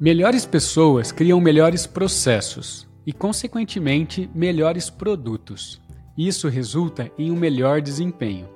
Melhores 0.00 0.44
pessoas 0.44 1.12
criam 1.12 1.40
melhores 1.40 1.86
processos 1.86 2.84
e, 3.06 3.12
consequentemente, 3.12 4.28
melhores 4.34 4.90
produtos. 4.90 5.80
Isso 6.18 6.48
resulta 6.48 7.12
em 7.16 7.30
um 7.30 7.36
melhor 7.36 7.80
desempenho. 7.80 8.48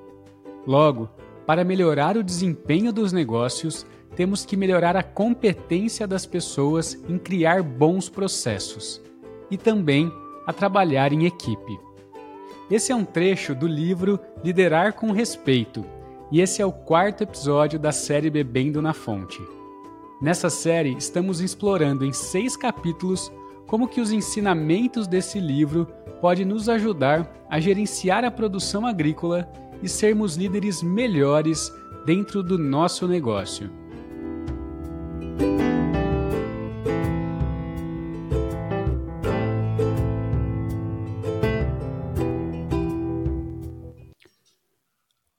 Logo, 0.67 1.09
para 1.47 1.63
melhorar 1.63 2.17
o 2.17 2.23
desempenho 2.23 2.91
dos 2.91 3.13
negócios, 3.13 3.85
temos 4.17 4.45
que 4.45 4.57
melhorar 4.57 4.97
a 4.97 5.03
competência 5.03 6.05
das 6.05 6.25
pessoas 6.25 7.01
em 7.07 7.17
criar 7.17 7.63
bons 7.63 8.09
processos 8.09 9.01
e 9.49 9.57
também 9.57 10.11
a 10.45 10.51
trabalhar 10.51 11.13
em 11.13 11.25
equipe. 11.25 11.79
Esse 12.69 12.91
é 12.91 12.95
um 12.95 13.05
trecho 13.05 13.55
do 13.55 13.65
livro 13.65 14.19
Liderar 14.43 14.91
com 14.93 15.11
Respeito, 15.11 15.85
e 16.33 16.41
esse 16.41 16.61
é 16.61 16.65
o 16.65 16.71
quarto 16.71 17.23
episódio 17.23 17.79
da 17.79 17.93
série 17.93 18.29
Bebendo 18.29 18.81
na 18.81 18.93
Fonte. 18.93 19.41
Nessa 20.21 20.49
série, 20.49 20.97
estamos 20.97 21.39
explorando 21.39 22.03
em 22.03 22.11
seis 22.11 22.57
capítulos 22.57 23.31
como 23.65 23.87
que 23.87 24.01
os 24.01 24.11
ensinamentos 24.11 25.07
desse 25.07 25.39
livro 25.39 25.85
podem 26.19 26.43
nos 26.43 26.67
ajudar 26.67 27.47
a 27.49 27.57
gerenciar 27.57 28.25
a 28.25 28.31
produção 28.31 28.85
agrícola 28.85 29.49
e 29.81 29.87
sermos 29.87 30.35
líderes 30.35 30.83
melhores 30.83 31.71
dentro 32.05 32.43
do 32.43 32.57
nosso 32.57 33.07
negócio. 33.07 33.71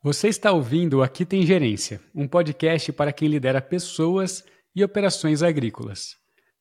Você 0.03 0.29
está 0.29 0.51
ouvindo 0.51 1.03
Aqui 1.03 1.27
Tem 1.27 1.43
Gerência, 1.45 2.01
um 2.15 2.27
podcast 2.27 2.91
para 2.95 3.13
quem 3.13 3.29
lidera 3.29 3.61
pessoas 3.61 4.43
e 4.75 4.85
operações 4.85 5.43
agrícolas. 5.43 6.17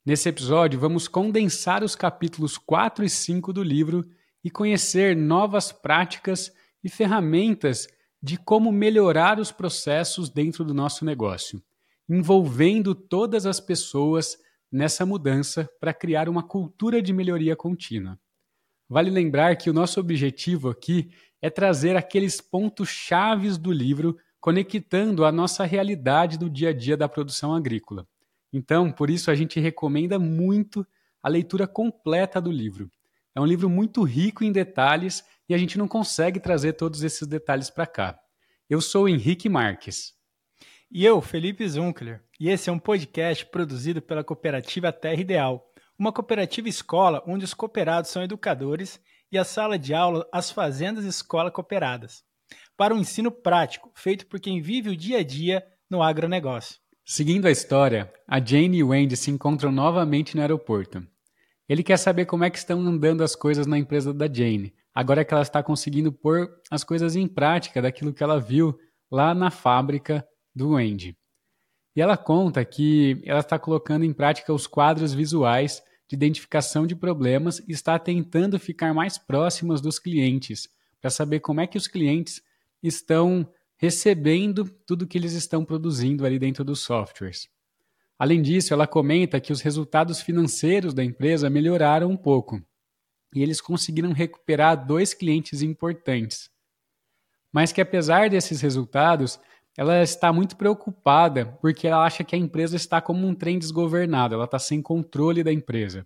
Nesse 0.05 0.29
episódio, 0.29 0.79
vamos 0.79 1.07
condensar 1.07 1.83
os 1.83 1.95
capítulos 1.95 2.57
4 2.57 3.05
e 3.05 3.09
5 3.09 3.53
do 3.53 3.61
livro 3.61 4.05
e 4.43 4.49
conhecer 4.49 5.15
novas 5.15 5.71
práticas 5.71 6.51
e 6.83 6.89
ferramentas 6.89 7.87
de 8.21 8.37
como 8.37 8.71
melhorar 8.71 9.39
os 9.39 9.51
processos 9.51 10.29
dentro 10.29 10.63
do 10.63 10.73
nosso 10.73 11.05
negócio, 11.05 11.61
envolvendo 12.09 12.95
todas 12.95 13.45
as 13.45 13.59
pessoas 13.59 14.37
nessa 14.71 15.05
mudança 15.05 15.69
para 15.79 15.93
criar 15.93 16.29
uma 16.29 16.43
cultura 16.43 17.01
de 17.01 17.13
melhoria 17.13 17.55
contínua. 17.55 18.19
Vale 18.87 19.09
lembrar 19.09 19.55
que 19.55 19.69
o 19.69 19.73
nosso 19.73 19.99
objetivo 19.99 20.69
aqui 20.69 21.11
é 21.41 21.49
trazer 21.49 21.95
aqueles 21.95 22.41
pontos 22.41 22.89
chaves 22.89 23.57
do 23.57 23.71
livro 23.71 24.17
conectando 24.39 25.25
a 25.25 25.31
nossa 25.31 25.65
realidade 25.65 26.37
do 26.37 26.49
dia 26.49 26.69
a 26.69 26.73
dia 26.73 26.95
da 26.95 27.09
produção 27.09 27.53
agrícola. 27.53 28.07
Então, 28.51 28.91
por 28.91 29.09
isso 29.09 29.29
a 29.29 29.35
gente 29.35 29.59
recomenda 29.59 30.17
muito 30.17 30.85
a 31.21 31.29
leitura 31.29 31.67
completa 31.67 32.39
do 32.39 32.51
livro. 32.51 32.89
É 33.35 33.41
um 33.41 33.45
livro 33.45 33.69
muito 33.69 34.01
rico 34.03 34.43
em 34.43 34.51
detalhes 34.51 35.23
e 35.47 35.53
a 35.53 35.57
gente 35.57 35.77
não 35.77 35.87
consegue 35.87 36.39
trazer 36.39 36.73
todos 36.73 37.03
esses 37.03 37.27
detalhes 37.27 37.69
para 37.69 37.85
cá. 37.85 38.19
Eu 38.69 38.81
sou 38.81 39.09
Henrique 39.09 39.49
Marques. 39.49 40.13
E 40.89 41.05
eu, 41.05 41.21
Felipe 41.21 41.67
Zunkler. 41.67 42.23
E 42.39 42.49
esse 42.49 42.69
é 42.69 42.73
um 42.73 42.79
podcast 42.79 43.45
produzido 43.45 44.01
pela 44.01 44.23
cooperativa 44.23 44.91
Terra 44.91 45.21
Ideal, 45.21 45.69
uma 45.97 46.13
cooperativa 46.13 46.69
escola 46.69 47.21
onde 47.27 47.45
os 47.45 47.53
cooperados 47.53 48.09
são 48.09 48.23
educadores 48.23 48.99
e 49.31 49.37
a 49.37 49.43
sala 49.43 49.77
de 49.77 49.93
aula 49.93 50.27
as 50.31 50.49
fazendas 50.49 51.05
escola 51.05 51.51
cooperadas 51.51 52.23
para 52.79 52.95
um 52.95 52.99
ensino 52.99 53.29
prático, 53.29 53.91
feito 53.93 54.25
por 54.25 54.39
quem 54.39 54.61
vive 54.61 54.91
o 54.91 54.95
dia 54.95 55.17
a 55.17 55.23
dia 55.23 55.61
no 55.89 56.01
agronegócio. 56.01 56.77
Seguindo 57.03 57.45
a 57.45 57.51
história, 57.51 58.09
a 58.25 58.39
Jane 58.39 58.77
e 58.77 58.83
o 58.85 58.93
Andy 58.93 59.17
se 59.17 59.29
encontram 59.29 59.69
novamente 59.69 60.33
no 60.33 60.41
aeroporto. 60.41 61.05
Ele 61.67 61.83
quer 61.83 61.97
saber 61.97 62.25
como 62.25 62.45
é 62.45 62.49
que 62.49 62.57
estão 62.57 62.79
andando 62.79 63.21
as 63.21 63.35
coisas 63.35 63.67
na 63.67 63.77
empresa 63.77 64.13
da 64.13 64.31
Jane, 64.31 64.73
agora 64.95 65.25
que 65.25 65.33
ela 65.33 65.43
está 65.43 65.61
conseguindo 65.61 66.09
pôr 66.09 66.49
as 66.71 66.85
coisas 66.85 67.17
em 67.17 67.27
prática 67.27 67.81
daquilo 67.81 68.13
que 68.13 68.23
ela 68.23 68.39
viu 68.39 68.73
lá 69.11 69.33
na 69.33 69.51
fábrica 69.51 70.25
do 70.55 70.77
Andy. 70.77 71.17
E 71.97 72.01
ela 72.01 72.15
conta 72.15 72.63
que 72.63 73.21
ela 73.25 73.41
está 73.41 73.59
colocando 73.59 74.05
em 74.05 74.13
prática 74.13 74.53
os 74.53 74.67
quadros 74.67 75.13
visuais 75.13 75.83
de 76.07 76.15
identificação 76.15 76.87
de 76.87 76.95
problemas 76.95 77.59
e 77.67 77.73
está 77.73 77.99
tentando 77.99 78.57
ficar 78.57 78.93
mais 78.93 79.17
próximas 79.17 79.81
dos 79.81 79.99
clientes, 79.99 80.69
para 81.01 81.09
saber 81.09 81.41
como 81.41 81.59
é 81.59 81.67
que 81.67 81.77
os 81.77 81.85
clientes 81.85 82.41
estão 82.81 83.51
recebendo 83.77 84.65
tudo 84.85 85.07
que 85.07 85.17
eles 85.17 85.33
estão 85.33 85.63
produzindo 85.63 86.25
ali 86.25 86.37
dentro 86.37 86.63
dos 86.63 86.81
softwares. 86.81 87.47
Além 88.17 88.41
disso, 88.41 88.73
ela 88.73 88.85
comenta 88.85 89.39
que 89.39 89.53
os 89.53 89.61
resultados 89.61 90.21
financeiros 90.21 90.93
da 90.93 91.03
empresa 91.03 91.49
melhoraram 91.49 92.09
um 92.09 92.17
pouco 92.17 92.61
e 93.33 93.41
eles 93.41 93.61
conseguiram 93.61 94.11
recuperar 94.11 94.85
dois 94.85 95.13
clientes 95.13 95.61
importantes. 95.61 96.49
Mas 97.51 97.71
que 97.71 97.79
apesar 97.79 98.29
desses 98.29 98.59
resultados, 98.59 99.39
ela 99.77 100.03
está 100.03 100.33
muito 100.33 100.57
preocupada 100.57 101.45
porque 101.61 101.87
ela 101.87 102.05
acha 102.05 102.23
que 102.23 102.35
a 102.35 102.39
empresa 102.39 102.75
está 102.75 102.99
como 103.01 103.25
um 103.25 103.33
trem 103.33 103.57
desgovernado, 103.57 104.35
ela 104.35 104.43
está 104.45 104.59
sem 104.59 104.81
controle 104.81 105.41
da 105.41 105.53
empresa. 105.53 106.05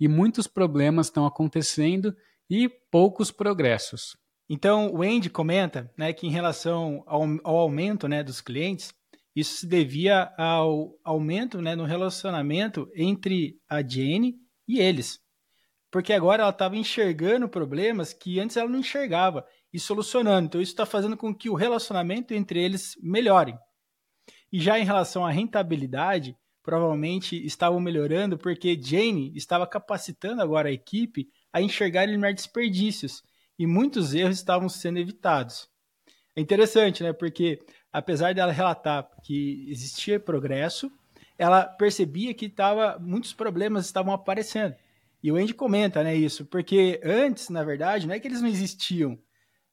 E 0.00 0.08
muitos 0.08 0.48
problemas 0.48 1.06
estão 1.06 1.24
acontecendo 1.24 2.14
e 2.50 2.68
poucos 2.90 3.30
progressos. 3.30 4.16
Então, 4.48 4.92
o 4.92 5.02
Andy 5.02 5.28
comenta 5.28 5.92
né, 5.96 6.12
que 6.12 6.26
em 6.26 6.30
relação 6.30 7.02
ao, 7.06 7.22
ao 7.42 7.56
aumento 7.56 8.06
né, 8.06 8.22
dos 8.22 8.40
clientes, 8.40 8.94
isso 9.34 9.58
se 9.58 9.66
devia 9.66 10.32
ao 10.38 10.96
aumento 11.04 11.60
né, 11.60 11.74
no 11.74 11.84
relacionamento 11.84 12.88
entre 12.94 13.58
a 13.68 13.82
Jane 13.82 14.36
e 14.68 14.78
eles. 14.78 15.20
Porque 15.90 16.12
agora 16.12 16.42
ela 16.42 16.50
estava 16.50 16.76
enxergando 16.76 17.48
problemas 17.48 18.12
que 18.12 18.38
antes 18.38 18.56
ela 18.56 18.68
não 18.68 18.78
enxergava 18.78 19.44
e 19.72 19.80
solucionando. 19.80 20.46
Então, 20.46 20.60
isso 20.60 20.72
está 20.72 20.86
fazendo 20.86 21.16
com 21.16 21.34
que 21.34 21.50
o 21.50 21.54
relacionamento 21.54 22.32
entre 22.32 22.62
eles 22.62 22.96
melhore. 23.02 23.54
E 24.52 24.60
já 24.60 24.78
em 24.78 24.84
relação 24.84 25.26
à 25.26 25.30
rentabilidade, 25.30 26.36
provavelmente 26.62 27.36
estavam 27.44 27.80
melhorando 27.80 28.38
porque 28.38 28.80
Jane 28.80 29.32
estava 29.34 29.66
capacitando 29.66 30.40
agora 30.40 30.68
a 30.68 30.72
equipe 30.72 31.28
a 31.52 31.60
enxergar 31.60 32.04
eliminar 32.04 32.32
desperdícios 32.32 33.22
e 33.58 33.66
muitos 33.66 34.14
erros 34.14 34.36
estavam 34.36 34.68
sendo 34.68 34.98
evitados. 34.98 35.68
É 36.34 36.40
interessante, 36.40 37.02
né? 37.02 37.12
Porque 37.12 37.60
apesar 37.92 38.34
dela 38.34 38.52
relatar 38.52 39.08
que 39.22 39.66
existia 39.70 40.20
progresso, 40.20 40.90
ela 41.38 41.64
percebia 41.64 42.34
que 42.34 42.48
tava, 42.48 42.98
muitos 42.98 43.32
problemas 43.32 43.86
estavam 43.86 44.12
aparecendo. 44.12 44.74
E 45.22 45.32
o 45.32 45.36
Andy 45.36 45.54
comenta 45.54 46.02
né, 46.02 46.14
isso, 46.14 46.44
porque 46.44 47.00
antes, 47.02 47.48
na 47.48 47.64
verdade, 47.64 48.06
não 48.06 48.14
é 48.14 48.20
que 48.20 48.28
eles 48.28 48.40
não 48.40 48.48
existiam. 48.48 49.18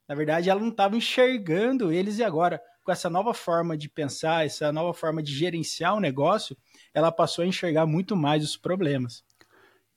Na 0.08 0.16
verdade, 0.16 0.50
ela 0.50 0.60
não 0.60 0.70
estava 0.70 0.96
enxergando 0.96 1.92
eles 1.92 2.18
e 2.18 2.24
agora, 2.24 2.62
com 2.84 2.92
essa 2.92 3.10
nova 3.10 3.34
forma 3.34 3.78
de 3.78 3.90
pensar, 3.90 4.46
essa 4.46 4.72
nova 4.72 4.94
forma 4.94 5.22
de 5.22 5.34
gerenciar 5.34 5.96
o 5.96 6.00
negócio, 6.00 6.58
ela 6.94 7.12
passou 7.12 7.44
a 7.44 7.48
enxergar 7.48 7.86
muito 7.86 8.16
mais 8.16 8.44
os 8.44 8.58
problemas. 8.58 9.24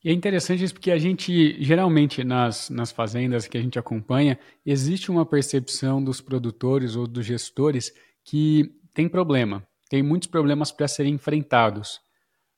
E 0.05 0.11
é 0.11 0.13
interessante 0.13 0.63
isso 0.63 0.75
porque 0.75 0.91
a 0.91 0.99
gente, 0.99 1.57
geralmente, 1.63 2.23
nas, 2.23 2.71
nas 2.71 2.93
fazendas 2.93 3.49
que 3.49 3.59
a 3.59 3.61
gente 3.61 3.79
acompanha, 3.79 4.39
existe 4.65 5.11
uma 5.11 5.27
percepção 5.27 6.03
dos 6.03 6.21
produtores 6.21 6.95
ou 6.95 7.07
dos 7.07 7.25
gestores 7.27 7.93
que 8.25 8.71
tem 8.95 9.09
problema, 9.09 9.67
tem 9.89 10.03
muitos 10.03 10.29
problemas 10.29 10.71
para 10.71 10.89
serem 10.89 11.15
enfrentados. 11.15 12.01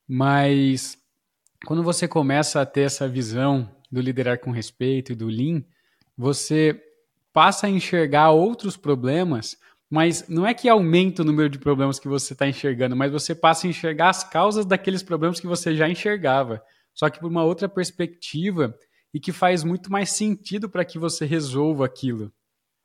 Mas 0.06 0.98
quando 1.66 1.82
você 1.82 2.06
começa 2.06 2.60
a 2.60 2.66
ter 2.66 2.82
essa 2.82 3.08
visão 3.08 3.70
do 3.90 4.00
liderar 4.00 4.38
com 4.38 4.50
respeito 4.50 5.12
e 5.12 5.16
do 5.16 5.26
Lean, 5.26 5.62
você 6.16 6.80
passa 7.32 7.66
a 7.66 7.70
enxergar 7.70 8.30
outros 8.30 8.76
problemas, 8.76 9.56
mas 9.90 10.28
não 10.28 10.46
é 10.46 10.52
que 10.52 10.68
aumenta 10.68 11.22
o 11.22 11.24
número 11.24 11.48
de 11.48 11.58
problemas 11.58 11.98
que 11.98 12.08
você 12.08 12.32
está 12.32 12.46
enxergando, 12.46 12.96
mas 12.96 13.12
você 13.12 13.34
passa 13.34 13.66
a 13.66 13.70
enxergar 13.70 14.10
as 14.10 14.24
causas 14.24 14.66
daqueles 14.66 15.02
problemas 15.02 15.40
que 15.40 15.46
você 15.46 15.74
já 15.74 15.88
enxergava 15.88 16.62
só 16.98 17.08
que 17.08 17.20
por 17.20 17.30
uma 17.30 17.44
outra 17.44 17.68
perspectiva 17.68 18.74
e 19.14 19.20
que 19.20 19.30
faz 19.30 19.62
muito 19.62 19.90
mais 19.90 20.10
sentido 20.10 20.68
para 20.68 20.84
que 20.84 20.98
você 20.98 21.24
resolva 21.24 21.84
aquilo. 21.84 22.32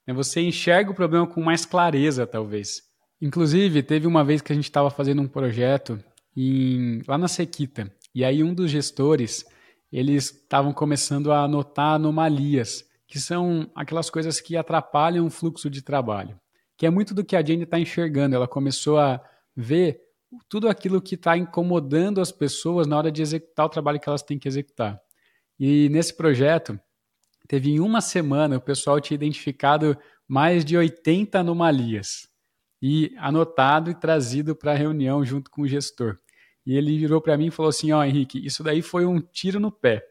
Né? 0.07 0.13
Você 0.13 0.41
enxerga 0.41 0.91
o 0.91 0.95
problema 0.95 1.25
com 1.25 1.41
mais 1.41 1.65
clareza, 1.65 2.27
talvez. 2.27 2.83
Inclusive, 3.19 3.81
teve 3.81 4.05
uma 4.05 4.23
vez 4.23 4.41
que 4.41 4.51
a 4.51 4.55
gente 4.55 4.65
estava 4.65 4.91
fazendo 4.91 5.21
um 5.21 5.27
projeto 5.27 5.99
em, 6.35 7.01
lá 7.07 7.17
na 7.17 7.27
Sequita, 7.27 7.91
e 8.13 8.23
aí 8.23 8.43
um 8.43 8.53
dos 8.53 8.69
gestores, 8.69 9.45
eles 9.91 10.25
estavam 10.25 10.73
começando 10.73 11.31
a 11.31 11.43
anotar 11.43 11.95
anomalias, 11.95 12.85
que 13.07 13.19
são 13.19 13.69
aquelas 13.75 14.09
coisas 14.09 14.39
que 14.39 14.55
atrapalham 14.55 15.25
o 15.25 15.29
fluxo 15.29 15.69
de 15.69 15.81
trabalho, 15.81 16.39
que 16.77 16.85
é 16.85 16.89
muito 16.89 17.13
do 17.13 17.23
que 17.23 17.35
a 17.35 17.43
Jane 17.43 17.63
está 17.63 17.79
enxergando. 17.79 18.35
Ela 18.35 18.47
começou 18.47 18.99
a 18.99 19.23
ver 19.55 20.01
tudo 20.49 20.67
aquilo 20.69 21.01
que 21.01 21.15
está 21.15 21.37
incomodando 21.37 22.21
as 22.21 22.31
pessoas 22.31 22.87
na 22.87 22.97
hora 22.97 23.11
de 23.11 23.21
executar 23.21 23.65
o 23.65 23.69
trabalho 23.69 23.99
que 23.99 24.07
elas 24.07 24.21
têm 24.21 24.39
que 24.39 24.47
executar. 24.47 24.99
E 25.59 25.89
nesse 25.89 26.15
projeto, 26.15 26.79
teve 27.47 27.71
em 27.71 27.79
uma 27.79 28.01
semana, 28.01 28.57
o 28.57 28.61
pessoal 28.61 28.99
tinha 28.99 29.15
identificado 29.15 29.97
mais 30.27 30.63
de 30.63 30.77
80 30.77 31.39
anomalias 31.39 32.27
e 32.81 33.13
anotado 33.17 33.89
e 33.89 33.95
trazido 33.95 34.55
para 34.55 34.71
a 34.71 34.75
reunião 34.75 35.23
junto 35.23 35.49
com 35.49 35.61
o 35.61 35.67
gestor. 35.67 36.17
e 36.65 36.75
ele 36.75 36.97
virou 36.97 37.21
para 37.21 37.37
mim 37.37 37.47
e 37.47 37.51
falou 37.51 37.69
assim: 37.69 37.91
Ó, 37.91 37.99
oh, 37.99 38.03
Henrique, 38.03 38.45
isso 38.45 38.63
daí 38.63 38.81
foi 38.81 39.05
um 39.05 39.19
tiro 39.19 39.59
no 39.59 39.71
pé, 39.71 40.05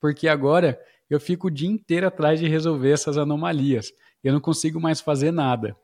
porque 0.00 0.28
agora 0.28 0.80
eu 1.08 1.18
fico 1.18 1.46
o 1.46 1.50
dia 1.50 1.68
inteiro 1.68 2.06
atrás 2.06 2.38
de 2.38 2.48
resolver 2.48 2.90
essas 2.90 3.16
anomalias, 3.16 3.92
eu 4.22 4.32
não 4.32 4.40
consigo 4.40 4.80
mais 4.80 5.00
fazer 5.00 5.30
nada. 5.30 5.76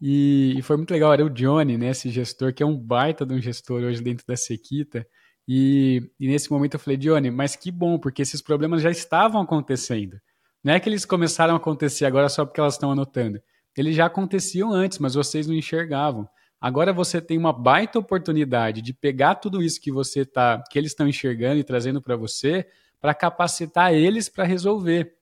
E, 0.00 0.54
e, 0.56 0.62
foi 0.62 0.76
muito 0.76 0.90
legal, 0.90 1.12
era 1.12 1.24
o 1.24 1.30
Johnny, 1.30 1.78
né, 1.78 1.90
esse 1.90 2.10
gestor, 2.10 2.52
que 2.52 2.62
é 2.62 2.66
um 2.66 2.76
baita 2.76 3.24
de 3.24 3.34
um 3.34 3.40
gestor 3.40 3.82
hoje 3.82 4.02
dentro 4.02 4.26
da 4.26 4.36
Sequita. 4.36 5.06
E, 5.48 6.10
e, 6.18 6.28
nesse 6.28 6.50
momento 6.50 6.74
eu 6.74 6.80
falei, 6.80 6.96
Johnny, 6.96 7.30
mas 7.30 7.56
que 7.56 7.70
bom, 7.70 7.98
porque 7.98 8.22
esses 8.22 8.42
problemas 8.42 8.82
já 8.82 8.90
estavam 8.90 9.40
acontecendo. 9.40 10.20
Não 10.62 10.72
é 10.72 10.80
que 10.80 10.88
eles 10.88 11.04
começaram 11.04 11.54
a 11.54 11.58
acontecer 11.58 12.04
agora 12.04 12.28
só 12.28 12.44
porque 12.44 12.60
elas 12.60 12.74
estão 12.74 12.90
anotando. 12.90 13.40
Eles 13.76 13.94
já 13.94 14.06
aconteciam 14.06 14.72
antes, 14.72 14.98
mas 14.98 15.14
vocês 15.14 15.46
não 15.46 15.54
enxergavam. 15.54 16.28
Agora 16.60 16.92
você 16.92 17.20
tem 17.20 17.36
uma 17.38 17.52
baita 17.52 17.98
oportunidade 17.98 18.82
de 18.82 18.92
pegar 18.92 19.36
tudo 19.36 19.62
isso 19.62 19.80
que 19.80 19.92
você 19.92 20.24
tá, 20.24 20.62
que 20.70 20.78
eles 20.78 20.92
estão 20.92 21.06
enxergando 21.06 21.60
e 21.60 21.64
trazendo 21.64 22.00
para 22.00 22.16
você, 22.16 22.66
para 23.00 23.14
capacitar 23.14 23.94
eles 23.94 24.28
para 24.28 24.44
resolver. 24.44 25.15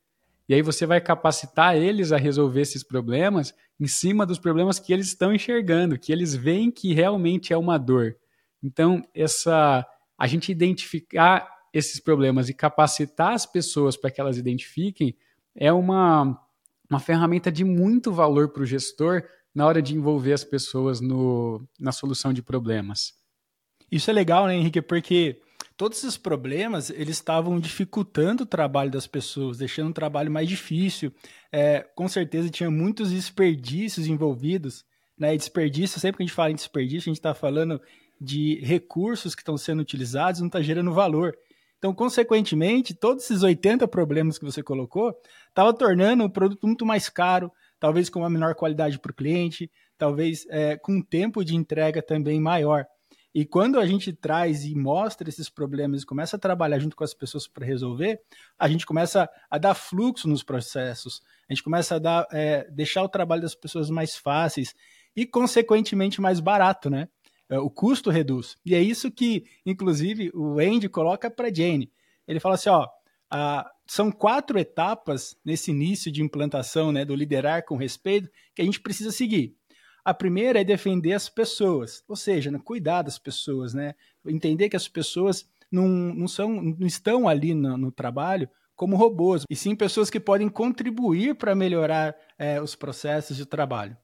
E 0.49 0.55
aí 0.55 0.63
você 0.63 0.85
vai 0.85 1.01
capacitar 1.01 1.77
eles 1.77 2.13
a 2.13 2.17
resolver 2.17 2.61
esses 2.61 2.83
problemas 2.83 3.55
em 3.81 3.87
cima 3.87 4.27
dos 4.27 4.39
problemas 4.39 4.79
que 4.79 4.93
eles 4.93 5.09
estão 5.09 5.33
enxergando, 5.33 5.99
que 5.99 6.13
eles 6.13 6.35
veem 6.35 6.71
que 6.71 6.93
realmente 6.93 7.53
é 7.53 7.57
uma 7.57 7.79
dor. 7.79 8.17
Então, 8.63 9.03
essa 9.15 9.87
a 10.19 10.27
gente 10.27 10.53
identificar 10.53 11.51
esses 11.73 11.99
problemas 11.99 12.49
e 12.49 12.55
capacitar 12.55 13.33
as 13.33 13.45
pessoas 13.45 13.97
para 13.97 14.11
que 14.11 14.21
elas 14.21 14.39
identifiquem 14.39 15.17
é 15.57 15.73
uma, 15.73 16.41
uma 16.89 17.01
ferramenta 17.01 17.51
de 17.51 17.65
muito 17.65 18.13
valor 18.13 18.51
para 18.51 18.63
o 18.63 18.67
gestor 18.67 19.25
na 19.55 19.67
hora 19.67 19.83
de 19.83 19.95
envolver 19.95 20.33
as 20.33 20.45
pessoas 20.45 21.01
no, 21.01 21.67
na 21.79 21.91
solução 21.91 22.33
de 22.33 22.43
problemas. 22.43 23.15
Isso 23.91 24.11
é 24.11 24.13
legal, 24.13 24.47
né, 24.47 24.57
Henrique? 24.57 24.81
Porque 24.81 25.41
todos 25.77 25.99
esses 25.99 26.17
problemas 26.17 26.91
eles 26.91 27.17
estavam 27.17 27.59
dificultando 27.59 28.45
o 28.45 28.47
trabalho 28.47 28.91
das 28.91 29.07
pessoas, 29.07 29.59
deixando 29.59 29.91
o 29.91 29.95
trabalho 29.95 30.31
mais 30.31 30.49
difícil. 30.49 31.13
É, 31.51 31.81
com 31.95 32.09
certeza 32.09 32.51
tinha 32.51 32.71
muitos 32.71 33.11
desperdícios 33.11 34.07
envolvidos. 34.07 34.85
Né? 35.19 35.35
E 35.35 35.39
desperdício, 35.39 36.01
sempre 36.01 36.19
que 36.19 36.23
a 36.23 36.27
gente 36.27 36.35
fala 36.35 36.51
em 36.51 36.57
desperdício, 36.57 37.09
a 37.09 37.13
gente 37.13 37.19
está 37.19 37.35
falando 37.35 37.81
de 38.21 38.61
recursos 38.63 39.35
que 39.35 39.43
estão 39.43 39.57
sendo 39.57 39.81
utilizados, 39.81 40.41
não 40.41 40.49
está 40.49 40.61
gerando 40.61 40.93
valor. 40.93 41.37
Então, 41.79 41.93
consequentemente, 41.93 42.95
todos 42.95 43.25
esses 43.25 43.43
80 43.43 43.87
problemas 43.89 44.39
que 44.39 44.45
você 44.45 44.63
colocou 44.63 45.15
estava 45.49 45.73
tornando 45.73 46.25
o 46.25 46.31
produto 46.31 46.67
muito 46.67 46.87
mais 46.87 47.09
caro, 47.09 47.53
talvez 47.79 48.09
com 48.09 48.21
uma 48.21 48.31
menor 48.31 48.55
qualidade 48.55 48.99
para 48.99 49.13
o 49.13 49.15
cliente, 49.15 49.71
talvez 49.99 50.47
é, 50.49 50.77
com 50.77 50.95
um 50.95 51.03
tempo 51.03 51.45
de 51.45 51.55
entrega 51.55 52.03
também 52.03 52.41
maior. 52.41 52.87
E 53.35 53.45
quando 53.45 53.81
a 53.81 53.87
gente 53.87 54.13
traz 54.13 54.65
e 54.65 54.77
mostra 54.77 55.29
esses 55.29 55.51
problemas 55.51 56.03
e 56.03 56.07
começa 56.07 56.37
a 56.37 56.39
trabalhar 56.39 56.79
junto 56.79 56.95
com 56.95 57.03
as 57.03 57.13
pessoas 57.13 57.49
para 57.49 57.67
resolver, 57.67 58.21
a 58.57 58.69
gente 58.69 58.87
começa 58.87 59.29
a 59.51 59.59
dar 59.59 59.75
fluxo 59.75 60.29
nos 60.29 60.45
processos, 60.45 61.21
a 61.49 61.53
gente 61.53 61.65
começa 61.65 61.97
a 61.97 61.99
dar, 61.99 62.29
é, 62.31 62.71
deixar 62.71 63.03
o 63.03 63.09
trabalho 63.09 63.43
das 63.43 63.55
pessoas 63.55 63.91
mais 63.91 64.17
fáceis 64.17 64.73
e, 65.17 65.27
consequentemente, 65.27 66.21
mais 66.21 66.39
barato, 66.39 66.89
né? 66.89 67.09
É, 67.49 67.59
o 67.59 67.69
custo 67.69 68.09
reduz. 68.09 68.57
E 68.65 68.73
é 68.73 68.81
isso 68.81 69.11
que, 69.11 69.45
inclusive, 69.67 70.31
o 70.33 70.61
Andy 70.61 70.89
coloca 70.89 71.29
para 71.29 71.53
Jane. 71.53 71.91
Ele 72.29 72.39
fala 72.39 72.55
assim: 72.55 72.71
ó, 72.71 72.87
a, 73.29 73.69
são 73.87 74.13
quatro 74.13 74.59
etapas 74.59 75.37
nesse 75.45 75.73
início 75.73 76.11
de 76.11 76.23
implantação 76.23 76.93
né, 76.93 77.05
do 77.05 77.15
liderar 77.15 77.65
com 77.65 77.77
respeito 77.77 78.31
que 78.55 78.63
a 78.63 78.65
gente 78.65 78.81
precisa 78.81 79.11
seguir. 79.11 79.57
A 80.05 80.13
primeira 80.13 80.61
é 80.61 80.65
defender 80.65 81.13
as 81.13 81.29
pessoas, 81.29 82.05
ou 82.07 82.15
seja, 82.15 82.51
né, 82.51 82.61
cuidar 82.63 83.03
das 83.03 83.19
pessoas, 83.19 83.73
né? 83.73 83.95
Entender 84.27 84.69
que 84.69 84.77
as 84.77 84.87
pessoas 84.87 85.49
não, 85.73 85.89
não, 85.89 86.29
são, 86.29 86.61
não 86.61 86.87
estão 86.87 87.27
ali 87.27 87.55
no, 87.55 87.77
no 87.77 87.91
trabalho 87.91 88.49
como 88.77 88.97
robôs, 88.97 89.45
e 89.49 89.55
sim 89.57 89.75
pessoas 89.75 90.11
que 90.11 90.19
podem 90.19 90.49
contribuir 90.49 91.37
para 91.37 91.55
melhorar 91.55 92.15
é, 92.39 92.61
os 92.61 92.75
processos 92.75 93.37
de 93.37 93.47
trabalho. 93.47 93.97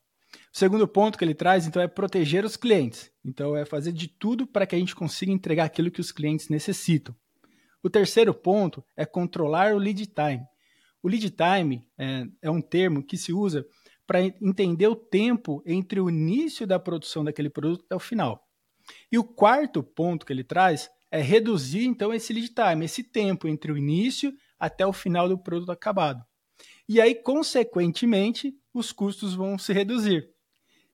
O 0.53 0.59
segundo 0.59 0.87
ponto 0.87 1.19
que 1.19 1.25
ele 1.25 1.35
traz, 1.35 1.67
então, 1.67 1.83
é 1.83 1.89
proteger 1.89 2.45
os 2.45 2.57
clientes. 2.57 3.11
Então, 3.25 3.57
é 3.57 3.65
fazer 3.65 3.93
de 3.93 4.09
tudo 4.09 4.47
para 4.47 4.67
que 4.67 4.75
a 4.75 4.79
gente 4.79 4.95
consiga 4.95 5.33
entregar 5.33 5.65
aquilo 5.65 5.91
que 5.91 6.01
os 6.01 6.13
clientes 6.13 6.49
necessitam. 6.49 7.15
O 7.83 7.91
terceiro 7.91 8.33
ponto 8.33 8.85
é 8.97 9.05
controlar 9.05 9.75
o 9.75 9.79
lead 9.79 10.07
time. 10.07 10.45
O 11.03 11.09
lead 11.09 11.31
time 11.31 11.85
é, 11.99 12.27
é 12.43 12.51
um 12.51 12.61
termo 12.61 13.03
que 13.03 13.17
se 13.17 13.33
usa 13.33 13.67
para 14.11 14.25
entender 14.25 14.89
o 14.89 14.97
tempo 14.97 15.63
entre 15.65 16.01
o 16.01 16.11
início 16.11 16.67
da 16.67 16.81
produção 16.81 17.23
daquele 17.23 17.49
produto 17.49 17.85
até 17.85 17.95
o 17.95 18.01
final. 18.01 18.45
E 19.13 19.17
o 19.17 19.23
quarto 19.23 19.85
ponto 19.85 20.27
que 20.27 20.33
ele 20.33 20.43
traz 20.43 20.91
é 21.13 21.23
reduzir 21.23 21.85
então 21.85 22.13
esse 22.13 22.33
lead 22.33 22.49
time, 22.49 22.85
esse 22.85 23.05
tempo 23.05 23.47
entre 23.47 23.71
o 23.71 23.79
início 23.79 24.35
até 24.59 24.85
o 24.85 24.93
final 24.93 25.29
do 25.29 25.39
produto 25.39 25.71
acabado. 25.71 26.25
E 26.89 27.01
aí, 27.01 27.15
consequentemente, 27.15 28.53
os 28.75 28.91
custos 28.91 29.33
vão 29.33 29.57
se 29.57 29.73
reduzir. 29.73 30.29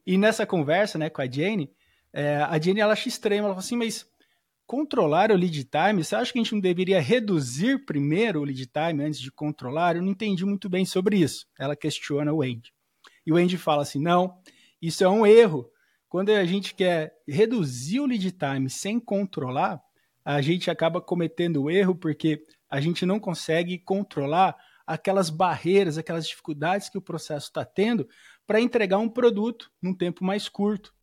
E 0.07 0.19
nessa 0.19 0.45
conversa 0.45 0.99
né, 0.99 1.09
com 1.09 1.23
a 1.23 1.27
Jane, 1.27 1.73
é, 2.13 2.37
a 2.37 2.61
Jane 2.61 2.81
ela 2.81 2.93
acha 2.93 3.09
estranho, 3.09 3.45
ela 3.45 3.55
fala 3.55 3.61
assim, 3.61 3.77
mas 3.77 4.07
controlar 4.67 5.31
o 5.31 5.37
lead 5.37 5.65
time, 5.65 6.05
você 6.05 6.15
acha 6.15 6.35
que 6.35 6.39
a 6.39 6.43
gente 6.43 6.53
não 6.53 6.61
deveria 6.61 7.01
reduzir 7.01 7.87
primeiro 7.87 8.43
o 8.43 8.45
lead 8.45 8.67
time 8.67 9.03
antes 9.03 9.19
de 9.19 9.33
controlar? 9.33 9.97
Eu 9.97 10.03
não 10.03 10.11
entendi 10.11 10.45
muito 10.45 10.69
bem 10.69 10.85
sobre 10.85 11.17
isso. 11.17 11.47
Ela 11.59 11.75
questiona 11.75 12.31
o 12.31 12.43
Andy. 12.43 12.76
E 13.27 13.33
o 13.33 13.37
Andy 13.37 13.59
fala 13.59 13.83
assim: 13.83 14.01
não, 14.01 14.39
isso 14.81 15.03
é 15.03 15.09
um 15.09 15.27
erro. 15.27 15.69
Quando 16.09 16.31
a 16.31 16.45
gente 16.45 16.75
quer 16.75 17.15
reduzir 17.27 18.01
o 18.01 18.07
lead 18.07 18.31
time 18.33 18.71
sem 18.71 19.01
controlar, 19.01 19.83
a 20.25 20.41
gente 20.41 20.71
acaba 20.71 21.01
cometendo 21.01 21.65
o 21.65 21.71
erro 21.71 21.95
porque 21.95 22.45
a 22.71 22.81
gente 22.81 23.05
não 23.05 23.19
consegue 23.19 23.79
controlar 23.79 24.57
aquelas 24.87 25.29
barreiras, 25.29 25.99
aquelas 25.99 26.27
dificuldades 26.27 26.89
que 26.89 26.97
o 26.97 27.03
processo 27.03 27.49
está 27.49 27.65
tendo 27.65 28.09
para 28.47 28.61
entregar 28.61 28.99
um 28.99 29.09
produto 29.09 29.71
num 29.83 29.93
tempo 29.93 30.25
mais 30.25 30.49
curto. 30.49 30.95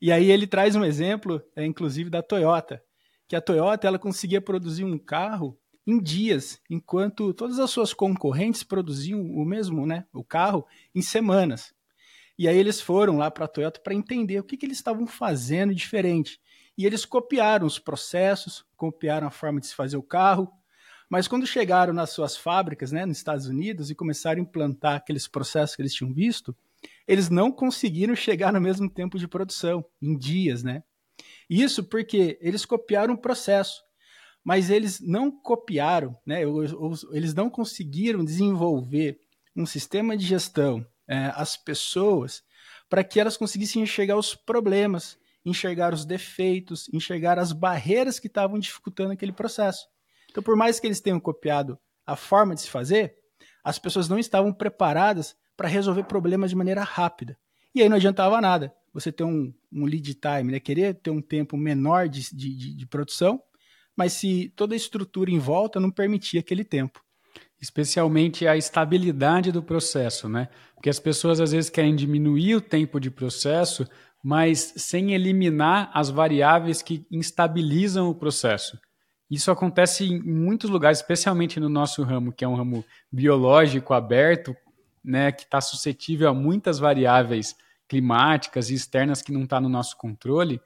E 0.00 0.10
aí 0.10 0.30
ele 0.30 0.46
traz 0.46 0.76
um 0.76 0.84
exemplo, 0.84 1.42
é, 1.54 1.66
inclusive 1.66 2.08
da 2.08 2.22
Toyota, 2.22 2.82
que 3.28 3.36
a 3.36 3.40
Toyota 3.40 3.86
ela 3.86 3.98
conseguia 3.98 4.40
produzir 4.40 4.84
um 4.84 4.98
carro 4.98 5.59
em 5.90 6.00
dias, 6.00 6.60
enquanto 6.70 7.34
todas 7.34 7.58
as 7.58 7.70
suas 7.70 7.92
concorrentes 7.92 8.62
produziam 8.62 9.20
o 9.20 9.44
mesmo, 9.44 9.84
né, 9.84 10.04
o 10.12 10.22
carro 10.22 10.64
em 10.94 11.02
semanas. 11.02 11.74
E 12.38 12.46
aí 12.46 12.56
eles 12.56 12.80
foram 12.80 13.18
lá 13.18 13.30
para 13.30 13.44
a 13.44 13.48
Toyota 13.48 13.80
para 13.80 13.92
entender 13.92 14.38
o 14.38 14.44
que, 14.44 14.56
que 14.56 14.64
eles 14.64 14.78
estavam 14.78 15.06
fazendo 15.06 15.74
diferente. 15.74 16.40
E 16.78 16.86
eles 16.86 17.04
copiaram 17.04 17.66
os 17.66 17.78
processos, 17.78 18.64
copiaram 18.76 19.26
a 19.26 19.30
forma 19.30 19.60
de 19.60 19.66
se 19.66 19.74
fazer 19.74 19.96
o 19.96 20.02
carro, 20.02 20.50
mas 21.08 21.26
quando 21.26 21.46
chegaram 21.46 21.92
nas 21.92 22.10
suas 22.10 22.36
fábricas, 22.36 22.92
né, 22.92 23.04
nos 23.04 23.18
Estados 23.18 23.46
Unidos, 23.46 23.90
e 23.90 23.94
começaram 23.94 24.38
a 24.38 24.42
implantar 24.42 24.94
aqueles 24.94 25.26
processos 25.26 25.74
que 25.74 25.82
eles 25.82 25.92
tinham 25.92 26.14
visto, 26.14 26.56
eles 27.06 27.28
não 27.28 27.50
conseguiram 27.50 28.14
chegar 28.14 28.52
no 28.52 28.60
mesmo 28.60 28.88
tempo 28.88 29.18
de 29.18 29.26
produção, 29.26 29.84
em 30.00 30.16
dias, 30.16 30.62
né? 30.62 30.84
Isso 31.48 31.82
porque 31.82 32.38
eles 32.40 32.64
copiaram 32.64 33.14
o 33.14 33.18
processo 33.18 33.82
mas 34.44 34.70
eles 34.70 35.00
não 35.00 35.30
copiaram, 35.30 36.16
né, 36.26 36.42
eles 37.12 37.34
não 37.34 37.50
conseguiram 37.50 38.24
desenvolver 38.24 39.18
um 39.54 39.66
sistema 39.66 40.16
de 40.16 40.24
gestão, 40.24 40.86
é, 41.06 41.32
as 41.34 41.56
pessoas, 41.56 42.42
para 42.88 43.04
que 43.04 43.20
elas 43.20 43.36
conseguissem 43.36 43.82
enxergar 43.82 44.16
os 44.16 44.34
problemas, 44.34 45.18
enxergar 45.44 45.92
os 45.92 46.04
defeitos, 46.04 46.88
enxergar 46.92 47.38
as 47.38 47.52
barreiras 47.52 48.18
que 48.18 48.26
estavam 48.26 48.58
dificultando 48.58 49.12
aquele 49.12 49.32
processo. 49.32 49.86
Então, 50.30 50.42
por 50.42 50.56
mais 50.56 50.78
que 50.78 50.86
eles 50.86 51.00
tenham 51.00 51.18
copiado 51.18 51.78
a 52.06 52.16
forma 52.16 52.54
de 52.54 52.62
se 52.62 52.70
fazer, 52.70 53.16
as 53.64 53.78
pessoas 53.78 54.08
não 54.08 54.18
estavam 54.18 54.52
preparadas 54.52 55.36
para 55.56 55.68
resolver 55.68 56.04
problemas 56.04 56.50
de 56.50 56.56
maneira 56.56 56.82
rápida. 56.82 57.36
E 57.74 57.82
aí 57.82 57.88
não 57.88 57.96
adiantava 57.96 58.40
nada 58.40 58.74
você 58.92 59.12
ter 59.12 59.24
um, 59.24 59.52
um 59.72 59.84
lead 59.84 60.14
time, 60.14 60.52
né? 60.52 60.60
querer 60.60 60.94
ter 60.94 61.10
um 61.10 61.22
tempo 61.22 61.56
menor 61.56 62.08
de, 62.08 62.34
de, 62.34 62.74
de 62.74 62.86
produção, 62.86 63.40
mas 63.96 64.12
se 64.14 64.52
toda 64.56 64.74
a 64.74 64.76
estrutura 64.76 65.30
em 65.30 65.38
volta 65.38 65.80
não 65.80 65.90
permitia 65.90 66.40
aquele 66.40 66.64
tempo. 66.64 67.00
Especialmente 67.60 68.46
a 68.46 68.56
estabilidade 68.56 69.52
do 69.52 69.62
processo, 69.62 70.28
né? 70.28 70.48
Porque 70.74 70.88
as 70.88 70.98
pessoas 70.98 71.40
às 71.40 71.52
vezes 71.52 71.68
querem 71.68 71.94
diminuir 71.94 72.54
o 72.54 72.60
tempo 72.60 72.98
de 72.98 73.10
processo, 73.10 73.86
mas 74.22 74.72
sem 74.76 75.12
eliminar 75.12 75.90
as 75.92 76.08
variáveis 76.08 76.82
que 76.82 77.06
instabilizam 77.10 78.08
o 78.08 78.14
processo. 78.14 78.78
Isso 79.30 79.50
acontece 79.50 80.04
em 80.04 80.20
muitos 80.20 80.68
lugares, 80.68 80.98
especialmente 80.98 81.60
no 81.60 81.68
nosso 81.68 82.02
ramo, 82.02 82.32
que 82.32 82.44
é 82.44 82.48
um 82.48 82.56
ramo 82.56 82.84
biológico 83.12 83.94
aberto, 83.94 84.56
né, 85.04 85.30
que 85.30 85.42
está 85.42 85.60
suscetível 85.60 86.28
a 86.28 86.34
muitas 86.34 86.78
variáveis 86.78 87.54
climáticas 87.88 88.70
e 88.70 88.74
externas 88.74 89.22
que 89.22 89.32
não 89.32 89.44
está 89.44 89.60
no 89.60 89.68
nosso 89.68 89.96
controle. 89.96 90.60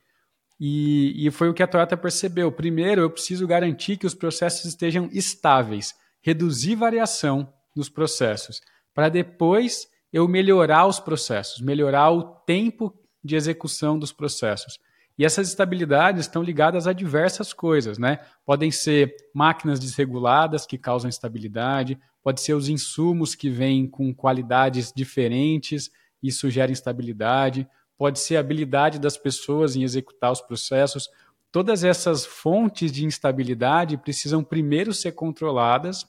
E, 0.58 1.26
e 1.26 1.30
foi 1.30 1.48
o 1.48 1.54
que 1.54 1.62
a 1.62 1.66
Toyota 1.66 1.96
percebeu. 1.96 2.50
Primeiro, 2.52 3.02
eu 3.02 3.10
preciso 3.10 3.46
garantir 3.46 3.96
que 3.96 4.06
os 4.06 4.14
processos 4.14 4.64
estejam 4.64 5.08
estáveis, 5.12 5.94
reduzir 6.22 6.74
variação 6.74 7.52
nos 7.74 7.88
processos, 7.88 8.60
para 8.94 9.08
depois 9.08 9.88
eu 10.12 10.28
melhorar 10.28 10.86
os 10.86 11.00
processos, 11.00 11.60
melhorar 11.60 12.10
o 12.10 12.22
tempo 12.22 12.94
de 13.22 13.34
execução 13.34 13.98
dos 13.98 14.12
processos. 14.12 14.78
E 15.18 15.24
essas 15.24 15.48
instabilidades 15.48 16.22
estão 16.22 16.42
ligadas 16.42 16.86
a 16.86 16.92
diversas 16.92 17.52
coisas, 17.52 17.98
né? 17.98 18.18
Podem 18.44 18.70
ser 18.70 19.14
máquinas 19.32 19.78
desreguladas 19.78 20.66
que 20.66 20.78
causam 20.78 21.08
instabilidade, 21.08 21.98
pode 22.22 22.40
ser 22.40 22.54
os 22.54 22.68
insumos 22.68 23.34
que 23.34 23.48
vêm 23.48 23.86
com 23.86 24.14
qualidades 24.14 24.92
diferentes, 24.94 25.90
isso 26.22 26.50
gera 26.50 26.72
instabilidade, 26.72 27.68
pode 27.96 28.18
ser 28.18 28.36
a 28.36 28.40
habilidade 28.40 28.98
das 28.98 29.16
pessoas 29.16 29.76
em 29.76 29.82
executar 29.82 30.32
os 30.32 30.40
processos. 30.40 31.08
Todas 31.50 31.84
essas 31.84 32.26
fontes 32.26 32.90
de 32.90 33.04
instabilidade 33.04 33.96
precisam 33.96 34.42
primeiro 34.42 34.92
ser 34.92 35.12
controladas 35.12 36.06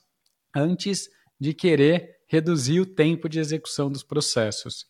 antes 0.56 1.10
de 1.40 1.54
querer 1.54 2.16
reduzir 2.28 2.80
o 2.80 2.86
tempo 2.86 3.30
de 3.30 3.40
execução 3.40 3.92
dos 3.92 4.04
processos. 4.04 4.88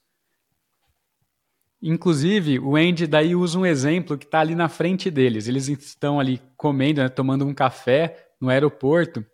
Inclusive, 1.81 2.57
o 2.59 2.75
Andy 2.75 3.05
daí 3.05 3.35
usa 3.35 3.59
um 3.59 3.65
exemplo 3.65 4.17
que 4.17 4.25
está 4.25 4.39
ali 4.39 4.55
na 4.55 4.69
frente 4.69 5.11
deles. 5.11 5.47
Eles 5.47 5.67
estão 5.67 6.19
ali 6.19 6.41
comendo, 6.57 7.01
né, 7.01 7.09
tomando 7.09 7.45
um 7.45 7.53
café 7.53 8.29
no 8.39 8.49
aeroporto 8.49 9.25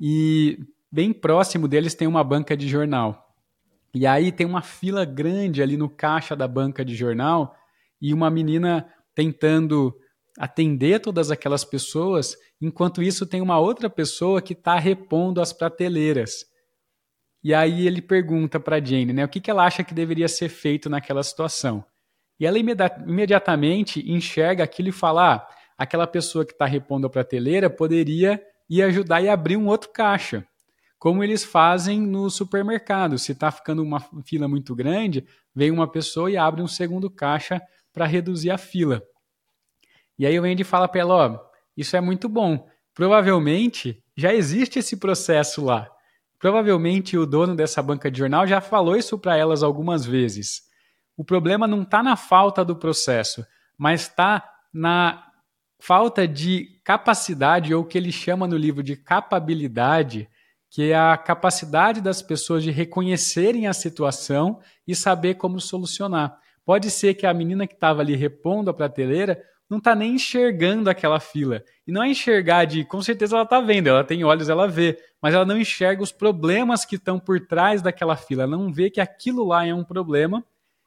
e 0.00 0.58
bem 0.90 1.12
próximo 1.12 1.68
deles 1.68 1.94
tem 1.94 2.08
uma 2.08 2.24
banca 2.24 2.56
de 2.56 2.68
jornal. 2.68 3.27
E 3.98 4.06
aí 4.06 4.30
tem 4.30 4.46
uma 4.46 4.62
fila 4.62 5.04
grande 5.04 5.60
ali 5.60 5.76
no 5.76 5.88
caixa 5.88 6.36
da 6.36 6.46
banca 6.46 6.84
de 6.84 6.94
jornal 6.94 7.52
e 8.00 8.14
uma 8.14 8.30
menina 8.30 8.88
tentando 9.12 9.92
atender 10.38 11.00
todas 11.00 11.32
aquelas 11.32 11.64
pessoas, 11.64 12.36
enquanto 12.60 13.02
isso 13.02 13.26
tem 13.26 13.40
uma 13.40 13.58
outra 13.58 13.90
pessoa 13.90 14.40
que 14.40 14.52
está 14.52 14.78
repondo 14.78 15.40
as 15.40 15.52
prateleiras. 15.52 16.44
E 17.42 17.52
aí 17.52 17.88
ele 17.88 18.00
pergunta 18.00 18.60
para 18.60 18.78
Jane, 18.78 19.12
né, 19.12 19.24
o 19.24 19.28
que, 19.28 19.40
que 19.40 19.50
ela 19.50 19.64
acha 19.64 19.82
que 19.82 19.92
deveria 19.92 20.28
ser 20.28 20.48
feito 20.48 20.88
naquela 20.88 21.24
situação. 21.24 21.84
E 22.38 22.46
ela 22.46 22.56
imediatamente 22.56 24.08
enxerga 24.08 24.62
aquilo 24.62 24.90
e 24.90 24.92
fala: 24.92 25.34
ah, 25.34 25.48
aquela 25.76 26.06
pessoa 26.06 26.46
que 26.46 26.52
está 26.52 26.66
repondo 26.66 27.08
a 27.08 27.10
prateleira 27.10 27.68
poderia 27.68 28.40
ir 28.70 28.80
ajudar 28.84 29.20
e 29.22 29.28
abrir 29.28 29.56
um 29.56 29.66
outro 29.66 29.90
caixa 29.90 30.46
como 30.98 31.22
eles 31.22 31.44
fazem 31.44 32.00
no 32.00 32.28
supermercado. 32.28 33.18
Se 33.18 33.32
está 33.32 33.50
ficando 33.50 33.82
uma 33.82 34.00
fila 34.24 34.48
muito 34.48 34.74
grande, 34.74 35.26
vem 35.54 35.70
uma 35.70 35.90
pessoa 35.90 36.30
e 36.30 36.36
abre 36.36 36.60
um 36.60 36.66
segundo 36.66 37.08
caixa 37.08 37.62
para 37.92 38.06
reduzir 38.06 38.50
a 38.50 38.58
fila. 38.58 39.02
E 40.18 40.26
aí 40.26 40.38
o 40.38 40.44
Andy 40.44 40.64
fala 40.64 40.88
para 40.88 41.00
ela, 41.00 41.14
ó, 41.14 41.40
isso 41.76 41.96
é 41.96 42.00
muito 42.00 42.28
bom. 42.28 42.68
Provavelmente 42.92 44.02
já 44.16 44.34
existe 44.34 44.80
esse 44.80 44.96
processo 44.96 45.64
lá. 45.64 45.88
Provavelmente 46.38 47.16
o 47.16 47.26
dono 47.26 47.54
dessa 47.54 47.82
banca 47.82 48.10
de 48.10 48.18
jornal 48.18 48.46
já 48.46 48.60
falou 48.60 48.96
isso 48.96 49.16
para 49.18 49.36
elas 49.36 49.62
algumas 49.62 50.04
vezes. 50.04 50.62
O 51.16 51.24
problema 51.24 51.66
não 51.66 51.82
está 51.82 52.02
na 52.02 52.16
falta 52.16 52.64
do 52.64 52.76
processo, 52.76 53.44
mas 53.76 54.02
está 54.02 54.48
na 54.72 55.24
falta 55.80 56.26
de 56.26 56.80
capacidade, 56.84 57.72
ou 57.72 57.82
o 57.82 57.86
que 57.86 57.96
ele 57.96 58.10
chama 58.10 58.46
no 58.46 58.56
livro 58.56 58.82
de 58.82 58.96
capabilidade, 58.96 60.28
que 60.70 60.90
é 60.90 60.96
a 60.96 61.16
capacidade 61.16 62.00
das 62.00 62.20
pessoas 62.20 62.62
de 62.62 62.70
reconhecerem 62.70 63.66
a 63.66 63.72
situação 63.72 64.60
e 64.86 64.94
saber 64.94 65.34
como 65.34 65.60
solucionar. 65.60 66.38
Pode 66.64 66.90
ser 66.90 67.14
que 67.14 67.26
a 67.26 67.32
menina 67.32 67.66
que 67.66 67.74
estava 67.74 68.02
ali 68.02 68.14
repondo 68.14 68.70
a 68.70 68.74
prateleira 68.74 69.42
não 69.68 69.78
está 69.78 69.94
nem 69.94 70.14
enxergando 70.14 70.88
aquela 70.88 71.20
fila. 71.20 71.62
E 71.86 71.92
não 71.92 72.02
é 72.02 72.08
enxergar 72.08 72.64
de, 72.64 72.84
com 72.84 73.02
certeza 73.02 73.36
ela 73.36 73.44
está 73.44 73.60
vendo, 73.60 73.88
ela 73.88 74.04
tem 74.04 74.24
olhos, 74.24 74.48
ela 74.48 74.66
vê, 74.66 74.98
mas 75.20 75.34
ela 75.34 75.44
não 75.44 75.58
enxerga 75.58 76.02
os 76.02 76.12
problemas 76.12 76.84
que 76.84 76.96
estão 76.96 77.18
por 77.18 77.40
trás 77.46 77.82
daquela 77.82 78.16
fila, 78.16 78.44
ela 78.44 78.56
não 78.56 78.72
vê 78.72 78.90
que 78.90 79.00
aquilo 79.00 79.44
lá 79.44 79.66
é 79.66 79.74
um 79.74 79.84
problema 79.84 80.44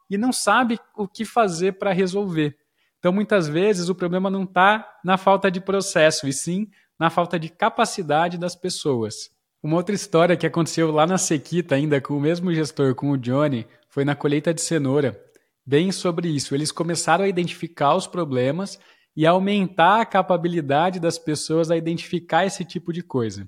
e 0.10 0.18
não 0.18 0.34
sabe 0.34 0.80
o 0.96 1.08
que 1.08 1.24
fazer 1.24 1.74
para 1.74 1.94
resolver. 1.94 2.58
Então, 3.00 3.12
muitas 3.12 3.48
vezes, 3.48 3.90
o 3.90 3.96
problema 3.96 4.30
não 4.30 4.44
está 4.44 4.88
na 5.04 5.18
falta 5.18 5.50
de 5.50 5.60
processo, 5.60 6.28
e 6.28 6.34
sim 6.34 6.70
na 7.00 7.10
falta 7.10 7.40
de 7.40 7.50
capacidade 7.50 8.38
das 8.38 8.56
pessoas. 8.56 9.32
Uma 9.64 9.78
outra 9.78 9.94
história 9.94 10.36
que 10.36 10.48
aconteceu 10.48 10.92
lá 10.92 11.06
na 11.06 11.20
Sequita, 11.20 11.76
ainda 11.76 12.02
com 12.02 12.18
o 12.18 12.20
mesmo 12.20 12.52
gestor, 12.52 12.96
com 12.96 13.12
o 13.12 13.18
Johnny, 13.18 13.68
foi 13.88 14.04
na 14.04 14.16
colheita 14.16 14.52
de 14.52 14.60
cenoura. 14.60 15.24
Bem 15.64 15.92
sobre 15.92 16.30
isso. 16.30 16.56
Eles 16.56 16.72
começaram 16.72 17.26
a 17.26 17.28
identificar 17.28 17.96
os 17.96 18.08
problemas 18.08 18.80
e 19.16 19.24
aumentar 19.24 20.02
a 20.02 20.06
capacidade 20.06 21.00
das 21.00 21.20
pessoas 21.20 21.70
a 21.70 21.78
identificar 21.78 22.44
esse 22.44 22.66
tipo 22.66 22.92
de 22.92 23.04
coisa. 23.04 23.48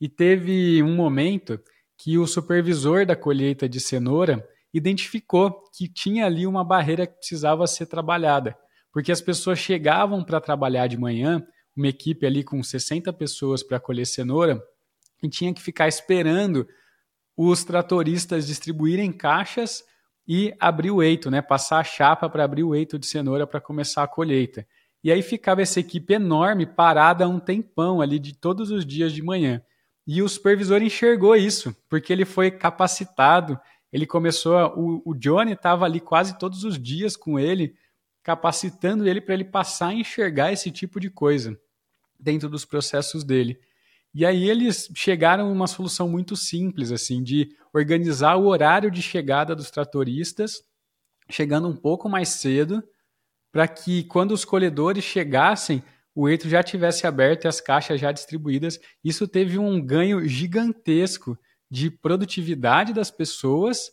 E 0.00 0.08
teve 0.08 0.82
um 0.82 0.96
momento 0.96 1.60
que 1.96 2.18
o 2.18 2.26
supervisor 2.26 3.06
da 3.06 3.14
colheita 3.14 3.68
de 3.68 3.78
cenoura 3.78 4.44
identificou 4.74 5.62
que 5.72 5.88
tinha 5.88 6.26
ali 6.26 6.44
uma 6.44 6.64
barreira 6.64 7.06
que 7.06 7.18
precisava 7.18 7.68
ser 7.68 7.86
trabalhada, 7.86 8.58
porque 8.92 9.12
as 9.12 9.20
pessoas 9.20 9.60
chegavam 9.60 10.24
para 10.24 10.40
trabalhar 10.40 10.88
de 10.88 10.98
manhã, 10.98 11.46
uma 11.76 11.86
equipe 11.86 12.26
ali 12.26 12.42
com 12.42 12.60
60 12.62 13.12
pessoas 13.12 13.62
para 13.62 13.78
colher 13.78 14.06
cenoura, 14.06 14.60
e 15.22 15.28
tinha 15.28 15.52
que 15.52 15.62
ficar 15.62 15.88
esperando 15.88 16.66
os 17.36 17.64
tratoristas 17.64 18.46
distribuírem 18.46 19.12
caixas 19.12 19.84
e 20.26 20.54
abrir 20.58 20.90
o 20.90 21.02
eito, 21.02 21.30
né? 21.30 21.40
Passar 21.40 21.78
a 21.78 21.84
chapa 21.84 22.28
para 22.28 22.44
abrir 22.44 22.64
o 22.64 22.74
eito 22.74 22.98
de 22.98 23.06
cenoura 23.06 23.46
para 23.46 23.60
começar 23.60 24.02
a 24.02 24.08
colheita. 24.08 24.66
E 25.04 25.12
aí 25.12 25.22
ficava 25.22 25.62
essa 25.62 25.78
equipe 25.78 26.14
enorme 26.14 26.66
parada 26.66 27.28
um 27.28 27.38
tempão 27.38 28.00
ali 28.00 28.18
de 28.18 28.34
todos 28.34 28.70
os 28.70 28.84
dias 28.84 29.12
de 29.12 29.22
manhã. 29.22 29.62
E 30.06 30.22
o 30.22 30.28
supervisor 30.28 30.82
enxergou 30.82 31.36
isso, 31.36 31.76
porque 31.88 32.12
ele 32.12 32.24
foi 32.24 32.50
capacitado. 32.50 33.58
Ele 33.92 34.06
começou, 34.06 34.56
a, 34.56 34.74
o, 34.76 35.02
o 35.04 35.14
Johnny 35.14 35.52
estava 35.52 35.84
ali 35.84 36.00
quase 36.00 36.38
todos 36.38 36.64
os 36.64 36.80
dias 36.80 37.16
com 37.16 37.38
ele, 37.38 37.76
capacitando 38.22 39.06
ele 39.06 39.20
para 39.20 39.34
ele 39.34 39.44
passar 39.44 39.88
a 39.88 39.94
enxergar 39.94 40.52
esse 40.52 40.70
tipo 40.70 40.98
de 40.98 41.08
coisa 41.08 41.56
dentro 42.18 42.48
dos 42.48 42.64
processos 42.64 43.22
dele. 43.22 43.60
E 44.18 44.24
aí 44.24 44.48
eles 44.48 44.90
chegaram 44.94 45.46
a 45.46 45.52
uma 45.52 45.66
solução 45.66 46.08
muito 46.08 46.34
simples, 46.36 46.90
assim, 46.90 47.22
de 47.22 47.54
organizar 47.70 48.36
o 48.36 48.46
horário 48.46 48.90
de 48.90 49.02
chegada 49.02 49.54
dos 49.54 49.70
tratoristas, 49.70 50.62
chegando 51.28 51.68
um 51.68 51.76
pouco 51.76 52.08
mais 52.08 52.30
cedo, 52.30 52.82
para 53.52 53.68
que 53.68 54.04
quando 54.04 54.32
os 54.32 54.42
colhedores 54.42 55.04
chegassem, 55.04 55.84
o 56.14 56.30
eito 56.30 56.48
já 56.48 56.62
tivesse 56.62 57.06
aberto 57.06 57.44
e 57.44 57.48
as 57.48 57.60
caixas 57.60 58.00
já 58.00 58.10
distribuídas. 58.10 58.80
Isso 59.04 59.28
teve 59.28 59.58
um 59.58 59.78
ganho 59.84 60.26
gigantesco 60.26 61.38
de 61.70 61.90
produtividade 61.90 62.94
das 62.94 63.10
pessoas 63.10 63.90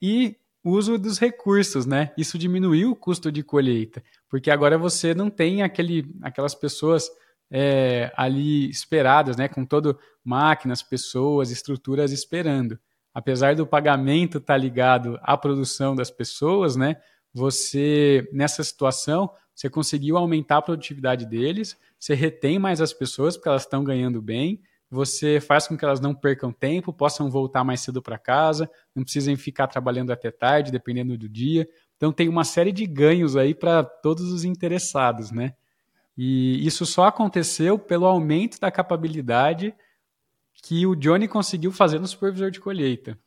e 0.00 0.36
uso 0.62 0.96
dos 0.96 1.18
recursos, 1.18 1.84
né? 1.84 2.12
Isso 2.16 2.38
diminuiu 2.38 2.92
o 2.92 2.96
custo 2.96 3.32
de 3.32 3.42
colheita, 3.42 4.04
porque 4.28 4.52
agora 4.52 4.78
você 4.78 5.14
não 5.14 5.28
tem 5.28 5.64
aquele, 5.64 6.14
aquelas 6.22 6.54
pessoas 6.54 7.10
é, 7.50 8.12
ali 8.16 8.68
esperadas, 8.68 9.36
né, 9.36 9.48
com 9.48 9.64
todo 9.64 9.98
máquinas, 10.24 10.82
pessoas, 10.82 11.50
estruturas 11.50 12.12
esperando. 12.12 12.78
Apesar 13.12 13.54
do 13.54 13.66
pagamento 13.66 14.38
estar 14.38 14.54
tá 14.54 14.56
ligado 14.56 15.18
à 15.22 15.36
produção 15.36 15.94
das 15.94 16.10
pessoas, 16.10 16.76
né, 16.76 16.96
você 17.32 18.28
nessa 18.32 18.62
situação 18.62 19.30
você 19.54 19.70
conseguiu 19.70 20.16
aumentar 20.16 20.56
a 20.56 20.62
produtividade 20.62 21.24
deles, 21.24 21.76
você 21.98 22.14
retém 22.14 22.58
mais 22.58 22.80
as 22.80 22.92
pessoas 22.92 23.36
porque 23.36 23.48
elas 23.48 23.62
estão 23.62 23.84
ganhando 23.84 24.20
bem, 24.20 24.60
você 24.90 25.40
faz 25.40 25.66
com 25.66 25.76
que 25.76 25.84
elas 25.84 26.00
não 26.00 26.14
percam 26.14 26.52
tempo, 26.52 26.92
possam 26.92 27.30
voltar 27.30 27.64
mais 27.64 27.80
cedo 27.80 28.02
para 28.02 28.18
casa, 28.18 28.68
não 28.94 29.02
precisem 29.02 29.36
ficar 29.36 29.66
trabalhando 29.66 30.12
até 30.12 30.30
tarde, 30.30 30.72
dependendo 30.72 31.16
do 31.16 31.28
dia. 31.28 31.68
Então 31.96 32.12
tem 32.12 32.28
uma 32.28 32.44
série 32.44 32.72
de 32.72 32.86
ganhos 32.86 33.36
aí 33.36 33.54
para 33.54 33.82
todos 33.82 34.30
os 34.32 34.44
interessados, 34.44 35.30
né? 35.30 35.54
E 36.16 36.64
isso 36.66 36.86
só 36.86 37.06
aconteceu 37.06 37.78
pelo 37.78 38.06
aumento 38.06 38.60
da 38.60 38.70
capacidade 38.70 39.74
que 40.62 40.86
o 40.86 40.94
Johnny 40.94 41.28
conseguiu 41.28 41.72
fazer 41.72 41.98
no 41.98 42.06
supervisor 42.06 42.50
de 42.50 42.60
colheita. 42.60 43.18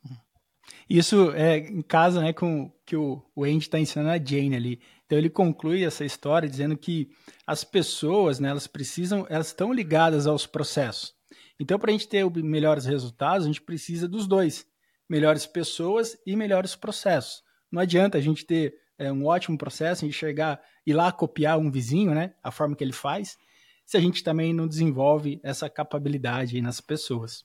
Isso 0.88 1.30
é 1.32 1.58
em 1.58 1.82
casa, 1.82 2.20
né, 2.20 2.32
com 2.32 2.72
que 2.84 2.96
o, 2.96 3.22
o 3.36 3.44
Andy 3.44 3.58
está 3.58 3.78
ensinando 3.78 4.10
a 4.10 4.18
Jane 4.18 4.56
ali. 4.56 4.80
Então 5.04 5.18
ele 5.18 5.28
conclui 5.28 5.84
essa 5.84 6.04
história 6.04 6.48
dizendo 6.48 6.76
que 6.76 7.10
as 7.46 7.62
pessoas, 7.62 8.40
né, 8.40 8.48
elas 8.48 8.66
precisam, 8.66 9.26
elas 9.28 9.48
estão 9.48 9.72
ligadas 9.72 10.26
aos 10.26 10.46
processos. 10.46 11.14
Então 11.60 11.78
para 11.78 11.90
a 11.90 11.92
gente 11.92 12.08
ter 12.08 12.28
melhores 12.42 12.86
resultados, 12.86 13.44
a 13.44 13.46
gente 13.48 13.60
precisa 13.60 14.08
dos 14.08 14.26
dois, 14.26 14.66
melhores 15.08 15.46
pessoas 15.46 16.16
e 16.26 16.34
melhores 16.34 16.74
processos. 16.74 17.42
Não 17.70 17.82
adianta 17.82 18.16
a 18.16 18.20
gente 18.20 18.46
ter 18.46 18.74
é, 18.98 19.12
um 19.12 19.26
ótimo 19.26 19.56
processo, 19.56 20.10
chegar 20.12 20.60
ir 20.86 20.92
lá 20.92 21.12
copiar 21.12 21.58
um 21.58 21.70
vizinho, 21.70 22.14
né? 22.14 22.32
A 22.42 22.50
forma 22.50 22.74
que 22.74 22.82
ele 22.82 22.92
faz, 22.92 23.38
se 23.86 23.96
a 23.96 24.00
gente 24.00 24.24
também 24.24 24.52
não 24.52 24.66
desenvolve 24.66 25.40
essa 25.42 25.70
capacidade 25.70 26.60
nas 26.60 26.80
pessoas. 26.80 27.44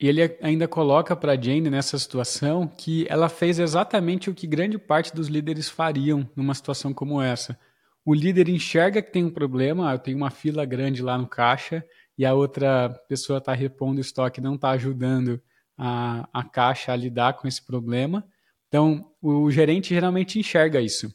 E 0.00 0.08
ele 0.08 0.22
ainda 0.40 0.66
coloca 0.66 1.14
para 1.14 1.38
Jane 1.38 1.68
nessa 1.68 1.98
situação 1.98 2.66
que 2.66 3.06
ela 3.10 3.28
fez 3.28 3.58
exatamente 3.58 4.30
o 4.30 4.34
que 4.34 4.46
grande 4.46 4.78
parte 4.78 5.14
dos 5.14 5.28
líderes 5.28 5.68
fariam 5.68 6.26
numa 6.34 6.54
situação 6.54 6.94
como 6.94 7.20
essa. 7.20 7.58
O 8.02 8.14
líder 8.14 8.48
enxerga 8.48 9.02
que 9.02 9.12
tem 9.12 9.24
um 9.24 9.30
problema, 9.30 9.90
ah, 9.90 9.94
eu 9.94 9.98
tenho 9.98 10.16
uma 10.16 10.30
fila 10.30 10.64
grande 10.64 11.02
lá 11.02 11.18
no 11.18 11.26
caixa 11.26 11.84
e 12.16 12.24
a 12.24 12.32
outra 12.32 12.88
pessoa 13.08 13.38
está 13.38 13.52
repondo 13.52 13.98
o 13.98 14.00
estoque, 14.00 14.40
não 14.40 14.54
está 14.54 14.70
ajudando 14.70 15.40
a, 15.76 16.26
a 16.32 16.44
caixa 16.44 16.92
a 16.92 16.96
lidar 16.96 17.34
com 17.34 17.46
esse 17.46 17.62
problema. 17.62 18.26
Então, 18.70 19.04
o 19.20 19.50
gerente 19.50 19.92
geralmente 19.92 20.38
enxerga 20.38 20.80
isso. 20.80 21.12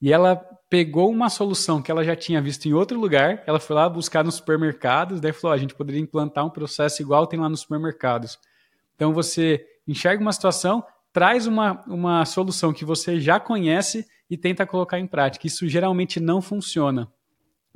E 0.00 0.10
ela 0.10 0.34
pegou 0.70 1.10
uma 1.10 1.28
solução 1.28 1.82
que 1.82 1.90
ela 1.90 2.02
já 2.02 2.16
tinha 2.16 2.40
visto 2.40 2.66
em 2.66 2.72
outro 2.72 2.98
lugar, 2.98 3.44
ela 3.46 3.60
foi 3.60 3.76
lá 3.76 3.86
buscar 3.88 4.24
nos 4.24 4.36
supermercados, 4.36 5.20
daí 5.20 5.32
falou: 5.32 5.54
a 5.54 5.58
gente 5.58 5.74
poderia 5.74 6.00
implantar 6.00 6.46
um 6.46 6.50
processo 6.50 7.02
igual 7.02 7.26
tem 7.26 7.38
lá 7.38 7.48
nos 7.48 7.60
supermercados. 7.60 8.38
Então 8.96 9.12
você 9.12 9.64
enxerga 9.86 10.22
uma 10.22 10.32
situação, 10.32 10.82
traz 11.12 11.46
uma, 11.46 11.84
uma 11.86 12.24
solução 12.24 12.72
que 12.72 12.86
você 12.86 13.20
já 13.20 13.38
conhece 13.38 14.06
e 14.30 14.36
tenta 14.36 14.66
colocar 14.66 14.98
em 14.98 15.06
prática. 15.06 15.46
Isso 15.46 15.68
geralmente 15.68 16.18
não 16.18 16.40
funciona. 16.40 17.06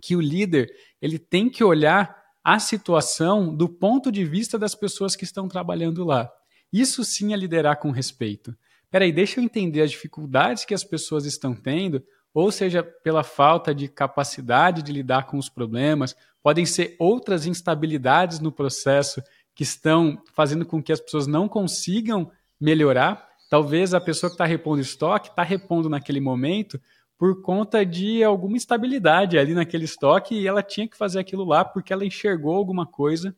Que 0.01 0.17
o 0.17 0.21
líder 0.21 0.71
ele 1.03 1.19
tem 1.19 1.51
que 1.51 1.63
olhar 1.63 2.17
a 2.43 2.59
situação 2.59 3.55
do 3.55 3.69
ponto 3.69 4.11
de 4.11 4.25
vista 4.25 4.59
das 4.59 4.75
pessoas 4.75 5.15
que 5.15 5.25
estão 5.25 5.47
trabalhando 5.47 6.03
lá. 6.03 6.31
Isso 6.73 7.05
sim 7.05 7.35
é 7.35 7.37
liderar 7.37 7.79
com 7.79 7.91
respeito. 7.91 8.57
Peraí, 8.91 9.13
deixa 9.13 9.39
eu 9.39 9.45
entender 9.45 9.83
as 9.83 9.91
dificuldades 9.91 10.65
que 10.65 10.73
as 10.73 10.83
pessoas 10.83 11.25
estão 11.27 11.55
tendo, 11.55 12.03
ou 12.33 12.51
seja, 12.51 12.83
pela 12.83 13.23
falta 13.23 13.75
de 13.75 13.89
capacidade 13.89 14.83
de 14.83 14.93
lidar 14.93 15.27
com 15.27 15.37
os 15.37 15.49
problemas, 15.49 16.17
podem 16.43 16.65
ser 16.65 16.97
outras 16.99 17.47
instabilidades 17.47 18.41
no 18.41 18.51
processo 18.51 19.23
que 19.55 19.63
estão 19.63 20.23
fazendo 20.35 20.65
com 20.65 20.83
que 20.83 20.93
as 20.93 21.01
pessoas 21.01 21.27
não 21.27 21.49
consigam 21.49 22.31
melhorar. 22.61 23.29
Talvez 23.51 23.93
a 23.93 24.01
pessoa 24.01 24.31
que 24.31 24.35
está 24.35 24.45
repondo 24.45 24.81
estoque 24.81 25.31
está 25.31 25.43
repondo 25.43 25.89
naquele 25.89 26.21
momento 26.21 26.81
por 27.19 27.43
conta 27.43 27.85
de 27.85 28.23
alguma 28.23 28.57
instabilidade 28.57 29.37
ali 29.37 29.53
naquele 29.53 29.85
estoque 29.85 30.37
e 30.37 30.47
ela 30.47 30.63
tinha 30.63 30.87
que 30.87 30.97
fazer 30.97 31.19
aquilo 31.19 31.45
lá 31.45 31.65
porque 31.65 31.93
ela 31.93 32.07
enxergou 32.07 32.55
alguma 32.55 32.87
coisa. 32.87 33.35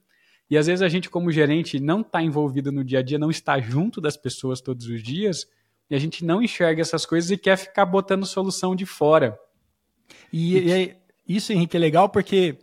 E 0.51 0.59
às 0.59 0.67
vezes 0.67 0.83
a 0.83 0.89
gente, 0.89 1.09
como 1.09 1.31
gerente, 1.31 1.79
não 1.79 2.01
está 2.01 2.21
envolvido 2.21 2.73
no 2.73 2.83
dia 2.83 2.99
a 2.99 3.03
dia, 3.03 3.19
não 3.19 3.31
está 3.31 3.61
junto 3.61 4.01
das 4.01 4.17
pessoas 4.17 4.61
todos 4.61 4.87
os 4.87 5.01
dias, 5.01 5.47
e 5.89 5.95
a 5.95 5.99
gente 5.99 6.25
não 6.25 6.43
enxerga 6.43 6.83
essas 6.83 7.07
coisas 7.07 7.31
e 7.31 7.39
quer 7.39 7.57
ficar 7.57 7.87
botando 7.87 8.27
solução 8.27 8.75
de 8.75 8.85
fora. 8.85 9.39
E, 10.33 10.59
e 10.59 10.97
isso, 11.27 11.53
Henrique, 11.53 11.77
é 11.77 11.81
legal 11.81 12.09
porque 12.09 12.59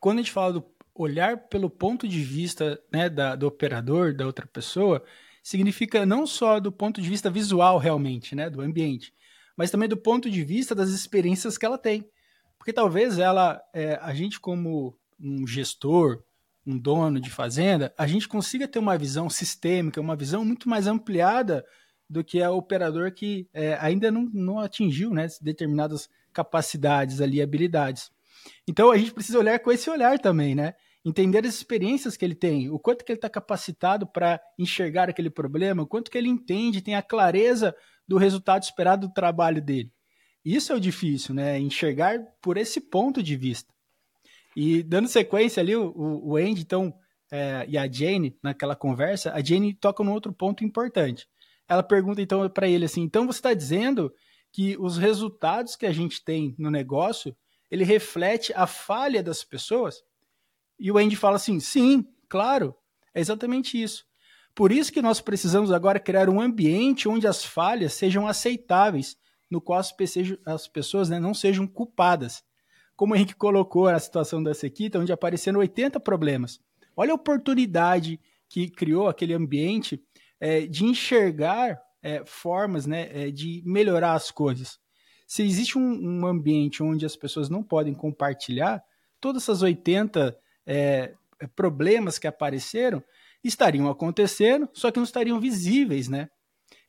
quando 0.00 0.18
a 0.18 0.22
gente 0.22 0.32
fala 0.32 0.54
do 0.54 0.64
olhar 0.94 1.36
pelo 1.48 1.68
ponto 1.68 2.08
de 2.08 2.22
vista 2.22 2.80
né, 2.90 3.10
da, 3.10 3.36
do 3.36 3.46
operador, 3.46 4.14
da 4.14 4.24
outra 4.24 4.46
pessoa, 4.46 5.02
significa 5.42 6.06
não 6.06 6.26
só 6.26 6.58
do 6.58 6.72
ponto 6.72 7.00
de 7.00 7.08
vista 7.08 7.30
visual 7.30 7.78
realmente, 7.78 8.34
né, 8.34 8.48
do 8.48 8.62
ambiente, 8.62 9.12
mas 9.56 9.70
também 9.70 9.88
do 9.88 9.96
ponto 9.96 10.30
de 10.30 10.42
vista 10.42 10.74
das 10.74 10.88
experiências 10.90 11.58
que 11.58 11.66
ela 11.66 11.78
tem. 11.78 12.08
Porque 12.58 12.72
talvez 12.72 13.18
ela, 13.18 13.60
é, 13.74 13.98
a 14.02 14.14
gente 14.14 14.40
como 14.40 14.98
um 15.20 15.46
gestor, 15.46 16.22
um 16.66 16.78
dono 16.78 17.20
de 17.20 17.30
fazenda, 17.30 17.94
a 17.96 18.06
gente 18.06 18.26
consiga 18.26 18.66
ter 18.66 18.78
uma 18.78 18.98
visão 18.98 19.30
sistêmica, 19.30 20.00
uma 20.00 20.16
visão 20.16 20.44
muito 20.44 20.68
mais 20.68 20.86
ampliada 20.86 21.64
do 22.08 22.24
que 22.24 22.42
a 22.42 22.50
operador 22.50 23.12
que 23.12 23.48
é, 23.52 23.78
ainda 23.80 24.10
não, 24.10 24.28
não 24.32 24.58
atingiu 24.58 25.10
né, 25.10 25.26
determinadas 25.40 26.08
capacidades 26.32 27.20
ali, 27.20 27.40
habilidades. 27.40 28.10
Então 28.66 28.90
a 28.90 28.98
gente 28.98 29.12
precisa 29.12 29.38
olhar 29.38 29.58
com 29.60 29.70
esse 29.72 29.88
olhar 29.88 30.18
também, 30.18 30.54
né? 30.54 30.74
entender 31.08 31.46
as 31.46 31.54
experiências 31.54 32.16
que 32.16 32.24
ele 32.24 32.34
tem, 32.34 32.68
o 32.68 32.80
quanto 32.80 33.04
que 33.04 33.12
ele 33.12 33.18
está 33.18 33.30
capacitado 33.30 34.08
para 34.08 34.40
enxergar 34.58 35.08
aquele 35.08 35.30
problema, 35.30 35.84
o 35.84 35.86
quanto 35.86 36.10
que 36.10 36.18
ele 36.18 36.28
entende, 36.28 36.82
tem 36.82 36.96
a 36.96 37.02
clareza 37.02 37.72
do 38.08 38.18
resultado 38.18 38.64
esperado 38.64 39.06
do 39.06 39.14
trabalho 39.14 39.62
dele. 39.62 39.92
Isso 40.44 40.72
é 40.72 40.76
o 40.76 40.80
difícil, 40.80 41.32
né? 41.32 41.60
Enxergar 41.60 42.18
por 42.42 42.56
esse 42.56 42.80
ponto 42.80 43.22
de 43.22 43.36
vista. 43.36 43.72
E 44.56 44.82
dando 44.82 45.06
sequência 45.06 45.60
ali, 45.60 45.76
o, 45.76 45.92
o 45.94 46.36
Andy, 46.36 46.62
então, 46.62 46.94
é, 47.30 47.66
e 47.68 47.76
a 47.76 47.86
Jane, 47.86 48.34
naquela 48.42 48.74
conversa, 48.74 49.30
a 49.34 49.42
Jane 49.42 49.74
toca 49.74 50.02
num 50.02 50.12
outro 50.12 50.32
ponto 50.32 50.64
importante. 50.64 51.28
Ela 51.68 51.82
pergunta 51.82 52.22
então 52.22 52.48
para 52.48 52.66
ele 52.66 52.86
assim: 52.86 53.02
então 53.02 53.26
você 53.26 53.38
está 53.38 53.52
dizendo 53.52 54.10
que 54.50 54.74
os 54.78 54.96
resultados 54.96 55.76
que 55.76 55.84
a 55.84 55.92
gente 55.92 56.24
tem 56.24 56.54
no 56.58 56.70
negócio 56.70 57.36
ele 57.70 57.84
reflete 57.84 58.52
a 58.54 58.66
falha 58.66 59.22
das 59.22 59.44
pessoas? 59.44 59.96
E 60.78 60.90
o 60.90 60.96
Andy 60.96 61.16
fala 61.16 61.36
assim: 61.36 61.60
sim, 61.60 62.06
claro, 62.26 62.74
é 63.14 63.20
exatamente 63.20 63.80
isso. 63.80 64.06
Por 64.54 64.72
isso 64.72 64.90
que 64.90 65.02
nós 65.02 65.20
precisamos 65.20 65.70
agora 65.70 66.00
criar 66.00 66.30
um 66.30 66.40
ambiente 66.40 67.08
onde 67.08 67.26
as 67.26 67.44
falhas 67.44 67.92
sejam 67.92 68.26
aceitáveis, 68.26 69.16
no 69.50 69.60
qual 69.60 69.78
as 69.78 70.66
pessoas 70.66 71.10
né, 71.10 71.20
não 71.20 71.34
sejam 71.34 71.66
culpadas. 71.66 72.42
Como 72.96 73.12
o 73.12 73.16
Henrique 73.16 73.34
colocou 73.34 73.88
a 73.88 73.98
situação 73.98 74.42
da 74.42 74.54
Sequita, 74.54 74.98
onde 74.98 75.12
apareceram 75.12 75.60
80 75.60 76.00
problemas. 76.00 76.58
Olha 76.96 77.12
a 77.12 77.14
oportunidade 77.14 78.18
que 78.48 78.68
criou 78.68 79.08
aquele 79.08 79.34
ambiente 79.34 80.02
é, 80.40 80.66
de 80.66 80.84
enxergar 80.84 81.80
é, 82.02 82.22
formas 82.24 82.86
né, 82.86 83.08
é, 83.12 83.30
de 83.30 83.62
melhorar 83.66 84.14
as 84.14 84.30
coisas. 84.30 84.78
Se 85.26 85.42
existe 85.42 85.76
um, 85.76 85.82
um, 85.82 86.26
ambiente 86.26 86.82
onde 86.82 87.04
as 87.04 87.16
pessoas 87.16 87.48
não 87.48 87.62
podem 87.62 87.92
compartilhar, 87.92 88.82
todas 89.20 89.42
essas 89.42 89.60
80 89.60 90.36
é, 90.64 91.12
problemas 91.54 92.18
que 92.18 92.26
apareceram 92.26 93.02
estariam 93.42 93.88
acontecendo, 93.88 94.68
só 94.72 94.90
que 94.90 94.98
não 94.98 95.04
estariam 95.04 95.40
visíveis, 95.40 96.08
né? 96.08 96.28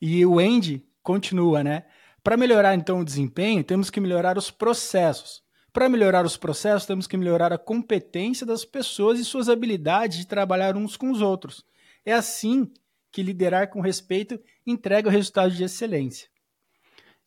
E 0.00 0.24
o 0.24 0.38
Andy 0.38 0.86
continua, 1.02 1.64
né? 1.64 1.84
Para 2.22 2.36
melhorar 2.36 2.74
então 2.74 3.00
o 3.00 3.04
desempenho, 3.04 3.64
temos 3.64 3.90
que 3.90 4.00
melhorar 4.00 4.38
os 4.38 4.50
processos. 4.50 5.42
Para 5.78 5.88
melhorar 5.88 6.26
os 6.26 6.36
processos, 6.36 6.88
temos 6.88 7.06
que 7.06 7.16
melhorar 7.16 7.52
a 7.52 7.56
competência 7.56 8.44
das 8.44 8.64
pessoas 8.64 9.20
e 9.20 9.24
suas 9.24 9.48
habilidades 9.48 10.18
de 10.18 10.26
trabalhar 10.26 10.76
uns 10.76 10.96
com 10.96 11.08
os 11.08 11.20
outros. 11.20 11.64
É 12.04 12.12
assim 12.12 12.68
que 13.12 13.22
liderar 13.22 13.70
com 13.70 13.80
respeito 13.80 14.40
entrega 14.66 15.08
o 15.08 15.12
resultado 15.12 15.54
de 15.54 15.62
excelência. 15.62 16.28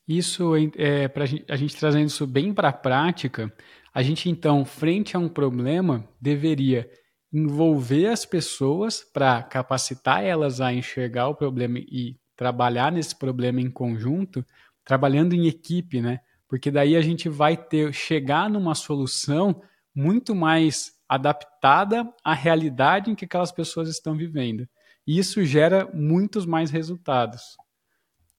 Isso, 0.05 0.51
é, 0.75 1.07
para 1.07 1.23
a 1.47 1.55
gente 1.55 1.77
trazendo 1.77 2.07
isso 2.07 2.27
bem 2.27 2.53
para 2.53 2.67
a 2.67 2.73
prática, 2.73 3.49
a 3.93 4.03
gente, 4.03 4.29
então, 4.29 4.65
frente 4.65 5.15
a 5.15 5.19
um 5.21 5.29
problema, 5.29 6.05
deveria 6.19 6.91
envolver 7.31 8.07
as 8.07 8.25
pessoas 8.25 9.01
para 9.01 9.41
capacitar 9.43 10.25
elas 10.25 10.59
a 10.59 10.73
enxergar 10.73 11.29
o 11.29 11.35
problema 11.35 11.79
e 11.79 12.17
trabalhar 12.35 12.91
nesse 12.91 13.17
problema 13.17 13.61
em 13.61 13.71
conjunto, 13.71 14.45
trabalhando 14.83 15.33
em 15.33 15.47
equipe, 15.47 16.01
né? 16.01 16.19
Porque 16.51 16.69
daí 16.69 16.97
a 16.97 17.01
gente 17.01 17.29
vai 17.29 17.55
ter 17.55 17.93
chegar 17.93 18.49
numa 18.49 18.75
solução 18.75 19.63
muito 19.95 20.35
mais 20.35 20.91
adaptada 21.07 22.13
à 22.25 22.33
realidade 22.33 23.09
em 23.09 23.15
que 23.15 23.23
aquelas 23.23 23.53
pessoas 23.53 23.87
estão 23.87 24.17
vivendo. 24.17 24.67
E 25.07 25.17
isso 25.17 25.45
gera 25.45 25.89
muitos 25.93 26.45
mais 26.45 26.69
resultados. 26.69 27.55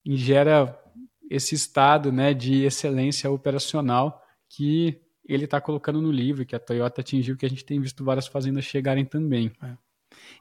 E 0.05 0.15
gera 0.15 0.79
esse 1.27 1.55
estado, 1.55 2.11
né, 2.11 2.35
de 2.35 2.63
excelência 2.63 3.31
operacional 3.31 4.21
que 4.47 5.01
ele 5.27 5.45
está 5.45 5.59
colocando 5.59 5.99
no 5.99 6.11
livro 6.11 6.45
que 6.45 6.55
a 6.55 6.59
Toyota 6.59 7.01
atingiu, 7.01 7.35
que 7.35 7.47
a 7.47 7.49
gente 7.49 7.65
tem 7.65 7.81
visto 7.81 8.05
várias 8.05 8.27
fazendas 8.27 8.63
chegarem 8.63 9.05
também. 9.05 9.51
É. 9.59 9.75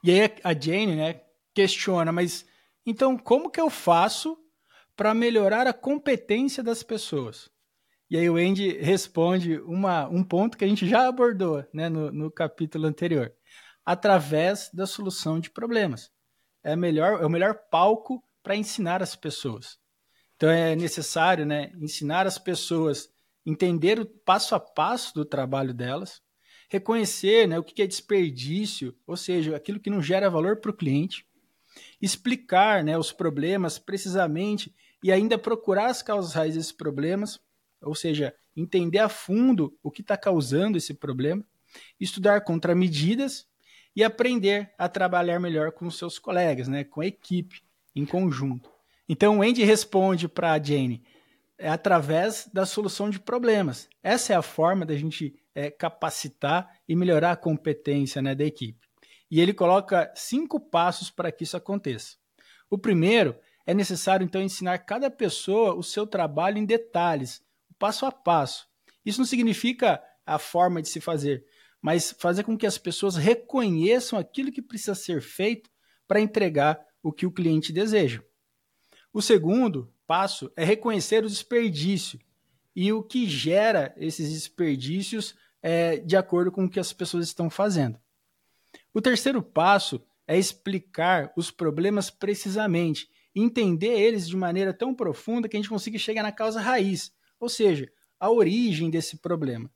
E 0.05 0.11
aí 0.11 0.31
a 0.45 0.53
Jane, 0.53 0.95
né, 0.95 1.23
questiona, 1.55 2.13
mas 2.13 2.45
então 2.85 3.17
como 3.17 3.51
que 3.51 3.61
eu 3.63 3.71
faço 3.71 4.37
para 4.95 5.15
melhorar 5.15 5.67
a 5.67 5.73
competência 5.73 6.63
das 6.63 6.83
pessoas? 6.83 7.51
E 8.13 8.17
aí 8.19 8.29
o 8.29 8.37
Andy 8.37 8.77
responde 8.77 9.59
uma, 9.61 10.07
um 10.07 10.23
ponto 10.23 10.59
que 10.59 10.67
a 10.67 10.69
gente 10.69 10.87
já 10.87 11.09
abordou 11.09 11.65
né, 11.73 11.89
no, 11.89 12.13
no 12.13 12.31
capítulo 12.31 12.87
anterior. 12.87 13.33
Através 13.87 14.69
da 14.71 14.85
solução 14.85 15.41
de 15.41 15.49
problemas. 15.49 16.11
É, 16.63 16.77
melhor, 16.77 17.23
é 17.23 17.25
o 17.25 17.31
melhor 17.31 17.55
palco 17.71 18.23
para 18.43 18.55
ensinar 18.55 19.03
as 19.03 19.17
pessoas. 19.17 19.79
Então 20.37 20.51
é 20.51 20.77
necessário 20.77 21.47
né, 21.47 21.73
ensinar 21.81 22.27
as 22.27 22.39
pessoas 22.39 23.09
entender 23.47 23.99
o 23.99 24.05
passo 24.05 24.55
a 24.55 24.61
passo 24.61 25.15
do 25.15 25.25
trabalho 25.25 25.73
delas, 25.73 26.21
reconhecer 26.69 27.49
né, 27.49 27.59
o 27.59 27.65
que 27.65 27.81
é 27.81 27.87
desperdício, 27.87 28.95
ou 29.07 29.17
seja, 29.17 29.57
aquilo 29.57 29.81
que 29.81 29.89
não 29.89 30.03
gera 30.03 30.29
valor 30.29 30.61
para 30.61 30.71
o 30.71 30.77
cliente, 30.77 31.27
explicar 31.99 32.85
né, 32.85 32.99
os 32.99 33.11
problemas 33.11 33.79
precisamente 33.79 34.71
e 35.03 35.11
ainda 35.11 35.39
procurar 35.39 35.87
as 35.87 36.03
causas 36.03 36.35
raiz 36.35 36.55
desses 36.55 36.73
problemas, 36.73 37.41
ou 37.83 37.95
seja, 37.95 38.35
entender 38.57 38.99
a 38.99 39.09
fundo 39.09 39.77
o 39.83 39.91
que 39.91 40.03
está 40.03 40.17
causando 40.17 40.79
esse 40.79 40.95
problema, 40.95 41.45
estudar 41.99 42.43
contramedidas 42.43 43.47
e 43.95 44.03
aprender 44.03 44.73
a 44.79 44.89
trabalhar 44.89 45.39
melhor 45.39 45.73
com 45.73 45.91
seus 45.91 46.19
colegas, 46.19 46.69
né, 46.69 46.85
com 46.85 47.01
a 47.01 47.07
equipe, 47.07 47.63
em 47.95 48.05
conjunto. 48.07 48.71
Então 49.09 49.39
o 49.39 49.43
Andy 49.43 49.65
responde 49.65 50.29
para 50.29 50.53
a 50.53 50.63
Jane: 50.63 51.03
é 51.59 51.69
através 51.69 52.49
da 52.53 52.65
solução 52.65 53.11
de 53.11 53.21
problemas. 53.21 53.89
Essa 54.03 54.33
é 54.33 54.37
a 54.37 54.43
forma 54.43 54.87
da 54.87 54.97
gente 54.97 55.35
é, 55.55 55.71
capacitar 55.71 56.79
e 56.89 56.97
melhorar 56.97 57.33
a 57.33 57.37
competência 57.37 58.23
né, 58.23 58.35
da 58.35 58.45
equipe. 58.45 58.81
E 59.31 59.41
ele 59.41 59.55
coloca 59.55 60.13
cinco 60.15 60.61
passos 60.61 61.11
para 61.11 61.33
que 61.33 61.45
isso 61.45 61.57
aconteça. 61.57 62.17
O 62.69 62.77
primeiro 62.77 63.37
é 63.65 63.73
necessário, 63.73 64.25
então, 64.25 64.43
ensinar 64.43 64.79
cada 64.79 65.11
pessoa 65.11 65.75
o 65.75 65.83
seu 65.83 66.07
trabalho 66.07 66.59
em 66.59 66.65
detalhes, 66.65 67.43
passo 67.83 68.07
a 68.07 68.13
passo. 68.13 68.69
Isso 69.05 69.19
não 69.19 69.27
significa 69.27 70.01
a 70.25 70.39
forma 70.39 70.81
de 70.81 70.89
se 70.89 71.01
fazer, 71.01 71.45
mas 71.81 72.15
fazer 72.17 72.45
com 72.45 72.57
que 72.57 72.65
as 72.65 72.79
pessoas 72.79 73.17
reconheçam 73.17 74.17
aquilo 74.17 74.53
que 74.53 74.63
precisa 74.63 74.95
ser 74.95 75.21
feito 75.21 75.69
para 76.07 76.21
entregar 76.21 76.81
o 77.03 77.13
que 77.13 77.27
o 77.27 77.33
cliente 77.33 77.73
deseja. 77.73 78.23
O 79.13 79.21
segundo 79.21 79.93
passo 80.07 80.49
é 80.57 80.65
reconhecer 80.65 81.25
o 81.25 81.29
desperdício. 81.29 82.21
e 82.75 82.93
o 82.93 83.03
que 83.03 83.29
gera 83.29 83.93
esses 83.99 84.33
desperdícios 84.33 85.35
é, 85.61 85.97
de 85.99 86.17
acordo 86.17 86.53
com 86.53 86.65
o 86.65 86.71
que 86.71 86.79
as 86.79 86.93
pessoas 86.93 87.27
estão 87.27 87.51
fazendo. 87.51 87.99
O 88.95 89.01
terceiro 89.01 89.43
passo 89.43 90.01
é 90.27 90.39
explicar 90.39 91.33
os 91.37 91.51
problemas 91.51 92.11
precisamente, 92.11 93.11
entender 93.35 93.99
eles 93.99 94.29
de 94.29 94.37
maneira 94.37 94.73
tão 94.73 94.95
profunda 94.95 95.49
que 95.49 95.57
a 95.57 95.61
gente 95.61 95.69
consiga 95.69 95.99
chegar 95.99 96.23
na 96.23 96.33
causa 96.33 96.61
raiz, 96.61 97.13
ou 97.43 97.49
seja, 97.49 97.91
a 98.21 98.31
origem 98.31 98.89
desse 98.89 99.19
problema. 99.19 99.69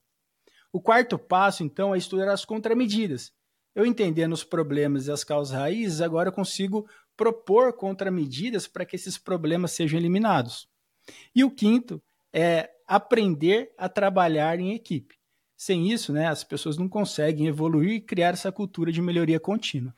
O 0.73 0.81
quarto 0.81 1.19
passo, 1.19 1.65
então, 1.65 1.93
é 1.93 1.99
estudar 1.99 2.31
as 2.31 2.45
contramedidas. 2.45 3.33
Eu 3.75 3.85
entendendo 3.85 4.33
os 4.35 4.45
problemas 4.45 5.09
e 5.09 5.11
as 5.11 5.25
causas 5.25 5.53
raízes, 5.53 6.01
agora 6.01 6.29
eu 6.29 6.33
consigo 6.33 6.89
propor 7.17 7.73
contramedidas 7.73 8.69
para 8.69 8.87
que 8.87 8.95
esses 8.95 9.19
problemas 9.19 9.73
sejam 9.73 9.99
eliminados. 9.99 10.69
E 11.35 11.43
o 11.43 11.51
quinto 11.51 12.01
é 12.33 12.71
aprender 12.87 13.73
a 13.77 13.89
trabalhar 13.89 14.61
em 14.61 14.73
equipe. 14.73 15.17
Sem 15.57 15.91
isso, 15.91 16.13
né, 16.13 16.29
as 16.29 16.45
pessoas 16.45 16.79
não 16.79 16.89
conseguem 16.89 17.49
evoluir 17.49 17.95
e 17.95 18.01
criar 18.01 18.35
essa 18.35 18.53
cultura 18.53 18.93
de 18.93 19.03
melhoria 19.03 19.41
contínua. 19.41 19.93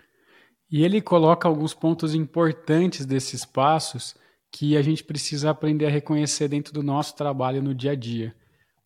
E 0.71 0.83
ele 0.83 1.03
coloca 1.03 1.47
alguns 1.47 1.75
pontos 1.75 2.15
importantes 2.15 3.05
desses 3.05 3.45
passos 3.45 4.17
que 4.51 4.77
a 4.77 4.83
gente 4.83 5.05
precisa 5.05 5.51
aprender 5.51 5.87
a 5.87 5.91
reconhecer 5.91 6.49
dentro 6.49 6.73
do 6.73 6.83
nosso 6.83 7.15
trabalho 7.15 7.63
no 7.63 7.75
dia 7.75 7.93
a 7.93 7.95
dia. 7.95 8.35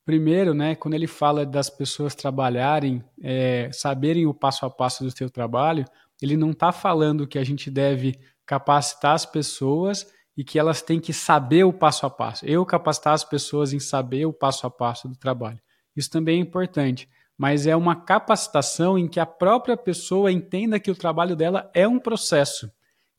Primeiro, 0.05 0.53
né, 0.53 0.75
quando 0.75 0.95
ele 0.95 1.07
fala 1.07 1.47
das 1.47 1.71
pessoas 1.71 2.15
trabalharem, 2.15 3.05
é, 3.23 3.71
saberem 3.73 4.27
o 4.27 4.35
passo 4.35 4.67
a 4.67 4.71
passo 4.71 5.05
do 5.05 5.17
seu 5.17 5.31
trabalho, 5.31 5.85
ele 6.21 6.37
não 6.37 6.51
está 6.51 6.73
falando 6.73 7.27
que 7.27 7.39
a 7.39 7.45
gente 7.45 7.71
deve 7.71 8.19
capacitar 8.45 9.15
as 9.15 9.25
pessoas 9.25 10.07
e 10.37 10.43
que 10.43 10.59
elas 10.59 10.83
têm 10.83 10.99
que 10.99 11.13
saber 11.13 11.65
o 11.65 11.73
passo 11.73 12.07
a 12.07 12.11
passo. 12.11 12.45
Eu 12.47 12.65
capacitar 12.67 13.13
as 13.13 13.25
pessoas 13.25 13.73
em 13.73 13.79
saber 13.79 14.27
o 14.27 14.33
passo 14.33 14.67
a 14.67 14.71
passo 14.71 15.09
do 15.09 15.17
trabalho. 15.17 15.61
Isso 15.95 16.11
também 16.11 16.39
é 16.39 16.43
importante, 16.43 17.09
mas 17.37 17.67
é 17.67 17.77
uma 17.77 17.95
capacitação 17.95 18.99
em 18.99 19.07
que 19.07 19.21
a 19.21 19.27
própria 19.27 19.77
pessoa 19.77 20.33
entenda 20.33 20.81
que 20.81 20.91
o 20.91 20.97
trabalho 20.97 21.37
dela 21.37 21.71
é 21.75 21.87
um 21.87 21.99
processo, 21.99 22.71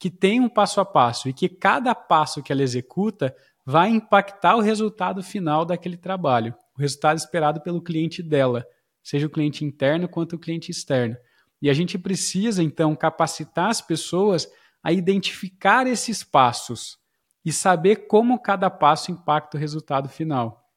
que 0.04 0.12
tem 0.12 0.42
um 0.42 0.50
passo 0.50 0.82
a 0.82 0.86
passo 0.86 1.30
e 1.30 1.34
que 1.34 1.48
cada 1.48 1.96
passo 1.96 2.44
que 2.44 2.52
ela 2.52 2.62
executa 2.62 3.34
vai 3.66 3.88
impactar 3.88 4.58
o 4.58 4.60
resultado 4.60 5.24
final 5.24 5.64
daquele 5.64 5.96
trabalho, 5.96 6.54
o 6.78 6.82
resultado 6.82 7.18
esperado 7.18 7.62
pelo 7.62 7.82
cliente 7.82 8.22
dela, 8.22 8.66
seja 9.02 9.28
o 9.28 9.30
cliente 9.30 9.64
interno 9.64 10.10
quanto 10.10 10.36
o 10.36 10.38
cliente 10.38 10.70
externo. 10.70 11.16
E 11.62 11.70
a 11.70 11.74
gente 11.74 11.98
precisa, 11.98 12.62
então, 12.62 12.94
capacitar 12.98 13.70
as 13.70 13.80
pessoas 13.80 14.46
a 14.84 14.92
identificar 14.92 15.88
esses 15.88 16.22
passos 16.22 16.98
e 17.46 17.54
saber 17.54 18.06
como 18.06 18.42
cada 18.42 18.70
passo 18.70 19.10
impacta 19.10 19.56
o 19.56 19.60
resultado 19.62 20.10
final. 20.10 20.70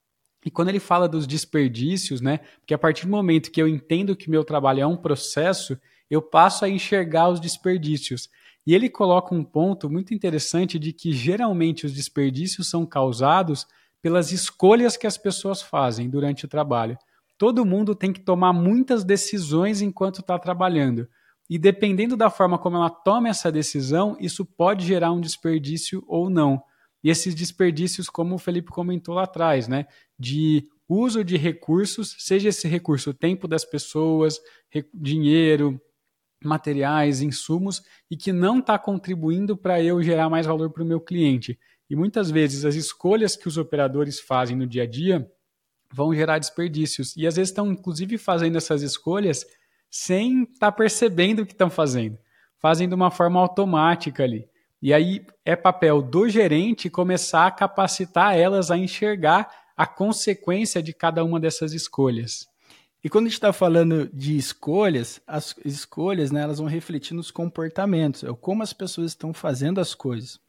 E 0.45 0.53
quando 0.53 0.69
ele 0.69 0.79
fala 0.79 1.09
dos 1.09 1.27
desperdícios, 1.27 2.21
né? 2.21 2.39
Porque 2.61 2.75
a 2.75 2.79
partir 2.79 3.07
do 3.07 3.11
momento 3.11 3.51
que 3.51 3.61
eu 3.61 3.67
entendo 3.67 4.15
que 4.15 4.31
meu 4.31 4.45
trabalho 4.45 4.83
é 4.83 4.87
um 4.87 4.97
processo, 4.97 5.77
eu 6.09 6.23
passo 6.23 6.65
a 6.65 6.69
enxergar 6.69 7.29
os 7.29 7.41
desperdícios. 7.41 8.31
E 8.67 8.75
ele 8.75 8.89
coloca 8.89 9.35
um 9.35 9.45
ponto 9.45 9.89
muito 9.89 10.13
interessante 10.13 10.79
de 10.79 10.93
que 10.93 11.13
geralmente 11.13 11.87
os 11.87 11.93
desperdícios 11.93 12.69
são 12.69 12.85
causados 12.85 13.67
pelas 14.03 14.33
escolhas 14.33 14.97
que 14.97 15.07
as 15.07 15.17
pessoas 15.17 15.63
fazem 15.63 16.11
durante 16.11 16.45
o 16.45 16.49
trabalho 16.49 16.99
todo 17.39 17.67
mundo 17.67 17.95
tem 17.95 18.13
que 18.13 18.21
tomar 18.21 18.53
muitas 18.53 19.05
decisões 19.05 19.81
enquanto 19.81 20.21
está 20.21 20.39
trabalhando. 20.39 21.09
E 21.49 21.59
dependendo 21.59 22.17
da 22.17 22.29
forma 22.29 22.59
como 22.59 22.77
ela 22.77 22.91
toma 22.91 23.29
essa 23.29 23.53
decisão, 23.53 24.17
isso 24.19 24.45
pode 24.45 24.85
gerar 24.85 25.13
um 25.13 25.21
desperdício 25.21 26.03
ou 26.07 26.29
não. 26.29 26.61
E 27.05 27.11
esses 27.11 27.35
desperdícios, 27.35 28.09
como 28.09 28.35
o 28.35 28.39
Felipe 28.39 28.71
comentou 28.71 29.15
lá 29.15 29.25
atrás, 29.25 29.69
né, 29.69 29.87
de 30.19 30.67
uso 30.89 31.23
de 31.23 31.37
recursos, 31.37 32.17
seja 32.19 32.49
esse 32.49 32.67
recurso 32.67 33.15
tempo 33.15 33.47
das 33.47 33.65
pessoas, 33.65 34.41
dinheiro, 34.93 35.81
materiais, 36.45 37.21
insumos, 37.21 37.83
e 38.11 38.17
que 38.17 38.33
não 38.33 38.59
está 38.59 38.79
contribuindo 38.79 39.57
para 39.57 39.83
eu 39.83 40.03
gerar 40.03 40.29
mais 40.29 40.47
valor 40.47 40.71
para 40.71 40.83
o 40.83 40.87
meu 40.87 41.01
cliente. 41.01 41.59
E 41.89 41.97
muitas 41.97 42.31
vezes 42.31 42.65
as 42.65 42.75
escolhas 42.75 43.37
que 43.37 43.49
os 43.49 43.57
operadores 43.57 44.21
fazem 44.21 44.57
no 44.57 44.67
dia 44.67 44.83
a 44.83 44.87
dia 44.87 45.31
vão 45.93 46.15
gerar 46.15 46.39
desperdícios. 46.39 47.17
E 47.17 47.27
às 47.27 47.37
vezes 47.37 47.51
estão, 47.51 47.71
inclusive, 47.71 48.19
fazendo 48.19 48.57
essas 48.57 48.83
escolhas 48.83 49.47
sem 49.91 50.43
estar 50.43 50.71
tá 50.71 50.73
percebendo 50.73 51.43
o 51.43 51.47
que 51.47 51.53
estão 51.53 51.71
fazendo. 51.71 52.19
Fazem 52.59 52.89
de 52.89 52.95
uma 52.95 53.11
forma 53.11 53.41
automática 53.41 54.25
ali. 54.25 54.49
E 54.83 54.93
aí 54.93 55.25
é 55.45 55.57
papel 55.57 56.03
do 56.03 56.29
gerente 56.29 56.91
começar 56.91 57.47
a 57.47 57.51
capacitar 57.51 58.37
elas 58.37 58.71
a 58.71 58.77
enxergar 58.77 59.51
a 59.77 59.87
consequência 59.87 60.83
de 60.83 60.93
cada 60.93 61.25
uma 61.25 61.39
dessas 61.39 61.73
escolhas. 61.73 62.47
E 63.07 63.09
quando 63.09 63.27
a 63.27 63.29
gente 63.29 63.35
está 63.35 63.53
falando 63.53 64.11
de 64.13 64.37
escolhas, 64.37 65.23
as 65.29 65.55
escolhas 65.65 66.33
né, 66.33 66.43
elas 66.43 66.59
vão 66.59 66.67
refletir 66.67 67.15
nos 67.15 67.31
comportamentos, 67.31 68.25
é 68.25 68.33
como 68.33 68.65
as 68.65 68.73
pessoas 68.73 69.13
estão 69.13 69.33
fazendo 69.33 69.81
as 69.81 69.95
coisas. 69.95 70.41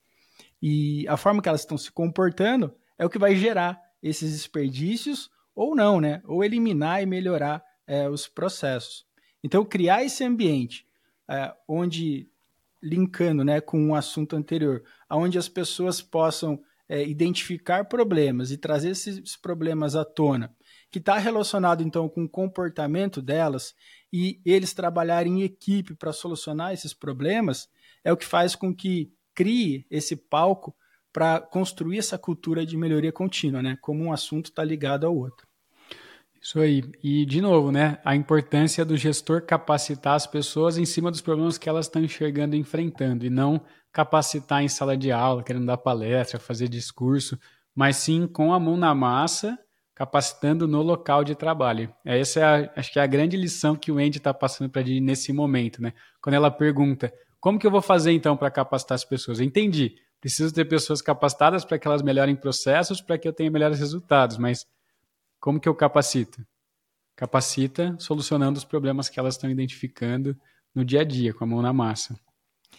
E 0.59 1.07
a 1.07 1.15
forma 1.17 1.39
que 1.39 1.47
elas 1.47 1.61
estão 1.61 1.77
se 1.77 1.91
comportando 1.91 2.73
é 2.97 3.05
o 3.05 3.11
que 3.11 3.19
vai 3.19 3.35
gerar 3.35 3.79
esses 4.01 4.31
desperdícios 4.31 5.29
ou 5.53 5.75
não, 5.75 6.01
né? 6.01 6.19
Ou 6.25 6.43
eliminar 6.43 7.03
e 7.03 7.05
melhorar 7.05 7.63
é, 7.85 8.09
os 8.09 8.27
processos. 8.27 9.05
Então, 9.43 9.63
criar 9.63 10.03
esse 10.03 10.23
ambiente 10.23 10.83
é, 11.29 11.53
onde, 11.67 12.27
linkando 12.81 13.43
né, 13.43 13.61
com 13.61 13.79
o 13.79 13.89
um 13.89 13.93
assunto 13.93 14.35
anterior, 14.35 14.83
onde 15.11 15.37
as 15.37 15.47
pessoas 15.47 16.01
possam 16.01 16.59
é, 16.89 17.07
identificar 17.07 17.85
problemas 17.85 18.49
e 18.49 18.57
trazer 18.57 18.89
esses 18.89 19.35
problemas 19.35 19.95
à 19.95 20.03
tona, 20.03 20.56
que 20.89 20.99
está 20.99 21.17
relacionado 21.17 21.83
então 21.83 22.07
com 22.07 22.23
o 22.23 22.29
comportamento 22.29 23.21
delas 23.21 23.73
e 24.11 24.39
eles 24.45 24.73
trabalharem 24.73 25.41
em 25.41 25.43
equipe 25.43 25.95
para 25.95 26.13
solucionar 26.13 26.73
esses 26.73 26.93
problemas, 26.93 27.67
é 28.03 28.11
o 28.11 28.17
que 28.17 28.25
faz 28.25 28.55
com 28.55 28.73
que 28.73 29.11
crie 29.35 29.85
esse 29.89 30.15
palco 30.15 30.75
para 31.11 31.39
construir 31.39 31.97
essa 31.97 32.17
cultura 32.17 32.65
de 32.65 32.77
melhoria 32.77 33.11
contínua, 33.11 33.61
né? 33.61 33.77
Como 33.81 34.03
um 34.03 34.13
assunto 34.13 34.47
está 34.47 34.63
ligado 34.63 35.05
ao 35.05 35.15
outro. 35.15 35.47
Isso 36.41 36.59
aí. 36.59 36.83
E, 37.03 37.25
de 37.25 37.41
novo, 37.41 37.71
né, 37.71 37.99
a 38.05 38.15
importância 38.15 38.85
do 38.85 38.95
gestor 38.95 39.41
capacitar 39.41 40.13
as 40.13 40.27
pessoas 40.27 40.77
em 40.77 40.85
cima 40.85 41.11
dos 41.11 41.21
problemas 41.21 41.57
que 41.57 41.67
elas 41.67 41.87
estão 41.87 42.03
enxergando 42.03 42.55
e 42.55 42.59
enfrentando, 42.59 43.25
e 43.25 43.29
não 43.29 43.61
capacitar 43.91 44.63
em 44.63 44.67
sala 44.67 44.95
de 44.95 45.11
aula, 45.11 45.43
querendo 45.43 45.65
dar 45.65 45.77
palestra, 45.77 46.39
fazer 46.39 46.69
discurso, 46.69 47.37
mas 47.75 47.97
sim 47.97 48.27
com 48.27 48.53
a 48.53 48.59
mão 48.59 48.77
na 48.77 48.93
massa, 48.93 49.57
capacitando 49.97 50.67
no 50.67 50.83
local 50.83 51.23
de 51.23 51.33
trabalho. 51.33 51.91
Essa 52.05 52.39
é, 52.39 52.43
a, 52.43 52.73
acho 52.75 52.93
que 52.93 52.99
é 52.99 53.01
a 53.01 53.07
grande 53.07 53.35
lição 53.35 53.75
que 53.75 53.91
o 53.91 53.97
Andy 53.97 54.19
está 54.19 54.31
passando 54.31 54.69
para 54.69 54.83
a 54.83 54.85
gente 54.85 55.01
nesse 55.01 55.33
momento, 55.33 55.81
né? 55.81 55.91
Quando 56.21 56.35
ela 56.35 56.51
pergunta, 56.51 57.11
como 57.39 57.57
que 57.57 57.65
eu 57.65 57.71
vou 57.71 57.81
fazer 57.81 58.11
então 58.11 58.37
para 58.37 58.51
capacitar 58.51 58.95
as 58.95 59.03
pessoas? 59.03 59.39
Entendi 59.39 59.95
preciso 60.19 60.53
ter 60.53 60.65
pessoas 60.65 61.01
capacitadas 61.01 61.63
para 61.63 61.77
que 61.79 61.87
elas 61.87 62.01
melhorem 62.01 62.35
processos, 62.35 63.01
para 63.01 63.17
que 63.17 63.27
eu 63.27 63.33
tenha 63.33 63.49
melhores 63.51 63.79
resultados. 63.79 64.37
Mas 64.37 64.65
como 65.39 65.59
que 65.59 65.69
eu 65.69 65.75
capacito? 65.75 66.45
Capacita 67.15 67.95
solucionando 67.99 68.57
os 68.57 68.65
problemas 68.65 69.09
que 69.09 69.19
elas 69.19 69.35
estão 69.35 69.49
identificando 69.49 70.35
no 70.73 70.85
dia 70.85 71.01
a 71.01 71.03
dia, 71.03 71.33
com 71.33 71.43
a 71.43 71.47
mão 71.47 71.61
na 71.61 71.73
massa. 71.73 72.19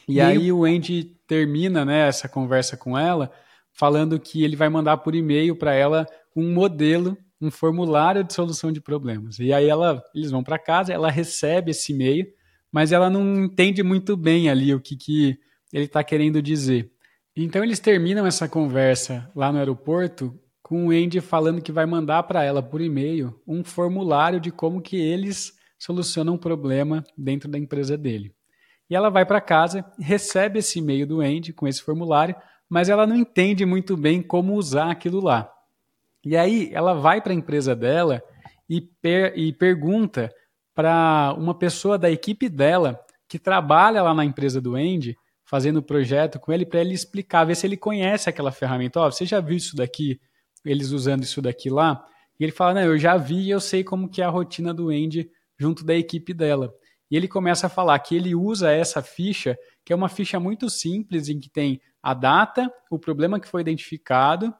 E, 0.06 0.14
e 0.14 0.20
aí 0.20 0.52
o 0.52 0.64
Andy 0.64 1.16
termina 1.26 1.84
né, 1.84 2.08
essa 2.08 2.28
conversa 2.28 2.76
com 2.76 2.96
ela 2.96 3.32
falando 3.72 4.18
que 4.18 4.42
ele 4.42 4.56
vai 4.56 4.68
mandar 4.68 4.98
por 4.98 5.14
e-mail 5.14 5.56
para 5.56 5.72
ela 5.72 6.06
um 6.38 6.52
modelo, 6.52 7.18
um 7.40 7.50
formulário 7.50 8.22
de 8.22 8.32
solução 8.32 8.70
de 8.70 8.80
problemas. 8.80 9.40
E 9.40 9.52
aí 9.52 9.68
ela, 9.68 10.00
eles 10.14 10.30
vão 10.30 10.44
para 10.44 10.58
casa, 10.58 10.92
ela 10.92 11.10
recebe 11.10 11.72
esse 11.72 11.92
e-mail, 11.92 12.26
mas 12.70 12.92
ela 12.92 13.10
não 13.10 13.44
entende 13.44 13.82
muito 13.82 14.16
bem 14.16 14.48
ali 14.48 14.72
o 14.72 14.80
que, 14.80 14.96
que 14.96 15.36
ele 15.72 15.86
está 15.86 16.04
querendo 16.04 16.40
dizer. 16.40 16.90
Então 17.36 17.62
eles 17.62 17.80
terminam 17.80 18.24
essa 18.24 18.48
conversa 18.48 19.30
lá 19.34 19.50
no 19.50 19.58
aeroporto 19.58 20.38
com 20.62 20.86
o 20.86 20.90
Andy 20.90 21.20
falando 21.20 21.62
que 21.62 21.72
vai 21.72 21.86
mandar 21.86 22.22
para 22.22 22.44
ela 22.44 22.62
por 22.62 22.80
e-mail 22.80 23.34
um 23.46 23.64
formulário 23.64 24.38
de 24.38 24.52
como 24.52 24.80
que 24.80 24.96
eles 24.96 25.54
solucionam 25.78 26.34
um 26.34 26.38
problema 26.38 27.04
dentro 27.16 27.48
da 27.50 27.58
empresa 27.58 27.96
dele. 27.96 28.32
E 28.88 28.94
ela 28.94 29.10
vai 29.10 29.26
para 29.26 29.40
casa, 29.40 29.84
recebe 29.98 30.60
esse 30.60 30.78
e-mail 30.78 31.06
do 31.06 31.20
Andy 31.20 31.52
com 31.52 31.66
esse 31.66 31.82
formulário, 31.82 32.36
mas 32.68 32.88
ela 32.88 33.06
não 33.06 33.16
entende 33.16 33.64
muito 33.66 33.96
bem 33.96 34.22
como 34.22 34.54
usar 34.54 34.90
aquilo 34.90 35.20
lá. 35.20 35.50
E 36.28 36.36
aí 36.36 36.68
ela 36.74 36.92
vai 36.92 37.22
para 37.22 37.32
a 37.32 37.34
empresa 37.34 37.74
dela 37.74 38.22
e, 38.68 38.82
per 38.82 39.32
e 39.34 39.50
pergunta 39.50 40.30
para 40.74 41.34
uma 41.38 41.58
pessoa 41.58 41.96
da 41.96 42.10
equipe 42.10 42.50
dela 42.50 43.00
que 43.26 43.38
trabalha 43.38 44.02
lá 44.02 44.12
na 44.12 44.26
empresa 44.26 44.60
do 44.60 44.74
Andy 44.74 45.16
fazendo 45.46 45.78
o 45.78 45.82
projeto 45.82 46.38
com 46.38 46.52
ele 46.52 46.66
para 46.66 46.82
ele 46.82 46.92
explicar, 46.92 47.46
ver 47.46 47.54
se 47.54 47.66
ele 47.66 47.78
conhece 47.78 48.28
aquela 48.28 48.52
ferramenta. 48.52 49.00
Ó, 49.00 49.06
oh, 49.06 49.10
você 49.10 49.24
já 49.24 49.40
viu 49.40 49.56
isso 49.56 49.74
daqui, 49.74 50.20
eles 50.66 50.90
usando 50.90 51.22
isso 51.22 51.40
daqui 51.40 51.70
lá? 51.70 52.04
E 52.38 52.44
ele 52.44 52.52
fala, 52.52 52.74
não, 52.74 52.82
eu 52.82 52.98
já 52.98 53.16
vi 53.16 53.46
e 53.46 53.50
eu 53.50 53.58
sei 53.58 53.82
como 53.82 54.10
que 54.10 54.20
é 54.20 54.26
a 54.26 54.28
rotina 54.28 54.74
do 54.74 54.90
Andy 54.90 55.30
junto 55.58 55.82
da 55.82 55.94
equipe 55.94 56.34
dela. 56.34 56.70
E 57.10 57.16
ele 57.16 57.26
começa 57.26 57.68
a 57.68 57.70
falar 57.70 57.98
que 58.00 58.14
ele 58.14 58.34
usa 58.34 58.70
essa 58.70 59.00
ficha, 59.00 59.56
que 59.82 59.94
é 59.94 59.96
uma 59.96 60.10
ficha 60.10 60.38
muito 60.38 60.68
simples, 60.68 61.30
em 61.30 61.40
que 61.40 61.48
tem 61.48 61.80
a 62.02 62.12
data, 62.12 62.70
o 62.90 62.98
problema 62.98 63.40
que 63.40 63.48
foi 63.48 63.62
identificado, 63.62 64.54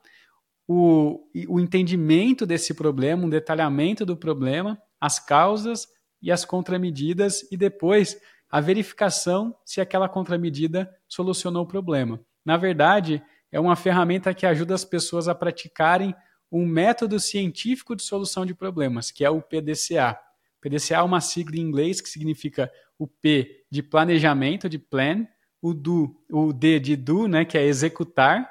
o, 0.69 1.27
o 1.49 1.59
entendimento 1.59 2.45
desse 2.45 2.75
problema, 2.75 3.25
um 3.25 3.31
detalhamento 3.31 4.05
do 4.05 4.15
problema, 4.15 4.81
as 5.01 5.19
causas 5.19 5.89
e 6.21 6.31
as 6.31 6.45
contramedidas, 6.45 7.51
e 7.51 7.57
depois 7.57 8.21
a 8.51 8.61
verificação 8.61 9.57
se 9.65 9.81
aquela 9.81 10.09
contramedida 10.09 10.95
solucionou 11.09 11.63
o 11.63 11.67
problema. 11.67 12.21
Na 12.45 12.59
verdade, 12.59 13.23
é 13.51 13.59
uma 13.59 13.77
ferramenta 13.77 14.35
que 14.35 14.45
ajuda 14.45 14.75
as 14.75 14.85
pessoas 14.85 15.27
a 15.27 15.35
praticarem 15.35 16.15
um 16.53 16.67
método 16.67 17.19
científico 17.19 17.97
de 17.97 18.03
solução 18.03 18.45
de 18.45 18.55
problemas, 18.55 19.11
que 19.11 19.25
é 19.25 19.31
o 19.31 19.41
PDCA. 19.41 20.19
PDCA 20.61 20.97
é 20.97 21.03
uma 21.03 21.21
sigla 21.21 21.57
em 21.57 21.61
inglês 21.61 22.01
que 22.01 22.09
significa 22.09 22.71
o 22.99 23.07
P 23.07 23.65
de 23.71 23.83
planejamento, 23.83 24.69
de 24.69 24.79
plan, 24.79 25.27
o, 25.63 25.73
do, 25.73 26.15
o 26.31 26.53
D 26.53 26.79
de 26.79 26.97
do, 26.97 27.27
né, 27.27 27.45
que 27.45 27.57
é 27.57 27.65
executar, 27.65 28.51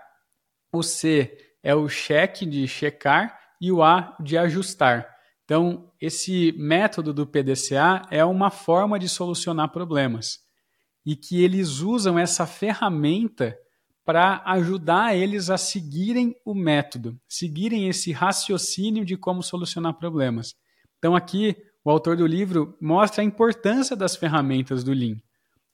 o 0.72 0.82
C 0.82 1.47
é 1.68 1.76
o 1.76 1.90
cheque 1.90 2.46
de 2.46 2.66
checar 2.66 3.38
e 3.60 3.74
o 3.74 3.84
A 3.84 4.16
de 4.22 4.38
ajustar. 4.38 5.06
Então, 5.44 5.92
esse 6.00 6.54
método 6.58 7.14
do 7.14 7.28
PDCA 7.28 8.04
é 8.10 8.24
uma 8.24 8.50
forma 8.50 8.98
de 8.98 9.10
solucionar 9.10 9.70
problemas 9.70 10.40
e 11.06 11.14
que 11.14 11.44
eles 11.44 11.82
usam 11.82 12.18
essa 12.18 12.48
ferramenta 12.48 13.54
para 14.06 14.42
ajudar 14.46 15.14
eles 15.14 15.50
a 15.50 15.58
seguirem 15.58 16.34
o 16.46 16.56
método, 16.56 17.20
seguirem 17.28 17.90
esse 17.90 18.14
raciocínio 18.14 19.04
de 19.04 19.18
como 19.18 19.44
solucionar 19.44 19.96
problemas. 19.96 20.56
Então, 20.98 21.18
aqui, 21.18 21.54
o 21.84 21.92
autor 21.92 22.16
do 22.16 22.26
livro 22.26 22.78
mostra 22.80 23.22
a 23.22 23.26
importância 23.26 23.94
das 23.94 24.16
ferramentas 24.16 24.86
do 24.86 24.94
Lean. 24.94 25.18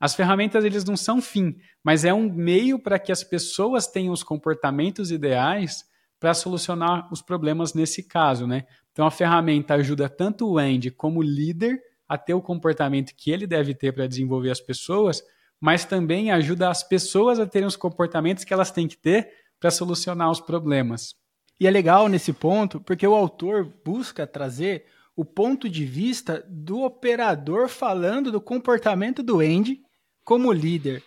As 0.03 0.13
ferramentas 0.13 0.65
eles 0.65 0.83
não 0.83 0.97
são 0.97 1.21
fim, 1.21 1.55
mas 1.81 2.03
é 2.03 2.13
um 2.13 2.29
meio 2.29 2.77
para 2.77 2.99
que 2.99 3.09
as 3.09 3.23
pessoas 3.23 3.87
tenham 3.87 4.11
os 4.11 4.21
comportamentos 4.21 5.11
ideais 5.11 5.85
para 6.19 6.33
solucionar 6.33 7.07
os 7.09 7.21
problemas 7.21 7.73
nesse 7.73 8.03
caso, 8.03 8.45
né? 8.45 8.65
Então 8.91 9.05
a 9.05 9.11
ferramenta 9.11 9.75
ajuda 9.75 10.09
tanto 10.09 10.45
o 10.45 10.57
Andy 10.57 10.91
como 10.91 11.21
o 11.21 11.23
líder 11.23 11.81
a 12.05 12.17
ter 12.17 12.33
o 12.33 12.41
comportamento 12.41 13.15
que 13.15 13.31
ele 13.31 13.47
deve 13.47 13.73
ter 13.73 13.93
para 13.93 14.05
desenvolver 14.05 14.51
as 14.51 14.59
pessoas, 14.59 15.23
mas 15.57 15.85
também 15.85 16.31
ajuda 16.31 16.69
as 16.69 16.83
pessoas 16.83 17.39
a 17.39 17.47
terem 17.47 17.65
os 17.65 17.77
comportamentos 17.77 18.43
que 18.43 18.53
elas 18.53 18.71
têm 18.71 18.89
que 18.89 18.97
ter 18.97 19.29
para 19.57 19.71
solucionar 19.71 20.29
os 20.29 20.41
problemas. 20.41 21.15
E 21.57 21.65
é 21.65 21.71
legal 21.71 22.09
nesse 22.09 22.33
ponto, 22.33 22.81
porque 22.81 23.07
o 23.07 23.15
autor 23.15 23.73
busca 23.85 24.27
trazer 24.27 24.83
o 25.15 25.23
ponto 25.23 25.69
de 25.69 25.85
vista 25.85 26.45
do 26.49 26.81
operador 26.81 27.69
falando 27.69 28.33
do 28.33 28.41
comportamento 28.41 29.23
do 29.23 29.39
Andy 29.39 29.81
como 30.23 30.51
líder. 30.51 31.03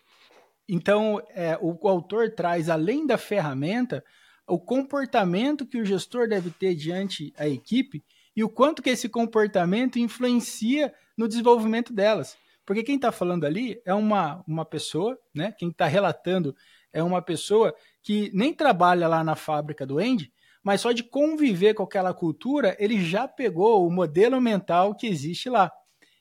Então, 0.68 1.22
é, 1.30 1.56
o, 1.60 1.76
o 1.80 1.88
autor 1.88 2.30
traz, 2.30 2.68
além 2.68 3.06
da 3.06 3.16
ferramenta, 3.16 4.04
o 4.46 4.58
comportamento 4.58 5.66
que 5.66 5.80
o 5.80 5.84
gestor 5.84 6.28
deve 6.28 6.50
ter 6.50 6.74
diante 6.74 7.32
a 7.36 7.48
equipe 7.48 8.04
e 8.34 8.44
o 8.44 8.48
quanto 8.48 8.82
que 8.82 8.90
esse 8.90 9.08
comportamento 9.08 9.98
influencia 9.98 10.92
no 11.16 11.26
desenvolvimento 11.26 11.92
delas. 11.92 12.36
Porque 12.64 12.82
quem 12.82 12.96
está 12.96 13.10
falando 13.12 13.44
ali 13.44 13.80
é 13.84 13.94
uma, 13.94 14.44
uma 14.46 14.64
pessoa, 14.64 15.18
né? 15.34 15.52
quem 15.56 15.70
está 15.70 15.86
relatando 15.86 16.54
é 16.92 17.02
uma 17.02 17.22
pessoa 17.22 17.74
que 18.02 18.30
nem 18.34 18.52
trabalha 18.52 19.08
lá 19.08 19.22
na 19.22 19.36
fábrica 19.36 19.86
do 19.86 19.98
Andy, 19.98 20.32
mas 20.62 20.80
só 20.80 20.90
de 20.90 21.04
conviver 21.04 21.74
com 21.74 21.84
aquela 21.84 22.12
cultura, 22.12 22.76
ele 22.80 23.00
já 23.00 23.28
pegou 23.28 23.86
o 23.86 23.90
modelo 23.90 24.40
mental 24.40 24.94
que 24.94 25.06
existe 25.06 25.48
lá. 25.48 25.70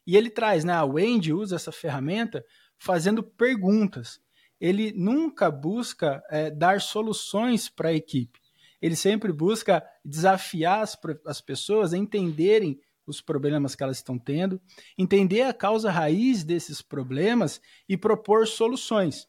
E 0.05 0.15
ele 0.15 0.29
traz, 0.29 0.63
né? 0.63 0.81
O 0.84 0.97
Andy 0.97 1.34
usa 1.34 1.55
essa 1.55 1.71
ferramenta 1.71 2.45
fazendo 2.77 3.23
perguntas. 3.23 4.19
Ele 4.59 4.93
nunca 4.93 5.51
busca 5.51 6.23
é, 6.29 6.49
dar 6.49 6.81
soluções 6.81 7.69
para 7.69 7.89
a 7.89 7.93
equipe. 7.93 8.39
Ele 8.81 8.95
sempre 8.95 9.31
busca 9.31 9.85
desafiar 10.03 10.81
as, 10.81 10.97
as 11.25 11.41
pessoas 11.41 11.93
a 11.93 11.97
entenderem 11.97 12.79
os 13.07 13.21
problemas 13.21 13.75
que 13.75 13.83
elas 13.83 13.97
estão 13.97 14.17
tendo, 14.17 14.59
entender 14.97 15.43
a 15.43 15.53
causa 15.53 15.91
raiz 15.91 16.43
desses 16.43 16.81
problemas 16.81 17.61
e 17.88 17.95
propor 17.95 18.47
soluções. 18.47 19.27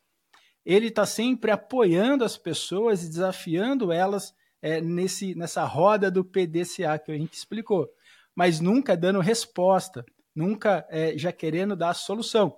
Ele 0.64 0.88
está 0.88 1.04
sempre 1.04 1.50
apoiando 1.50 2.24
as 2.24 2.36
pessoas 2.36 3.04
e 3.04 3.08
desafiando 3.08 3.92
elas 3.92 4.34
é, 4.62 4.80
nesse, 4.80 5.34
nessa 5.34 5.64
roda 5.64 6.10
do 6.10 6.24
PDCA 6.24 6.98
que 6.98 7.12
a 7.12 7.18
gente 7.18 7.34
explicou, 7.34 7.88
mas 8.34 8.58
nunca 8.60 8.96
dando 8.96 9.20
resposta, 9.20 10.04
nunca 10.34 10.86
é, 10.88 11.16
já 11.16 11.30
querendo 11.30 11.76
dar 11.76 11.94
solução 11.94 12.56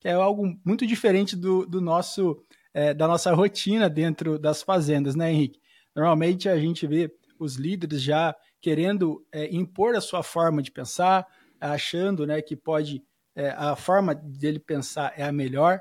que 0.00 0.08
é 0.08 0.12
algo 0.12 0.58
muito 0.64 0.86
diferente 0.86 1.36
do, 1.36 1.66
do 1.66 1.80
nosso 1.80 2.42
é, 2.72 2.94
da 2.94 3.06
nossa 3.06 3.32
rotina 3.34 3.90
dentro 3.90 4.38
das 4.38 4.62
fazendas, 4.62 5.14
né, 5.14 5.30
Henrique? 5.30 5.60
Normalmente 5.94 6.48
a 6.48 6.58
gente 6.58 6.86
vê 6.86 7.12
os 7.38 7.56
líderes 7.56 8.02
já 8.02 8.34
querendo 8.60 9.24
é, 9.32 9.54
impor 9.54 9.94
a 9.94 10.00
sua 10.00 10.22
forma 10.22 10.62
de 10.62 10.70
pensar, 10.70 11.26
achando 11.60 12.26
né, 12.26 12.40
que 12.40 12.56
pode 12.56 13.02
é, 13.34 13.50
a 13.50 13.76
forma 13.76 14.14
dele 14.14 14.58
pensar 14.58 15.12
é 15.16 15.24
a 15.24 15.32
melhor 15.32 15.80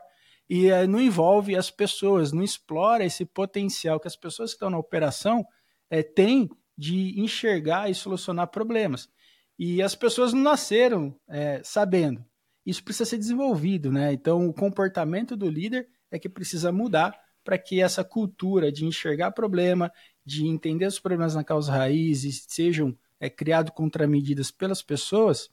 e 0.50 0.68
é, 0.68 0.88
não 0.88 1.00
envolve 1.00 1.56
as 1.56 1.70
pessoas, 1.70 2.32
não 2.32 2.44
explora 2.44 3.06
esse 3.06 3.24
potencial 3.24 4.00
que 4.00 4.08
as 4.08 4.16
pessoas 4.16 4.52
que 4.52 4.56
estão 4.56 4.70
na 4.70 4.78
operação 4.78 5.46
é, 5.90 6.02
têm 6.02 6.50
de 6.78 7.20
enxergar 7.20 7.90
e 7.90 7.94
solucionar 7.94 8.48
problemas. 8.48 9.10
E 9.58 9.82
as 9.82 9.94
pessoas 9.94 10.34
não 10.34 10.42
nasceram 10.42 11.16
é, 11.28 11.62
sabendo 11.64 12.26
isso 12.70 12.84
precisa 12.84 13.10
ser 13.10 13.18
desenvolvido, 13.18 13.92
né? 13.92 14.14
Então, 14.14 14.48
o 14.48 14.54
comportamento 14.54 15.36
do 15.36 15.50
líder 15.50 15.88
é 16.12 16.20
que 16.20 16.30
precisa 16.30 16.72
mudar 16.72 17.14
para 17.44 17.58
que 17.58 17.82
essa 17.82 18.04
cultura 18.04 18.72
de 18.72 18.86
enxergar 18.86 19.32
problema, 19.32 19.92
de 20.26 20.46
entender 20.46 20.86
os 20.86 21.00
problemas 21.00 21.36
na 21.36 21.44
causa 21.44 21.72
raiz 21.72 22.24
e 22.24 22.32
sejam 22.32 22.96
é, 23.20 23.30
criados 23.30 23.74
contramedidas 23.76 24.52
pelas 24.52 24.82
pessoas, 24.82 25.50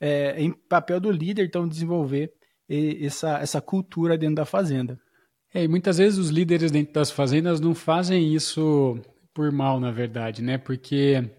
é, 0.00 0.40
em 0.40 0.52
papel 0.52 1.00
do 1.00 1.10
líder, 1.10 1.46
então, 1.46 1.68
desenvolver 1.68 2.32
essa, 2.68 3.38
essa 3.38 3.60
cultura 3.60 4.18
dentro 4.18 4.36
da 4.36 4.44
fazenda. 4.44 4.98
É, 5.54 5.64
e 5.64 5.68
muitas 5.68 5.98
vezes 5.98 6.18
os 6.18 6.30
líderes 6.30 6.70
dentro 6.70 6.92
das 6.92 7.10
fazendas 7.10 7.60
não 7.60 7.74
fazem 7.74 8.34
isso 8.34 8.98
por 9.32 9.52
mal, 9.52 9.78
na 9.78 9.90
verdade, 9.90 10.42
né? 10.42 10.58
Porque 10.58 11.30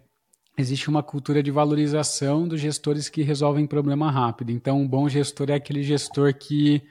existe 0.58 0.90
uma 0.90 1.04
cultura 1.04 1.44
de 1.44 1.52
valorização 1.52 2.48
dos 2.48 2.60
gestores 2.60 3.08
que 3.08 3.22
resolvem 3.22 3.68
problema 3.68 4.10
rápido. 4.10 4.52
Então, 4.52 4.82
um 4.82 4.88
bom 4.88 5.08
gestor 5.08 5.52
é 5.52 5.54
aquele 5.54 5.84
gestor 5.84 6.34
que 6.34 6.82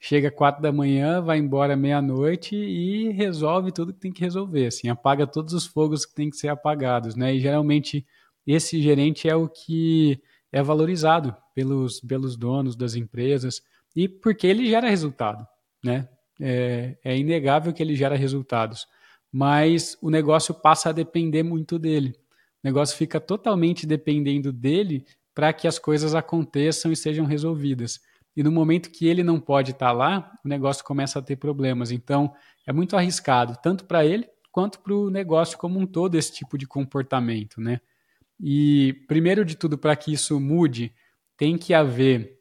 chega 0.00 0.30
quatro 0.30 0.62
da 0.62 0.72
manhã, 0.72 1.20
vai 1.20 1.38
embora 1.38 1.76
meia-noite 1.76 2.56
e 2.56 3.10
resolve 3.12 3.70
tudo 3.70 3.92
que 3.92 4.00
tem 4.00 4.12
que 4.12 4.20
resolver, 4.20 4.66
assim, 4.66 4.88
apaga 4.88 5.26
todos 5.26 5.54
os 5.54 5.64
fogos 5.64 6.04
que 6.04 6.14
tem 6.14 6.28
que 6.28 6.36
ser 6.36 6.48
apagados, 6.48 7.14
né? 7.14 7.32
E 7.32 7.38
geralmente 7.38 8.04
esse 8.44 8.82
gerente 8.82 9.28
é 9.28 9.36
o 9.36 9.48
que 9.48 10.20
é 10.50 10.60
valorizado 10.60 11.36
pelos, 11.54 12.00
pelos 12.00 12.36
donos 12.36 12.74
das 12.74 12.96
empresas 12.96 13.62
e 13.94 14.08
porque 14.08 14.46
ele 14.46 14.68
gera 14.68 14.88
resultado, 14.88 15.46
né? 15.84 16.08
É, 16.40 16.96
é 17.04 17.16
inegável 17.16 17.72
que 17.72 17.82
ele 17.82 17.94
gera 17.94 18.16
resultados, 18.16 18.88
mas 19.30 19.96
o 20.02 20.10
negócio 20.10 20.52
passa 20.52 20.88
a 20.88 20.92
depender 20.92 21.44
muito 21.44 21.78
dele. 21.78 22.16
Negócio 22.62 22.96
fica 22.96 23.20
totalmente 23.20 23.86
dependendo 23.86 24.52
dele 24.52 25.04
para 25.34 25.52
que 25.52 25.66
as 25.66 25.78
coisas 25.78 26.14
aconteçam 26.14 26.92
e 26.92 26.96
sejam 26.96 27.24
resolvidas. 27.24 28.00
E 28.36 28.42
no 28.42 28.52
momento 28.52 28.90
que 28.90 29.06
ele 29.06 29.22
não 29.22 29.40
pode 29.40 29.72
estar 29.72 29.86
tá 29.86 29.92
lá, 29.92 30.32
o 30.44 30.48
negócio 30.48 30.84
começa 30.84 31.18
a 31.18 31.22
ter 31.22 31.36
problemas. 31.36 31.90
Então, 31.90 32.32
é 32.66 32.72
muito 32.72 32.96
arriscado, 32.96 33.58
tanto 33.62 33.84
para 33.84 34.04
ele 34.04 34.26
quanto 34.50 34.80
para 34.80 34.94
o 34.94 35.10
negócio 35.10 35.58
como 35.58 35.78
um 35.78 35.86
todo, 35.86 36.14
esse 36.14 36.32
tipo 36.32 36.56
de 36.56 36.66
comportamento. 36.66 37.60
Né? 37.60 37.80
E, 38.38 39.04
primeiro 39.08 39.44
de 39.44 39.56
tudo, 39.56 39.78
para 39.78 39.96
que 39.96 40.12
isso 40.12 40.38
mude, 40.38 40.92
tem 41.36 41.56
que 41.56 41.74
haver 41.74 42.38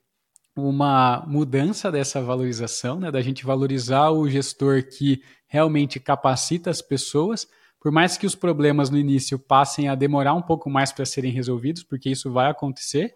uma 0.56 1.26
mudança 1.26 1.92
dessa 1.92 2.22
valorização, 2.22 3.00
né? 3.00 3.10
da 3.10 3.22
gente 3.22 3.46
valorizar 3.46 4.12
o 4.12 4.30
gestor 4.30 4.84
que 4.84 5.24
realmente 5.48 6.00
capacita 6.00 6.70
as 6.70 6.82
pessoas 6.82 7.48
por 7.82 7.92
mais 7.92 8.16
que 8.16 8.28
os 8.28 8.36
problemas 8.36 8.92
no 8.92 8.98
início 8.98 9.40
passem 9.40 9.90
a 9.90 9.96
demorar 9.96 10.36
um 10.36 10.42
pouco 10.42 10.70
mais 10.70 10.92
para 10.92 11.04
serem 11.04 11.32
resolvidos, 11.32 11.84
porque 11.84 12.12
isso 12.12 12.32
vai 12.32 12.48
acontecer, 12.48 13.16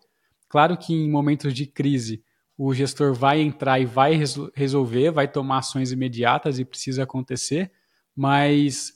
claro 0.49 0.75
que 0.75 0.91
em 0.91 1.09
momentos 1.09 1.53
de 1.53 1.67
crise 1.67 2.23
o 2.57 2.73
gestor 2.73 3.13
vai 3.13 3.41
entrar 3.41 3.79
e 3.79 3.85
vai 3.85 4.19
resolver, 4.55 5.11
vai 5.11 5.27
tomar 5.27 5.59
ações 5.59 5.91
imediatas 5.91 6.57
e 6.57 6.65
precisa 6.65 7.03
acontecer, 7.03 7.71
mas 8.15 8.93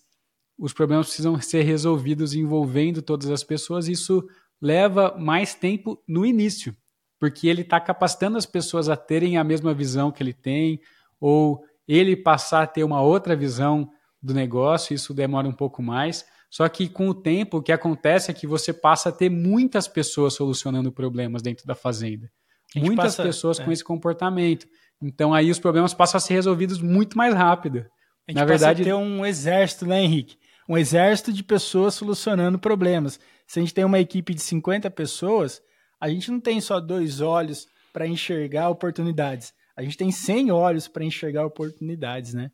os 0.57 0.73
problemas 0.73 1.07
precisam 1.07 1.39
ser 1.39 1.61
resolvidos 1.61 2.33
envolvendo 2.33 3.01
todas 3.01 3.29
as 3.29 3.43
pessoas. 3.43 3.87
Isso 3.87 4.27
leva 4.59 5.15
mais 5.19 5.53
tempo 5.53 6.01
no 6.07 6.25
início, 6.25 6.75
porque 7.19 7.47
ele 7.47 7.61
está 7.61 7.79
capacitando 7.79 8.37
as 8.37 8.45
pessoas 8.45 8.89
a 8.89 8.97
terem 8.97 9.37
a 9.37 9.43
mesma 9.43 9.73
visão 9.73 10.11
que 10.11 10.23
ele 10.23 10.33
tem, 10.33 10.81
ou 11.19 11.63
ele 11.87 12.15
passar 12.15 12.63
a 12.63 12.67
ter 12.67 12.83
uma 12.83 13.01
outra 13.01 13.35
visão 13.35 13.91
do 14.21 14.33
negócio, 14.33 14.93
isso 14.93 15.13
demora 15.13 15.47
um 15.47 15.53
pouco 15.53 15.81
mais. 15.81 16.25
Só 16.49 16.67
que 16.67 16.89
com 16.89 17.09
o 17.09 17.13
tempo, 17.13 17.57
o 17.57 17.61
que 17.61 17.71
acontece 17.71 18.31
é 18.31 18.33
que 18.33 18.47
você 18.47 18.73
passa 18.73 19.09
a 19.09 19.11
ter 19.11 19.29
muitas 19.29 19.87
pessoas 19.87 20.33
solucionando 20.33 20.91
problemas 20.91 21.41
dentro 21.41 21.65
da 21.65 21.75
fazenda. 21.75 22.29
Muitas 22.75 23.15
passa, 23.15 23.23
pessoas 23.23 23.59
é. 23.59 23.65
com 23.65 23.71
esse 23.71 23.83
comportamento. 23.83 24.67
Então 25.01 25.33
aí 25.33 25.49
os 25.49 25.59
problemas 25.59 25.93
passam 25.93 26.17
a 26.17 26.21
ser 26.21 26.33
resolvidos 26.33 26.81
muito 26.81 27.17
mais 27.17 27.33
rápido. 27.33 27.85
A 28.27 28.31
gente 28.31 28.39
Na 28.39 28.45
verdade, 28.45 28.83
ter 28.83 28.93
um 28.93 29.25
exército, 29.25 29.85
né, 29.85 30.03
Henrique? 30.03 30.37
um 30.69 30.77
exército 30.77 31.33
de 31.33 31.43
pessoas 31.43 31.95
solucionando 31.95 32.59
problemas. 32.59 33.19
Se 33.47 33.57
a 33.57 33.61
gente 33.63 33.73
tem 33.73 33.83
uma 33.83 33.99
equipe 33.99 34.35
de 34.35 34.41
50 34.41 34.91
pessoas, 34.91 35.59
a 35.99 36.07
gente 36.07 36.29
não 36.29 36.39
tem 36.39 36.61
só 36.61 36.79
dois 36.79 37.21
olhos 37.21 37.67
para 37.91 38.07
enxergar 38.07 38.69
oportunidades. 38.69 39.51
A 39.75 39.81
gente 39.81 39.97
tem 39.97 40.11
100 40.11 40.51
olhos 40.51 40.87
para 40.87 41.03
enxergar 41.03 41.43
oportunidades, 41.43 42.35
né? 42.35 42.51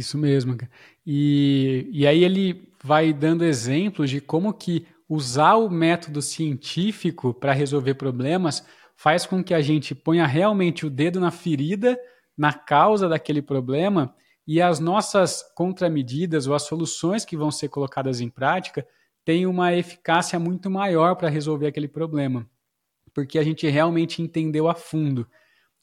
Isso 0.00 0.16
mesmo. 0.16 0.56
E, 1.06 1.86
e 1.92 2.06
aí 2.06 2.24
ele 2.24 2.72
vai 2.82 3.12
dando 3.12 3.44
exemplos 3.44 4.08
de 4.08 4.18
como 4.18 4.54
que 4.54 4.86
usar 5.06 5.56
o 5.56 5.68
método 5.68 6.22
científico 6.22 7.34
para 7.34 7.52
resolver 7.52 7.94
problemas 7.94 8.64
faz 8.96 9.26
com 9.26 9.44
que 9.44 9.52
a 9.52 9.60
gente 9.60 9.94
ponha 9.94 10.26
realmente 10.26 10.86
o 10.86 10.90
dedo 10.90 11.20
na 11.20 11.30
ferida, 11.30 11.98
na 12.36 12.52
causa 12.52 13.10
daquele 13.10 13.42
problema, 13.42 14.14
e 14.46 14.60
as 14.62 14.80
nossas 14.80 15.42
contramedidas 15.54 16.46
ou 16.46 16.54
as 16.54 16.62
soluções 16.62 17.24
que 17.24 17.36
vão 17.36 17.50
ser 17.50 17.68
colocadas 17.68 18.22
em 18.22 18.30
prática 18.30 18.86
têm 19.22 19.46
uma 19.46 19.74
eficácia 19.74 20.38
muito 20.38 20.70
maior 20.70 21.14
para 21.14 21.28
resolver 21.28 21.66
aquele 21.66 21.88
problema, 21.88 22.48
porque 23.12 23.38
a 23.38 23.44
gente 23.44 23.68
realmente 23.68 24.22
entendeu 24.22 24.66
a 24.66 24.74
fundo. 24.74 25.26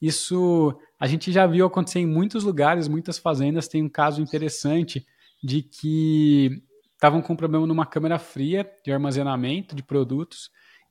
Isso 0.00 0.78
a 0.98 1.06
gente 1.06 1.32
já 1.32 1.46
viu 1.46 1.66
acontecer 1.66 2.00
em 2.00 2.06
muitos 2.06 2.44
lugares, 2.44 2.88
muitas 2.88 3.18
fazendas. 3.18 3.68
Tem 3.68 3.82
um 3.82 3.88
caso 3.88 4.22
interessante 4.22 5.04
de 5.42 5.62
que 5.62 6.62
estavam 6.92 7.22
com 7.22 7.32
um 7.32 7.36
problema 7.36 7.66
numa 7.66 7.86
câmera 7.86 8.18
fria 8.18 8.68
de 8.84 8.92
armazenamento 8.92 9.74
de 9.74 9.82
produtos 9.82 10.50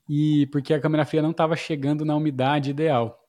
e 0.10 0.48
porque 0.48 0.74
a 0.74 0.80
câmera 0.80 1.06
fria 1.06 1.22
não 1.22 1.32
estava 1.32 1.56
chegando 1.56 2.06
na 2.06 2.16
umidade 2.16 2.70
ideal. 2.70 3.20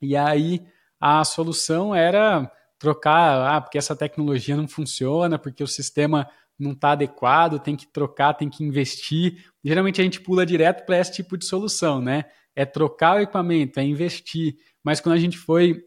E 0.00 0.16
aí 0.16 0.64
a 1.00 1.24
solução 1.24 1.94
era 1.94 2.50
trocar, 2.78 3.56
ah, 3.56 3.60
porque 3.60 3.78
essa 3.78 3.94
tecnologia 3.94 4.56
não 4.56 4.68
funciona, 4.68 5.38
porque 5.38 5.62
o 5.62 5.68
sistema 5.68 6.28
não 6.58 6.72
está 6.72 6.92
adequado, 6.92 7.58
tem 7.58 7.76
que 7.76 7.86
trocar, 7.86 8.34
tem 8.34 8.48
que 8.48 8.64
investir. 8.64 9.44
Geralmente 9.64 10.00
a 10.00 10.04
gente 10.04 10.20
pula 10.20 10.46
direto 10.46 10.84
para 10.84 10.98
esse 10.98 11.12
tipo 11.12 11.36
de 11.36 11.44
solução, 11.44 12.00
né? 12.00 12.24
É 12.54 12.64
trocar 12.64 13.16
o 13.16 13.20
equipamento, 13.20 13.80
é 13.80 13.84
investir. 13.84 14.56
Mas 14.84 15.00
quando 15.00 15.14
a 15.14 15.18
gente 15.18 15.38
foi 15.38 15.84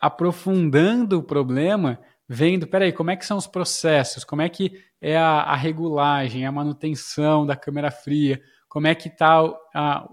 aprofundando 0.00 1.18
o 1.18 1.22
problema, 1.22 1.98
vendo, 2.28 2.66
peraí, 2.66 2.92
como 2.92 3.10
é 3.10 3.16
que 3.16 3.26
são 3.26 3.36
os 3.36 3.46
processos, 3.46 4.24
como 4.24 4.42
é 4.42 4.48
que 4.48 4.80
é 5.00 5.16
a, 5.16 5.42
a 5.42 5.56
regulagem, 5.56 6.46
a 6.46 6.52
manutenção 6.52 7.46
da 7.46 7.56
câmera 7.56 7.90
fria, 7.90 8.40
como 8.68 8.86
é 8.86 8.94
que 8.94 9.08
está 9.08 9.40
a, 9.74 10.08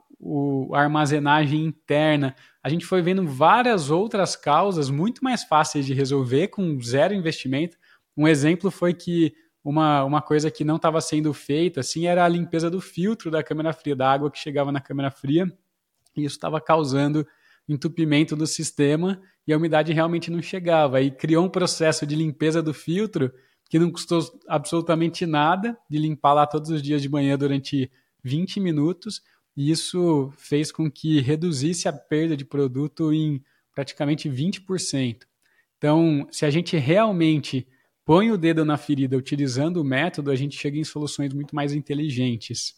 a 0.72 0.80
armazenagem 0.80 1.66
interna. 1.66 2.36
A 2.64 2.70
gente 2.70 2.86
foi 2.86 3.02
vendo 3.02 3.28
várias 3.28 3.90
outras 3.90 4.36
causas 4.36 4.90
muito 4.90 5.24
mais 5.24 5.44
fáceis 5.44 5.86
de 5.86 5.94
resolver 5.94 6.50
com 6.50 6.80
zero 6.82 7.14
investimento. 7.14 7.78
Um 8.16 8.28
exemplo 8.28 8.72
foi 8.72 8.94
que 8.94 9.34
uma, 9.64 10.04
uma 10.04 10.22
coisa 10.22 10.52
que 10.52 10.64
não 10.64 10.76
estava 10.76 11.02
sendo 11.02 11.34
feita 11.34 11.80
assim 11.80 12.06
era 12.06 12.24
a 12.24 12.28
limpeza 12.28 12.70
do 12.70 12.80
filtro 12.80 13.32
da 13.32 13.44
câmera 13.44 13.74
fria, 13.74 13.96
da 13.96 14.12
água 14.12 14.30
que 14.30 14.38
chegava 14.38 14.72
na 14.72 14.82
câmera 14.82 15.10
fria, 15.10 15.46
e 16.16 16.26
isso 16.26 16.36
estava 16.36 16.62
causando 16.62 17.26
entupimento 17.68 18.36
do 18.36 18.46
sistema 18.46 19.22
e 19.48 19.54
a 19.54 19.58
umidade 19.58 19.94
realmente 19.94 20.32
não 20.32 20.42
chegava. 20.42 21.02
E 21.02 21.12
criou 21.12 21.46
um 21.46 21.50
processo 21.50 22.06
de 22.06 22.16
limpeza 22.16 22.62
do 22.62 22.74
filtro 22.74 23.32
que 23.70 23.80
não 23.80 23.92
custou 23.92 24.22
absolutamente 24.48 25.26
nada, 25.26 25.78
de 25.90 25.98
limpar 25.98 26.34
lá 26.34 26.46
todos 26.46 26.70
os 26.70 26.82
dias 26.82 27.02
de 27.02 27.10
manhã 27.10 27.38
durante 27.38 27.92
20 28.24 28.60
minutos, 28.60 29.22
e 29.56 29.72
isso 29.72 30.32
fez 30.38 30.72
com 30.72 30.90
que 30.90 31.20
reduzisse 31.22 31.88
a 31.88 31.94
perda 31.94 32.38
de 32.38 32.46
produto 32.46 33.12
em 33.12 33.44
praticamente 33.74 34.30
20%. 34.30 35.24
Então, 35.78 36.28
se 36.32 36.46
a 36.46 36.50
gente 36.50 36.78
realmente 36.78 37.68
põe 38.06 38.32
o 38.32 38.38
dedo 38.38 38.64
na 38.64 38.78
ferida 38.78 39.18
utilizando 39.18 39.78
o 39.78 39.84
método, 39.84 40.32
a 40.32 40.36
gente 40.36 40.58
chega 40.58 40.78
em 40.78 40.84
soluções 40.84 41.34
muito 41.34 41.56
mais 41.56 41.74
inteligentes. 41.74 42.76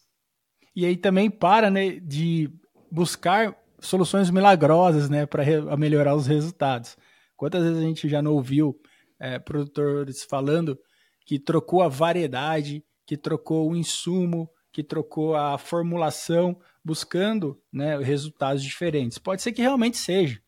E 0.76 0.86
aí 0.86 0.98
também 0.98 1.30
para 1.30 1.70
né, 1.70 2.00
de 2.00 2.50
buscar 2.92 3.56
soluções 3.80 4.30
milagrosas 4.30 5.10
né, 5.10 5.26
para 5.26 5.44
melhorar 5.78 6.16
os 6.16 6.28
resultados. 6.28 6.98
Quantas 7.36 7.64
vezes 7.64 7.78
a 7.80 7.86
gente 7.86 8.08
já 8.08 8.22
não 8.22 8.34
ouviu 8.34 8.80
é, 9.20 9.40
produtores 9.40 10.24
falando 10.24 10.78
que 11.26 11.40
trocou 11.40 11.82
a 11.82 11.88
variedade, 11.88 12.84
que 13.06 13.18
trocou 13.18 13.70
o 13.70 13.76
insumo, 13.76 14.50
que 14.72 14.84
trocou 14.84 15.36
a 15.36 15.58
formulação, 15.58 16.60
buscando 16.84 17.60
né, 17.72 17.98
resultados 17.98 18.62
diferentes. 18.62 19.18
Pode 19.18 19.42
ser 19.42 19.52
que 19.52 19.62
realmente 19.62 19.98
seja, 19.98 20.42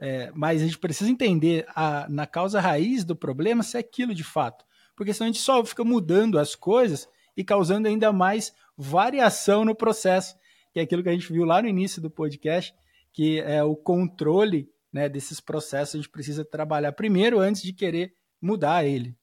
é, 0.00 0.30
mas 0.34 0.62
a 0.62 0.64
gente 0.64 0.78
precisa 0.78 1.10
entender 1.10 1.66
a, 1.74 2.06
na 2.08 2.26
causa 2.26 2.60
raiz 2.60 3.04
do 3.04 3.16
problema 3.16 3.62
se 3.62 3.76
é 3.76 3.80
aquilo 3.80 4.14
de 4.14 4.24
fato. 4.24 4.64
Porque 4.94 5.12
senão 5.12 5.26
a 5.28 5.32
gente 5.32 5.42
só 5.42 5.64
fica 5.64 5.84
mudando 5.84 6.38
as 6.38 6.54
coisas 6.54 7.08
e 7.36 7.44
causando 7.44 7.88
ainda 7.88 8.12
mais 8.12 8.54
variação 8.76 9.64
no 9.64 9.74
processo 9.74 10.36
que 10.76 10.80
é 10.80 10.82
aquilo 10.82 11.02
que 11.02 11.08
a 11.08 11.12
gente 11.12 11.32
viu 11.32 11.46
lá 11.46 11.62
no 11.62 11.68
início 11.68 12.02
do 12.02 12.10
podcast, 12.10 12.74
que 13.10 13.40
é 13.40 13.64
o 13.64 13.74
controle 13.74 14.68
né, 14.92 15.08
desses 15.08 15.40
processos. 15.40 15.94
A 15.94 15.96
gente 15.96 16.10
precisa 16.10 16.44
trabalhar 16.44 16.92
primeiro 16.92 17.38
antes 17.38 17.62
de 17.62 17.72
querer 17.72 18.12
mudar 18.42 18.84
ele. 18.84 19.16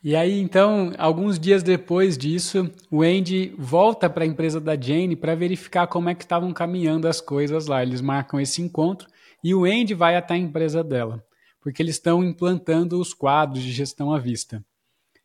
E 0.00 0.14
aí, 0.14 0.38
então, 0.38 0.92
alguns 0.96 1.40
dias 1.40 1.64
depois 1.64 2.16
disso, 2.16 2.70
o 2.88 3.02
Andy 3.02 3.52
volta 3.58 4.08
para 4.08 4.22
a 4.22 4.26
empresa 4.28 4.60
da 4.60 4.80
Jane 4.80 5.16
para 5.16 5.34
verificar 5.34 5.88
como 5.88 6.08
é 6.08 6.14
que 6.14 6.22
estavam 6.22 6.52
caminhando 6.52 7.08
as 7.08 7.20
coisas 7.20 7.66
lá. 7.66 7.82
Eles 7.82 8.00
marcam 8.00 8.38
esse 8.38 8.62
encontro 8.62 9.08
e 9.42 9.52
o 9.56 9.64
Andy 9.64 9.92
vai 9.92 10.14
até 10.14 10.34
a 10.34 10.38
empresa 10.38 10.84
dela, 10.84 11.20
porque 11.60 11.82
eles 11.82 11.96
estão 11.96 12.22
implantando 12.22 13.00
os 13.00 13.12
quadros 13.12 13.60
de 13.60 13.72
gestão 13.72 14.14
à 14.14 14.20
vista. 14.20 14.64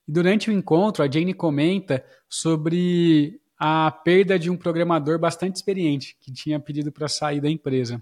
E 0.07 0.11
durante 0.11 0.49
o 0.49 0.53
encontro, 0.53 1.03
a 1.03 1.11
Jane 1.11 1.35
comenta 1.35 2.03
sobre 2.27 3.39
a 3.59 3.91
perda 3.91 4.39
de 4.39 4.49
um 4.49 4.55
programador 4.55 5.19
bastante 5.19 5.57
experiente, 5.57 6.15
que 6.21 6.31
tinha 6.31 6.57
pedido 6.61 6.93
para 6.93 7.09
sair 7.09 7.41
da 7.41 7.49
empresa. 7.49 8.01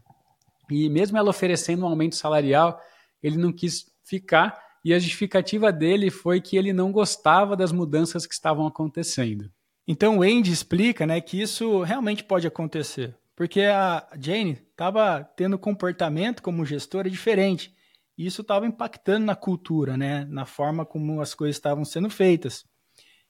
E 0.69 0.87
mesmo 0.87 1.17
ela 1.17 1.31
oferecendo 1.31 1.83
um 1.83 1.89
aumento 1.89 2.15
salarial, 2.15 2.79
ele 3.23 3.37
não 3.37 3.51
quis 3.51 3.91
ficar, 4.03 4.61
e 4.85 4.93
a 4.93 4.99
justificativa 4.99 5.71
dele 5.71 6.11
foi 6.11 6.39
que 6.39 6.55
ele 6.55 6.71
não 6.71 6.91
gostava 6.91 7.57
das 7.57 7.71
mudanças 7.71 8.27
que 8.27 8.33
estavam 8.35 8.67
acontecendo. 8.67 9.51
Então 9.87 10.19
o 10.19 10.21
Andy 10.21 10.51
explica 10.51 11.07
né, 11.07 11.19
que 11.19 11.41
isso 11.41 11.81
realmente 11.81 12.23
pode 12.23 12.45
acontecer, 12.45 13.17
porque 13.35 13.61
a 13.61 14.07
Jane 14.19 14.61
estava 14.69 15.23
tendo 15.35 15.57
comportamento 15.57 16.43
como 16.43 16.65
gestora 16.65 17.09
diferente, 17.09 17.73
e 18.15 18.27
isso 18.27 18.41
estava 18.41 18.67
impactando 18.67 19.25
na 19.25 19.35
cultura, 19.35 19.97
né, 19.97 20.23
na 20.25 20.45
forma 20.45 20.85
como 20.85 21.19
as 21.19 21.33
coisas 21.33 21.55
estavam 21.55 21.83
sendo 21.83 22.09
feitas. 22.09 22.63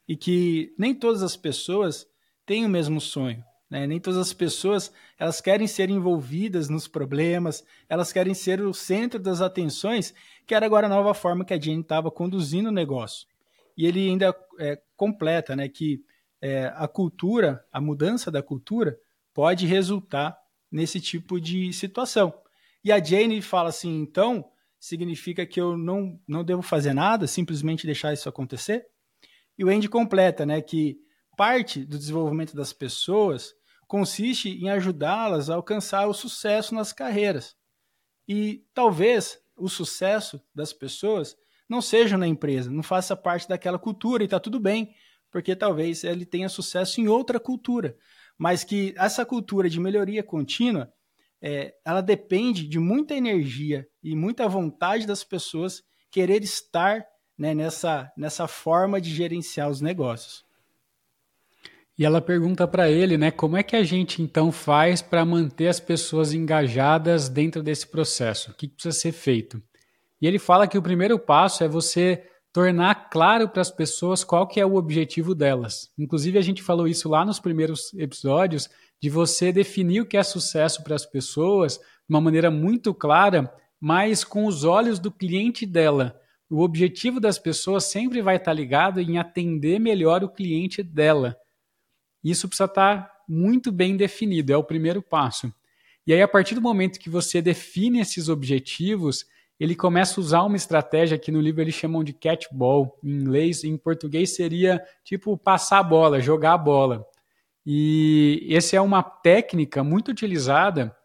E 0.07 0.15
que 0.15 0.73
nem 0.77 0.95
todas 0.95 1.21
as 1.21 1.35
pessoas 1.35 2.07
têm 2.47 2.65
o 2.65 2.69
mesmo 2.69 2.99
sonho. 2.99 3.43
Né? 3.69 3.85
Nem 3.85 3.99
todas 3.99 4.17
as 4.17 4.33
pessoas 4.33 4.91
elas 5.19 5.41
querem 5.41 5.67
ser 5.67 5.89
envolvidas 5.89 6.69
nos 6.69 6.87
problemas, 6.87 7.63
elas 7.87 8.11
querem 8.11 8.33
ser 8.33 8.61
o 8.61 8.73
centro 8.73 9.19
das 9.19 9.41
atenções, 9.41 10.13
que 10.47 10.55
era 10.55 10.65
agora 10.65 10.87
a 10.87 10.89
nova 10.89 11.13
forma 11.13 11.45
que 11.45 11.53
a 11.53 11.59
Jane 11.59 11.81
estava 11.81 12.09
conduzindo 12.09 12.69
o 12.69 12.71
negócio. 12.71 13.27
E 13.77 13.85
ele 13.85 14.07
ainda 14.07 14.35
é, 14.57 14.81
completa 14.95 15.55
né, 15.55 15.67
que 15.67 16.01
é, 16.41 16.71
a 16.75 16.87
cultura, 16.87 17.63
a 17.71 17.81
mudança 17.81 18.31
da 18.31 18.41
cultura, 18.41 18.97
pode 19.33 19.67
resultar 19.67 20.35
nesse 20.71 20.99
tipo 21.01 21.39
de 21.39 21.71
situação. 21.73 22.33
E 22.83 22.91
a 22.91 23.03
Jane 23.03 23.41
fala 23.41 23.69
assim: 23.69 23.99
então, 23.99 24.49
significa 24.79 25.45
que 25.45 25.59
eu 25.59 25.77
não, 25.77 26.19
não 26.27 26.43
devo 26.43 26.61
fazer 26.61 26.93
nada, 26.93 27.27
simplesmente 27.27 27.85
deixar 27.85 28.13
isso 28.13 28.29
acontecer? 28.29 28.87
E 29.57 29.65
o 29.65 29.69
Andy 29.69 29.89
completa 29.89 30.45
né, 30.45 30.61
que 30.61 30.97
parte 31.37 31.85
do 31.85 31.97
desenvolvimento 31.97 32.55
das 32.55 32.73
pessoas 32.73 33.53
consiste 33.87 34.49
em 34.49 34.69
ajudá-las 34.69 35.49
a 35.49 35.55
alcançar 35.55 36.07
o 36.07 36.13
sucesso 36.13 36.75
nas 36.75 36.91
carreiras. 36.91 37.55
E 38.27 38.65
talvez 38.73 39.39
o 39.55 39.69
sucesso 39.69 40.41
das 40.53 40.73
pessoas 40.73 41.37
não 41.69 41.81
seja 41.81 42.17
na 42.17 42.27
empresa, 42.27 42.71
não 42.71 42.83
faça 42.83 43.15
parte 43.15 43.47
daquela 43.47 43.77
cultura 43.77 44.23
e 44.23 44.25
está 44.25 44.39
tudo 44.39 44.59
bem, 44.59 44.93
porque 45.31 45.55
talvez 45.55 46.03
ele 46.03 46.25
tenha 46.25 46.49
sucesso 46.49 46.99
em 46.99 47.07
outra 47.07 47.39
cultura, 47.39 47.95
mas 48.37 48.63
que 48.63 48.93
essa 48.97 49.25
cultura 49.25 49.69
de 49.69 49.79
melhoria 49.79 50.23
contínua, 50.23 50.91
é, 51.41 51.75
ela 51.85 52.01
depende 52.01 52.67
de 52.67 52.79
muita 52.79 53.13
energia 53.13 53.87
e 54.01 54.15
muita 54.15 54.47
vontade 54.47 55.05
das 55.05 55.23
pessoas 55.23 55.83
querer 56.09 56.41
estar 56.43 57.05
né, 57.37 57.53
nessa, 57.53 58.11
nessa 58.17 58.47
forma 58.47 58.99
de 58.99 59.13
gerenciar 59.13 59.69
os 59.69 59.81
negócios. 59.81 60.46
E 61.97 62.05
ela 62.05 62.21
pergunta 62.21 62.67
para 62.67 62.91
ele, 62.91 63.17
né, 63.17 63.31
como 63.31 63.57
é 63.57 63.63
que 63.63 63.75
a 63.75 63.83
gente 63.83 64.21
então 64.21 64.51
faz 64.51 65.01
para 65.01 65.25
manter 65.25 65.67
as 65.67 65.79
pessoas 65.79 66.31
engajadas 66.31 67.27
dentro 67.27 67.63
desse 67.63 67.87
processo? 67.87 68.51
O 68.51 68.53
que 68.53 68.67
precisa 68.67 68.95
ser 68.95 69.11
feito? 69.11 69.59
E 70.21 70.27
ele 70.27 70.37
fala 70.37 70.67
que 70.67 70.77
o 70.77 70.81
primeiro 70.81 71.17
passo 71.17 71.63
é 71.63 71.67
você 71.67 72.23
tornar 72.53 73.09
claro 73.09 73.49
para 73.49 73.61
as 73.61 73.71
pessoas 73.71 74.23
qual 74.23 74.47
que 74.47 74.59
é 74.59 74.65
o 74.65 74.75
objetivo 74.75 75.33
delas. 75.33 75.91
Inclusive 75.97 76.37
a 76.37 76.41
gente 76.41 76.61
falou 76.61 76.87
isso 76.87 77.09
lá 77.09 77.25
nos 77.25 77.39
primeiros 77.39 77.93
episódios 77.95 78.69
de 79.01 79.09
você 79.09 79.51
definir 79.51 80.01
o 80.01 80.05
que 80.05 80.17
é 80.17 80.23
sucesso 80.23 80.83
para 80.83 80.95
as 80.95 81.05
pessoas 81.05 81.77
de 81.77 81.83
uma 82.09 82.21
maneira 82.21 82.51
muito 82.51 82.93
clara, 82.93 83.51
mas 83.79 84.23
com 84.23 84.45
os 84.45 84.63
olhos 84.63 84.99
do 84.99 85.11
cliente 85.11 85.65
dela, 85.65 86.19
o 86.49 86.61
objetivo 86.61 87.19
das 87.19 87.37
pessoas 87.37 87.85
sempre 87.85 88.21
vai 88.21 88.37
estar 88.37 88.53
ligado 88.53 89.01
em 89.01 89.17
atender 89.17 89.79
melhor 89.79 90.23
o 90.23 90.29
cliente 90.29 90.81
dela. 90.81 91.35
Isso 92.29 92.47
precisa 92.47 92.65
estar 92.65 93.11
muito 93.27 93.71
bem 93.71 93.95
definido, 93.95 94.51
é 94.51 94.57
o 94.57 94.63
primeiro 94.63 95.01
passo. 95.01 95.53
E 96.05 96.13
aí, 96.13 96.21
a 96.21 96.27
partir 96.27 96.55
do 96.55 96.61
momento 96.61 96.99
que 96.99 97.09
você 97.09 97.41
define 97.41 97.99
esses 97.99 98.29
objetivos, 98.29 99.25
ele 99.59 99.75
começa 99.75 100.19
a 100.19 100.23
usar 100.23 100.43
uma 100.43 100.55
estratégia 100.55 101.17
que 101.17 101.31
no 101.31 101.41
livro 101.41 101.61
eles 101.61 101.73
chamam 101.73 102.03
de 102.03 102.13
catchball, 102.13 102.97
em 103.03 103.11
inglês, 103.11 103.63
em 103.63 103.75
português 103.75 104.35
seria 104.35 104.81
tipo 105.03 105.37
passar 105.37 105.79
a 105.79 105.83
bola, 105.83 106.21
jogar 106.21 106.53
a 106.53 106.57
bola. 106.57 107.05
E 107.65 108.47
essa 108.51 108.75
é 108.75 108.81
uma 108.81 109.03
técnica 109.03 109.83
muito 109.83 110.11
utilizada 110.11 110.95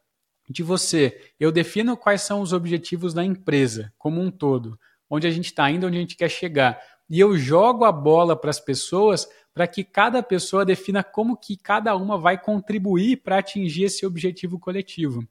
de 0.48 0.62
você. 0.62 1.32
Eu 1.40 1.50
defino 1.50 1.96
quais 1.96 2.22
são 2.22 2.40
os 2.40 2.52
objetivos 2.52 3.14
da 3.14 3.24
empresa 3.24 3.92
como 3.98 4.20
um 4.20 4.30
todo, 4.30 4.78
onde 5.08 5.26
a 5.26 5.30
gente 5.30 5.46
está 5.46 5.70
indo, 5.70 5.86
onde 5.86 5.96
a 5.96 6.00
gente 6.00 6.16
quer 6.16 6.28
chegar. 6.28 6.80
E 7.08 7.18
eu 7.18 7.36
jogo 7.36 7.84
a 7.84 7.92
bola 7.92 8.36
para 8.36 8.50
as 8.50 8.60
pessoas 8.60 9.28
para 9.54 9.66
que 9.66 9.84
cada 9.84 10.22
pessoa 10.22 10.64
defina 10.64 11.04
como 11.04 11.36
que 11.36 11.56
cada 11.56 11.94
uma 11.96 12.16
vai 12.18 12.40
contribuir 12.40 13.18
para 13.18 13.38
atingir 13.38 13.84
esse 13.84 14.06
objetivo 14.06 14.58
coletivo. 14.58 15.26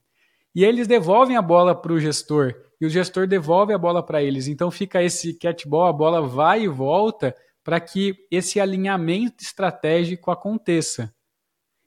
E 0.54 0.64
eles 0.64 0.88
devolvem 0.88 1.38
a 1.38 1.42
bola 1.42 1.74
para 1.74 1.94
o 1.94 2.00
gestor 2.00 2.54
e 2.80 2.86
o 2.86 2.90
gestor 2.90 3.28
devolve 3.28 3.74
a 3.74 3.78
bola 3.78 4.04
para 4.04 4.22
eles. 4.22 4.48
Então 4.48 4.70
fica 4.70 5.02
esse 5.02 5.34
catball, 5.34 5.88
a 5.88 5.94
bola 5.94 6.22
vai 6.22 6.64
e 6.64 6.68
volta 6.68 7.36
para 7.64 7.80
que 7.80 8.16
esse 8.30 8.60
alinhamento 8.60 9.44
estratégico 9.44 10.32
aconteça. 10.32 11.14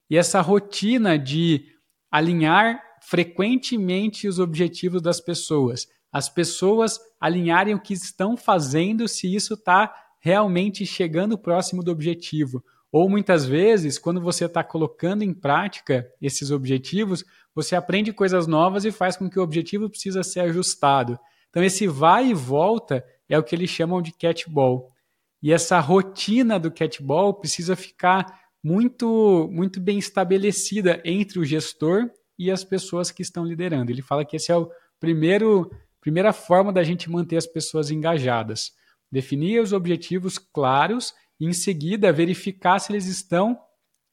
E 0.09 0.17
essa 0.17 0.41
rotina 0.41 1.19
de 1.19 1.67
alinhar 2.11 2.81
frequentemente 3.03 4.29
os 4.29 4.39
objetivos 4.39 5.03
das 5.03 5.21
pessoas, 5.21 5.87
as 6.13 6.29
pessoas 6.29 6.99
alinharem 7.21 7.75
o 7.75 7.81
que 7.81 7.93
estão 7.93 8.37
fazendo, 8.37 9.09
se 9.09 9.35
isso 9.35 9.55
está 9.55 9.93
realmente 10.25 10.87
chegando 10.87 11.37
próximo 11.37 11.83
do 11.83 11.93
objetivo. 11.93 12.65
Ou 12.91 13.11
muitas 13.11 13.45
vezes, 13.45 13.99
quando 13.99 14.23
você 14.23 14.47
está 14.47 14.65
colocando 14.65 15.23
em 15.23 15.35
prática 15.35 16.11
esses 16.19 16.51
objetivos, 16.51 17.23
você 17.55 17.77
aprende 17.77 18.11
coisas 18.11 18.47
novas 18.47 18.87
e 18.87 18.91
faz 18.91 19.19
com 19.19 19.29
que 19.29 19.39
o 19.39 19.43
objetivo 19.43 19.91
precisa 19.91 20.23
ser 20.23 20.41
ajustado. 20.41 21.19
Então, 21.51 21.63
esse 21.63 21.87
vai 21.87 22.29
e 22.29 22.35
volta 22.35 23.05
é 23.29 23.39
o 23.39 23.43
que 23.43 23.55
eles 23.55 23.69
chamam 23.69 24.01
de 24.01 24.13
catball. 24.13 24.91
E 25.43 25.53
essa 25.53 25.79
rotina 25.79 26.59
do 26.59 26.71
catball 26.71 27.35
precisa 27.35 27.77
ficar 27.77 28.25
muito, 28.63 29.47
muito 29.53 29.79
bem 29.79 29.99
estabelecida 29.99 31.03
entre 31.05 31.39
o 31.39 31.45
gestor 31.45 32.09
e 32.39 32.51
as 32.51 32.65
pessoas 32.65 33.11
que 33.11 33.21
estão 33.21 33.45
liderando. 33.45 33.93
Ele 33.93 34.01
fala 34.01 34.25
que 34.25 34.37
esse 34.37 34.51
é 34.51 34.57
o 34.57 34.71
primeiro 34.99 35.71
primeira 36.01 36.33
forma 36.33 36.73
da 36.73 36.83
gente 36.83 37.11
manter 37.11 37.37
as 37.37 37.47
pessoas 37.47 37.91
engajadas. 37.91 38.73
Definir 39.11 39.61
os 39.61 39.73
objetivos 39.73 40.39
claros 40.39 41.15
e, 41.39 41.47
em 41.47 41.53
seguida, 41.53 42.13
verificar 42.13 42.79
se 42.79 42.93
eles 42.93 43.07
estão 43.07 43.59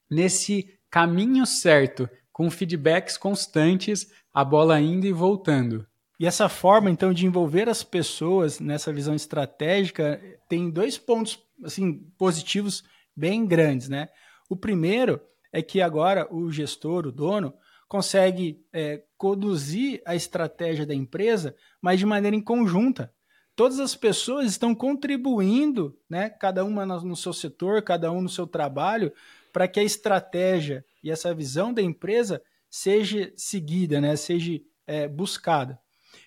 nesse 0.10 0.80
caminho 0.89 1.46
certo, 1.46 2.10
com 2.32 2.50
feedbacks 2.50 3.18
constantes, 3.18 4.08
a 4.34 4.44
bola 4.44 4.80
indo 4.80 5.06
e 5.06 5.12
voltando. 5.12 5.88
E 6.20 6.28
essa 6.28 6.48
forma, 6.48 6.89
então, 6.89 7.12
de 7.14 7.26
envolver 7.26 7.68
as 7.68 7.84
pessoas 7.84 8.60
nessa 8.60 8.94
visão 8.94 9.16
estratégica 9.16 10.22
tem 10.48 10.70
dois 10.70 10.98
pontos 10.98 11.39
assim 11.64 12.00
positivos 12.18 12.84
bem 13.16 13.46
grandes, 13.46 13.89
né? 13.89 14.10
O 14.50 14.56
primeiro 14.56 15.20
é 15.52 15.62
que 15.62 15.82
agora 15.82 16.28
o 16.34 16.52
gestor, 16.52 17.08
o 17.08 17.12
dono, 17.12 17.54
consegue 17.88 18.64
é, 18.72 19.04
conduzir 19.18 20.02
a 20.06 20.16
estratégia 20.16 20.86
da 20.86 20.94
empresa, 20.94 21.56
mas 21.82 22.00
de 22.00 22.06
maneira 22.06 22.36
em 22.36 22.42
conjunta. 22.42 23.14
Todas 23.62 23.80
as 23.80 23.95
pessoas 23.95 24.47
estão 24.47 24.74
contribuindo, 24.74 25.95
né, 26.09 26.32
cada 26.32 26.66
uma 26.66 26.84
no 26.84 27.16
seu 27.16 27.32
setor, 27.32 27.84
cada 27.84 28.12
um 28.12 28.20
no 28.20 28.28
seu 28.28 28.47
trabalho, 28.47 29.14
para 29.53 29.68
que 29.68 29.80
a 29.80 29.84
estratégia 29.84 30.84
e 31.03 31.12
essa 31.12 31.32
visão 31.32 31.72
da 31.72 31.80
empresa 31.80 32.41
seja 32.72 33.32
seguida, 33.38 34.01
né, 34.01 34.16
seja 34.16 34.59
é, 34.88 35.07
buscada. 35.07 35.80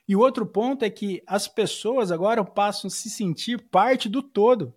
E 0.07 0.15
o 0.15 0.21
outro 0.21 0.47
ponto 0.47 0.85
é 0.85 0.91
que 0.91 1.25
as 1.27 1.49
pessoas 1.49 2.13
agora 2.13 2.45
passam 2.45 2.87
a 2.87 2.91
se 2.93 3.11
sentir 3.11 3.69
parte 3.69 4.09
do 4.09 4.23
todo. 4.23 4.73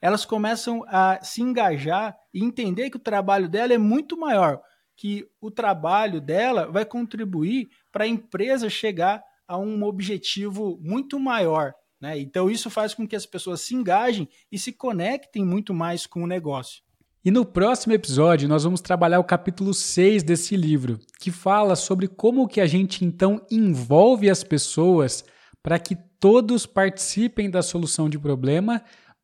Elas 0.00 0.24
começam 0.24 0.84
a 0.88 1.22
se 1.22 1.42
engajar 1.42 2.18
e 2.34 2.42
entender 2.42 2.90
que 2.90 2.96
o 2.96 2.98
trabalho 2.98 3.48
dela 3.48 3.72
é 3.72 3.78
muito 3.78 4.18
maior 4.18 4.60
que 4.96 5.28
o 5.40 5.48
trabalho 5.48 6.20
dela 6.20 6.70
vai 6.70 6.84
contribuir 6.84 7.68
para 7.92 8.02
a 8.02 8.08
empresa 8.08 8.68
chegar 8.68 9.22
a 9.46 9.58
um 9.58 9.84
objetivo 9.84 10.78
muito 10.80 11.20
maior. 11.20 11.72
Né? 12.04 12.18
Então, 12.18 12.50
isso 12.50 12.68
faz 12.68 12.92
com 12.92 13.08
que 13.08 13.16
as 13.16 13.24
pessoas 13.24 13.62
se 13.62 13.74
engajem 13.74 14.28
e 14.52 14.58
se 14.58 14.72
conectem 14.72 15.42
muito 15.42 15.72
mais 15.72 16.06
com 16.06 16.22
o 16.22 16.26
negócio. 16.26 16.82
E 17.24 17.30
no 17.30 17.46
próximo 17.46 17.94
episódio 17.94 18.46
nós 18.46 18.64
vamos 18.64 18.82
trabalhar 18.82 19.18
o 19.18 19.24
capítulo 19.24 19.72
6 19.72 20.22
desse 20.22 20.54
livro, 20.54 20.98
que 21.18 21.30
fala 21.30 21.74
sobre 21.74 22.06
como 22.06 22.46
que 22.46 22.60
a 22.60 22.66
gente 22.66 23.02
então 23.06 23.40
envolve 23.50 24.28
as 24.28 24.44
pessoas 24.44 25.24
para 25.62 25.78
que 25.78 25.96
todos 26.20 26.66
participem 26.66 27.48
da 27.48 27.62
solução 27.62 28.10
de 28.10 28.18
problema, 28.18 28.82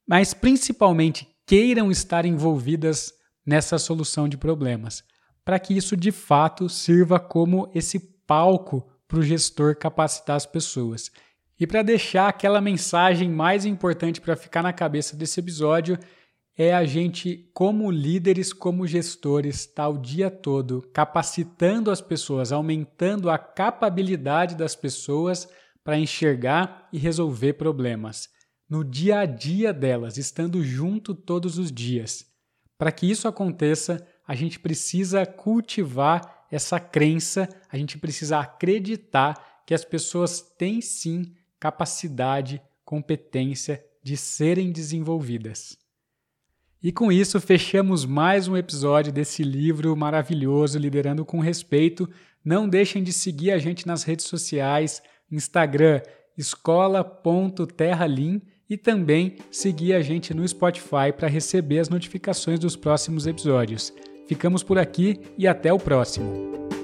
mas 0.08 0.32
principalmente 0.32 1.28
queiram 1.46 1.90
estar 1.90 2.24
envolvidas 2.24 3.12
nessa 3.44 3.76
solução 3.76 4.26
de 4.26 4.38
problemas 4.38 5.04
para 5.44 5.58
que 5.58 5.76
isso 5.76 5.96
de 5.96 6.12
fato 6.12 6.68
sirva 6.68 7.18
como 7.20 7.70
esse 7.74 7.98
palco 8.26 8.88
para 9.08 9.18
o 9.18 9.22
gestor 9.22 9.76
capacitar 9.76 10.36
as 10.36 10.46
pessoas. 10.46 11.10
E 11.60 11.66
para 11.66 11.82
deixar 11.82 12.26
aquela 12.26 12.58
mensagem 12.58 13.28
mais 13.28 13.66
importante 13.66 14.18
para 14.18 14.34
ficar 14.34 14.62
na 14.62 14.72
cabeça 14.72 15.14
desse 15.14 15.38
episódio, 15.38 15.98
é 16.56 16.74
a 16.74 16.86
gente, 16.86 17.50
como 17.52 17.90
líderes, 17.90 18.50
como 18.50 18.86
gestores, 18.86 19.60
estar 19.60 19.82
tá 19.82 19.88
o 19.90 19.98
dia 19.98 20.30
todo 20.30 20.80
capacitando 20.94 21.90
as 21.90 22.00
pessoas, 22.00 22.50
aumentando 22.50 23.28
a 23.28 23.36
capabilidade 23.36 24.54
das 24.54 24.74
pessoas 24.74 25.46
para 25.84 25.98
enxergar 25.98 26.88
e 26.90 26.98
resolver 26.98 27.52
problemas 27.52 28.30
no 28.66 28.82
dia 28.82 29.18
a 29.18 29.26
dia 29.26 29.70
delas, 29.70 30.16
estando 30.16 30.62
junto 30.62 31.14
todos 31.14 31.58
os 31.58 31.70
dias. 31.70 32.24
Para 32.78 32.92
que 32.92 33.10
isso 33.10 33.28
aconteça, 33.28 34.06
a 34.26 34.34
gente 34.34 34.58
precisa 34.58 35.26
cultivar 35.26 36.46
essa 36.50 36.80
crença, 36.80 37.48
a 37.68 37.76
gente 37.76 37.98
precisa 37.98 38.38
acreditar 38.38 39.62
que 39.66 39.74
as 39.74 39.84
pessoas 39.84 40.40
têm 40.40 40.80
sim 40.80 41.34
capacidade, 41.60 42.60
competência 42.84 43.84
de 44.02 44.16
serem 44.16 44.72
desenvolvidas. 44.72 45.78
E 46.82 46.90
com 46.90 47.12
isso 47.12 47.38
fechamos 47.40 48.06
mais 48.06 48.48
um 48.48 48.56
episódio 48.56 49.12
desse 49.12 49.44
livro 49.44 49.94
maravilhoso 49.94 50.78
Liderando 50.78 51.24
com 51.24 51.38
Respeito. 51.38 52.08
Não 52.42 52.66
deixem 52.66 53.02
de 53.02 53.12
seguir 53.12 53.50
a 53.50 53.58
gente 53.58 53.86
nas 53.86 54.02
redes 54.02 54.24
sociais, 54.24 55.02
Instagram 55.30 56.00
escola.terralim 56.40 58.40
e 58.68 58.76
também 58.76 59.36
seguir 59.50 59.94
a 59.94 60.02
gente 60.02 60.32
no 60.32 60.46
Spotify 60.46 61.12
para 61.14 61.28
receber 61.28 61.80
as 61.80 61.88
notificações 61.88 62.58
dos 62.58 62.76
próximos 62.76 63.26
episódios. 63.26 63.92
Ficamos 64.26 64.62
por 64.62 64.78
aqui 64.78 65.20
e 65.36 65.46
até 65.46 65.72
o 65.72 65.78
próximo. 65.78 66.79